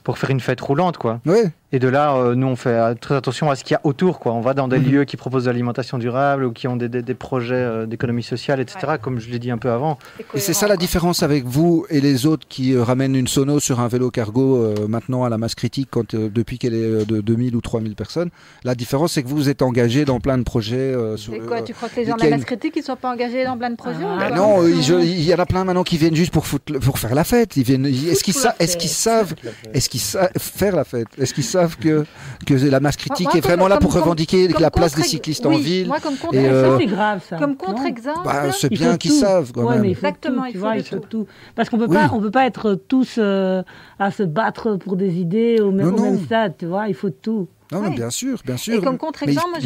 pour 0.04 0.18
faire 0.18 0.30
une 0.30 0.40
fête 0.40 0.62
roulante 0.62 0.98
quoi. 0.98 1.20
Ouais. 1.26 1.52
Et 1.74 1.80
de 1.80 1.88
là, 1.88 2.16
euh, 2.18 2.36
nous, 2.36 2.48
on 2.48 2.58
fait 2.58 2.70
euh, 2.70 2.94
très 3.00 3.16
attention 3.16 3.50
à 3.50 3.56
ce 3.56 3.64
qu'il 3.64 3.74
y 3.74 3.76
a 3.76 3.82
autour. 3.86 4.20
Quoi. 4.20 4.34
On 4.34 4.42
va 4.42 4.54
dans 4.54 4.68
des 4.68 4.78
Mhm. 4.78 4.92
lieux 4.92 5.04
qui 5.06 5.16
proposent 5.16 5.46
de 5.46 5.50
l'alimentation 5.50 5.98
durable 5.98 6.44
ou 6.44 6.52
qui 6.52 6.68
ont 6.68 6.76
des, 6.76 6.90
des- 6.90 7.02
des 7.02 7.14
projets 7.14 7.56
euh, 7.56 7.86
d'économie 7.86 8.24
sociale, 8.24 8.60
etc., 8.60 8.96
comme 9.02 9.20
je 9.20 9.30
l'ai 9.30 9.40
dit 9.40 9.52
un 9.52 9.58
peu 9.58 9.72
avant. 9.72 9.98
Et 10.34 10.40
c'est 10.42 10.52
ça 10.54 10.68
la 10.68 10.76
différence 10.76 11.24
avec 11.24 11.46
vous 11.46 11.86
et 11.90 12.02
les 12.02 12.26
autres 12.26 12.46
qui 12.50 12.74
euh, 12.74 12.84
ramènent 12.84 13.16
une 13.16 13.30
sono 13.30 13.62
sur 13.62 13.80
un 13.80 13.88
vélo 13.88 14.12
cargo 14.12 14.58
euh, 14.58 14.86
maintenant 14.90 15.24
à 15.24 15.30
la 15.30 15.38
masse 15.38 15.56
critique 15.56 15.88
quand, 15.90 16.14
euh, 16.14 16.30
depuis 16.30 16.58
qu'elle 16.60 16.74
est 16.74 17.06
de 17.06 17.22
2000 17.22 17.56
ou 17.56 17.62
3000 17.62 17.96
personnes. 17.96 18.32
La 18.66 18.76
différence, 18.76 19.14
c'est 19.14 19.24
que 19.24 19.30
vous 19.30 19.38
vous 19.38 19.50
êtes 19.50 19.62
engagé 19.62 20.04
dans 20.04 20.20
plein 20.20 20.38
de 20.38 20.44
projets. 20.44 20.76
euh, 20.76 21.16
sur 21.16 21.34
Et 21.34 21.40
quoi, 21.40 21.62
tu 21.62 21.74
crois 21.74 21.88
que 21.88 21.96
les 22.02 22.06
gens 22.06 22.18
de 22.18 22.22
la 22.22 22.28
a 22.28 22.30
masse 22.32 22.44
critique, 22.44 22.74
ils 22.76 22.84
sont 22.84 22.98
pas 22.98 23.10
engagés 23.14 23.46
dans 23.46 23.58
plein 23.58 23.70
de 23.70 23.78
projets 23.78 23.98
Ah, 24.06 24.28
Ben 24.30 24.36
non, 24.36 24.62
euh, 24.62 24.70
il 24.70 25.22
y 25.24 25.34
en 25.34 25.40
a 25.40 25.46
plein 25.46 25.64
maintenant 25.64 25.84
qui 25.86 25.96
viennent 25.98 26.16
juste 26.18 26.34
pour, 26.34 26.46
foutre 26.48 26.80
pour 26.82 27.00
faire 27.00 27.16
la 27.16 27.24
fête. 27.24 27.56
Ils 27.56 27.64
viennent. 27.64 27.86
Est-ce 27.86 28.26
qu'ils 28.26 28.34
sa- 28.34 28.56
est-ce 28.60 28.78
savent, 28.90 29.36
est-ce 29.74 29.88
qu'ils 29.88 30.02
savent 30.02 30.32
faire 30.38 30.76
la 30.76 30.84
fête? 30.84 31.08
Est-ce 31.18 31.34
qu'ils 31.34 31.46
savent 31.46 31.61
que 31.80 32.06
que 32.46 32.54
la 32.54 32.80
masse 32.80 32.96
critique 32.98 33.28
Moi, 33.28 33.38
est 33.38 33.42
vraiment 33.42 33.64
comme- 33.64 33.70
là 33.70 33.78
pour 33.78 33.92
comme- 33.94 34.02
revendiquer 34.02 34.48
Comme 34.50 34.62
la 34.62 34.72
place 34.72 34.96
des 34.96 35.04
cyclistes 35.04 35.46
oui, 35.46 35.56
en 35.56 35.60
ville 35.60 35.88
Moi, 35.88 36.00
comme 36.02 36.16
contre- 36.16 36.34
Et, 36.36 36.44
Ça, 36.46 36.50
euh, 36.52 36.78
c'est 36.80 36.86
grave, 36.88 37.22
ça. 37.30 37.38
comme 37.38 37.56
contre-exemple. 37.56 38.22
Bah, 38.26 38.52
c'est 38.52 38.70
bien 38.70 38.98
qu'ils 38.98 39.12
savent 39.12 39.52
quand 39.54 39.64
Ouais, 39.64 39.74
même. 39.76 39.82
mais 39.84 39.90
il 39.90 39.96
faut 39.96 40.08
Exactement, 40.08 40.42
tout, 40.42 40.48
il 40.48 40.52
tu 40.54 40.58
faut 40.58 40.64
vois, 40.66 40.74
de 40.74 40.80
il 40.80 40.84
faut 40.86 40.96
tout. 40.98 41.08
tout. 41.10 41.28
Parce 41.56 41.70
qu'on 41.70 41.78
peut 41.78 41.88
Oui. 41.88 41.96
pas, 41.98 42.10
on 42.14 42.20
peut 42.20 42.32
pas 42.32 42.46
être 42.48 42.74
tous 42.88 43.16
euh, 43.18 43.62
à 44.00 44.12
se 44.12 44.24
battre 44.24 44.76
pour 44.78 44.96
des 44.96 45.20
idées 45.20 45.60
au 45.62 45.72
même, 45.72 45.90
Non, 45.90 45.98
au 45.98 46.02
même 46.02 46.16
non. 46.16 46.24
stade, 46.24 46.56
tu 46.58 46.66
vois. 46.66 46.88
Il 46.88 46.96
faut 46.96 47.10
tout. 47.10 47.48
Non, 47.72 47.80
Oui. 47.82 47.96
bien 47.96 48.10
sûr, 48.10 48.40
bien 48.46 48.58
sûr. 48.58 48.76
Et 48.76 48.82
comme 48.82 48.98
contre-exemple, 48.98 49.60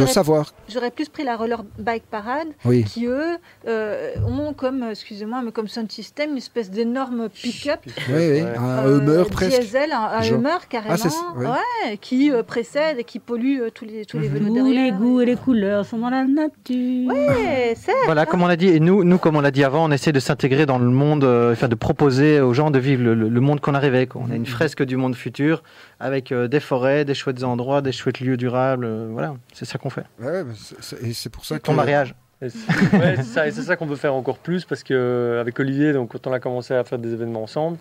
j'aurais 0.69 0.91
plus 0.91 1.09
pris 1.09 1.23
la 1.23 1.35
Roller 1.35 1.63
Bike 1.79 2.03
Parade, 2.09 2.47
Oui. 2.65 2.83
qui 2.83 3.05
eux 3.05 3.37
euh, 3.67 4.11
ont 4.27 4.53
comme, 4.53 4.83
excusez-moi, 4.91 5.41
mais 5.43 5.51
comme 5.51 5.67
sound 5.67 5.91
system, 5.91 6.31
une 6.31 6.37
espèce 6.37 6.69
d'énorme 6.71 7.29
pick-up. 7.29 7.79
Oui, 7.85 7.93
oui, 8.13 8.39
un 8.41 8.85
euh, 8.85 8.99
Hummer 8.99 9.23
presque. 9.31 9.59
Diesel, 9.59 9.91
un, 9.91 10.19
un. 10.19 10.21
Hummer 10.23 10.57
carrément, 10.69 10.95
Ah, 11.03 11.37
ouais. 11.39 11.45
ouais, 11.47 11.97
qui 12.01 12.31
euh, 12.31 12.43
précède 12.43 12.97
et 12.99 13.03
qui 13.03 13.19
pollue 13.19 13.59
euh, 13.61 13.69
tous 13.73 13.85
les, 13.85 14.05
tous 14.05 14.19
les 14.19 14.27
Mhm. 14.29 14.33
vélos 14.33 14.47
Tous 14.47 14.53
derrière. 14.55 14.83
les 14.85 14.91
goûts 14.91 15.21
et 15.21 15.25
les 15.25 15.35
couleurs 15.35 15.85
sont 15.85 15.97
dans 15.99 16.09
la 16.09 16.23
nature. 16.25 17.07
Ouais, 17.11 17.73
c'est 17.75 17.91
Voilà, 18.05 18.25
comme 18.25 18.41
on 18.41 18.47
l'a 18.47 18.55
dit, 18.55 18.67
et 18.69 18.79
nous, 18.79 19.03
nous, 19.03 19.17
comme 19.17 19.35
on 19.35 19.41
l'a 19.41 19.51
dit 19.51 19.63
avant, 19.63 19.85
on 19.87 19.91
essaie 19.91 20.11
de 20.11 20.19
s'intégrer 20.19 20.65
dans 20.65 20.77
le 20.79 20.89
monde, 20.89 21.23
euh, 21.23 21.51
enfin 21.53 21.67
de 21.67 21.75
proposer 21.75 22.39
aux 22.41 22.53
gens 22.53 22.71
de 22.71 22.79
vivre 22.79 23.03
le, 23.03 23.13
le- 23.13 23.29
le 23.29 23.41
monde 23.41 23.59
qu'on 23.61 23.75
avec. 23.75 24.15
On 24.15 24.31
a 24.31 24.35
une 24.35 24.45
fresque 24.45 24.83
du 24.83 24.95
monde 24.95 25.15
futur 25.15 25.61
avec 25.99 26.31
euh, 26.31 26.47
des 26.47 26.59
forêts, 26.61 27.03
des 27.03 27.13
chouettes 27.13 27.43
endroits, 27.43 27.81
des 27.81 27.91
chouettes 27.95 28.19
lieux 28.19 28.37
durables. 28.37 28.85
euh, 28.85 29.07
voilà, 29.11 29.35
c'est 29.53 29.65
ça 29.65 29.77
qu'on 29.77 29.89
fait. 29.89 30.05
Ouais, 30.19 30.43
mais 30.43 30.53
c'est- 30.55 30.75
c'est- 30.81 31.03
et 31.03 31.13
c'est 31.13 31.29
pour 31.29 31.45
ça 31.45 31.57
que. 31.57 31.63
Ton 31.63 31.73
mariage. 31.73 32.15
Et 32.41 32.49
c'est 32.49 32.97
ouais, 32.97 33.15
c'est 33.17 33.23
ça, 33.23 33.47
et 33.47 33.51
c'est 33.51 33.61
ça 33.63 33.75
qu'on 33.77 33.85
veut 33.85 33.95
faire 33.95 34.13
encore 34.13 34.37
plus 34.37 34.65
parce 34.65 34.83
que 34.83 34.93
euh, 34.93 35.39
avec 35.41 35.57
Olivier, 35.59 35.93
donc 35.93 36.11
quand 36.11 36.27
on 36.27 36.33
a 36.33 36.39
commencé 36.39 36.73
à 36.73 36.83
faire 36.83 36.99
des 36.99 37.13
événements 37.13 37.43
ensemble, 37.43 37.77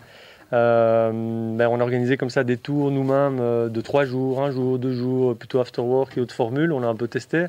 euh, 0.53 1.11
ben, 1.57 1.66
on 1.68 1.81
a 1.81 1.83
organisé 1.83 2.16
comme 2.16 2.31
ça 2.31 2.44
des 2.44 2.57
tours 2.57 2.90
nous-mêmes 2.90 3.38
euh, 3.40 3.68
de 3.68 3.81
trois 3.81 4.05
jours, 4.05 4.42
un 4.42 4.50
jour, 4.50 4.79
deux 4.79 4.92
jours, 4.92 5.37
plutôt 5.37 5.61
after 5.61 5.81
work 5.83 6.16
et 6.16 6.20
autres 6.20 6.35
formules. 6.35 6.72
On 6.72 6.83
a 6.83 6.87
un 6.87 6.94
peu 6.94 7.09
testé. 7.09 7.46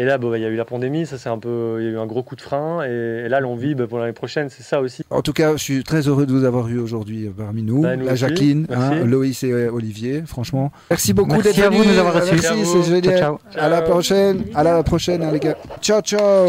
Et 0.00 0.04
là, 0.04 0.16
bon, 0.16 0.30
ben, 0.30 0.36
il 0.36 0.42
y 0.42 0.46
a 0.46 0.48
eu 0.48 0.54
la 0.54 0.64
pandémie, 0.64 1.06
ça 1.06 1.18
c'est 1.18 1.28
un 1.28 1.38
peu, 1.38 1.78
il 1.80 1.84
y 1.84 1.88
a 1.88 1.90
eu 1.90 1.98
un 1.98 2.06
gros 2.06 2.22
coup 2.22 2.36
de 2.36 2.40
frein. 2.40 2.84
Et, 2.86 3.24
et 3.26 3.28
là, 3.28 3.40
l'envie 3.40 3.74
ben, 3.74 3.88
pour 3.88 3.98
l'année 3.98 4.12
prochaine, 4.12 4.48
c'est 4.48 4.62
ça 4.62 4.80
aussi. 4.80 5.02
En 5.10 5.22
tout 5.22 5.32
cas, 5.32 5.56
je 5.56 5.62
suis 5.62 5.82
très 5.82 6.06
heureux 6.06 6.24
de 6.24 6.30
vous 6.32 6.44
avoir 6.44 6.68
eu 6.68 6.78
aujourd'hui 6.78 7.26
euh, 7.26 7.30
parmi 7.36 7.64
nous. 7.64 7.82
Bah, 7.82 7.96
nous 7.96 8.06
la. 8.06 8.14
Jacqueline, 8.14 8.68
hein, 8.70 9.04
Loïs 9.04 9.42
et 9.42 9.50
euh, 9.50 9.72
Olivier, 9.72 10.22
franchement. 10.24 10.70
Merci 10.88 11.12
beaucoup 11.12 11.32
Merci 11.32 11.48
d'être 11.48 11.66
à 11.66 11.70
vous 11.70 11.78
venus. 11.78 11.88
de 11.88 11.92
nous 11.94 11.98
avoir 11.98 12.14
reçus. 12.14 12.34
Merci, 12.34 12.46
Merci 12.48 12.60
à 12.60 12.64
vous. 12.76 12.82
c'est 12.84 12.94
génial. 12.94 13.18
Ciao, 13.18 13.38
À 13.56 13.68
la 13.68 13.82
prochaine, 13.82 14.44
à 14.54 14.62
la 14.62 14.82
prochaine, 14.84 15.22
hein, 15.24 15.30
les 15.32 15.40
gars. 15.40 15.56
Ciao, 15.82 16.00
ciao. 16.00 16.48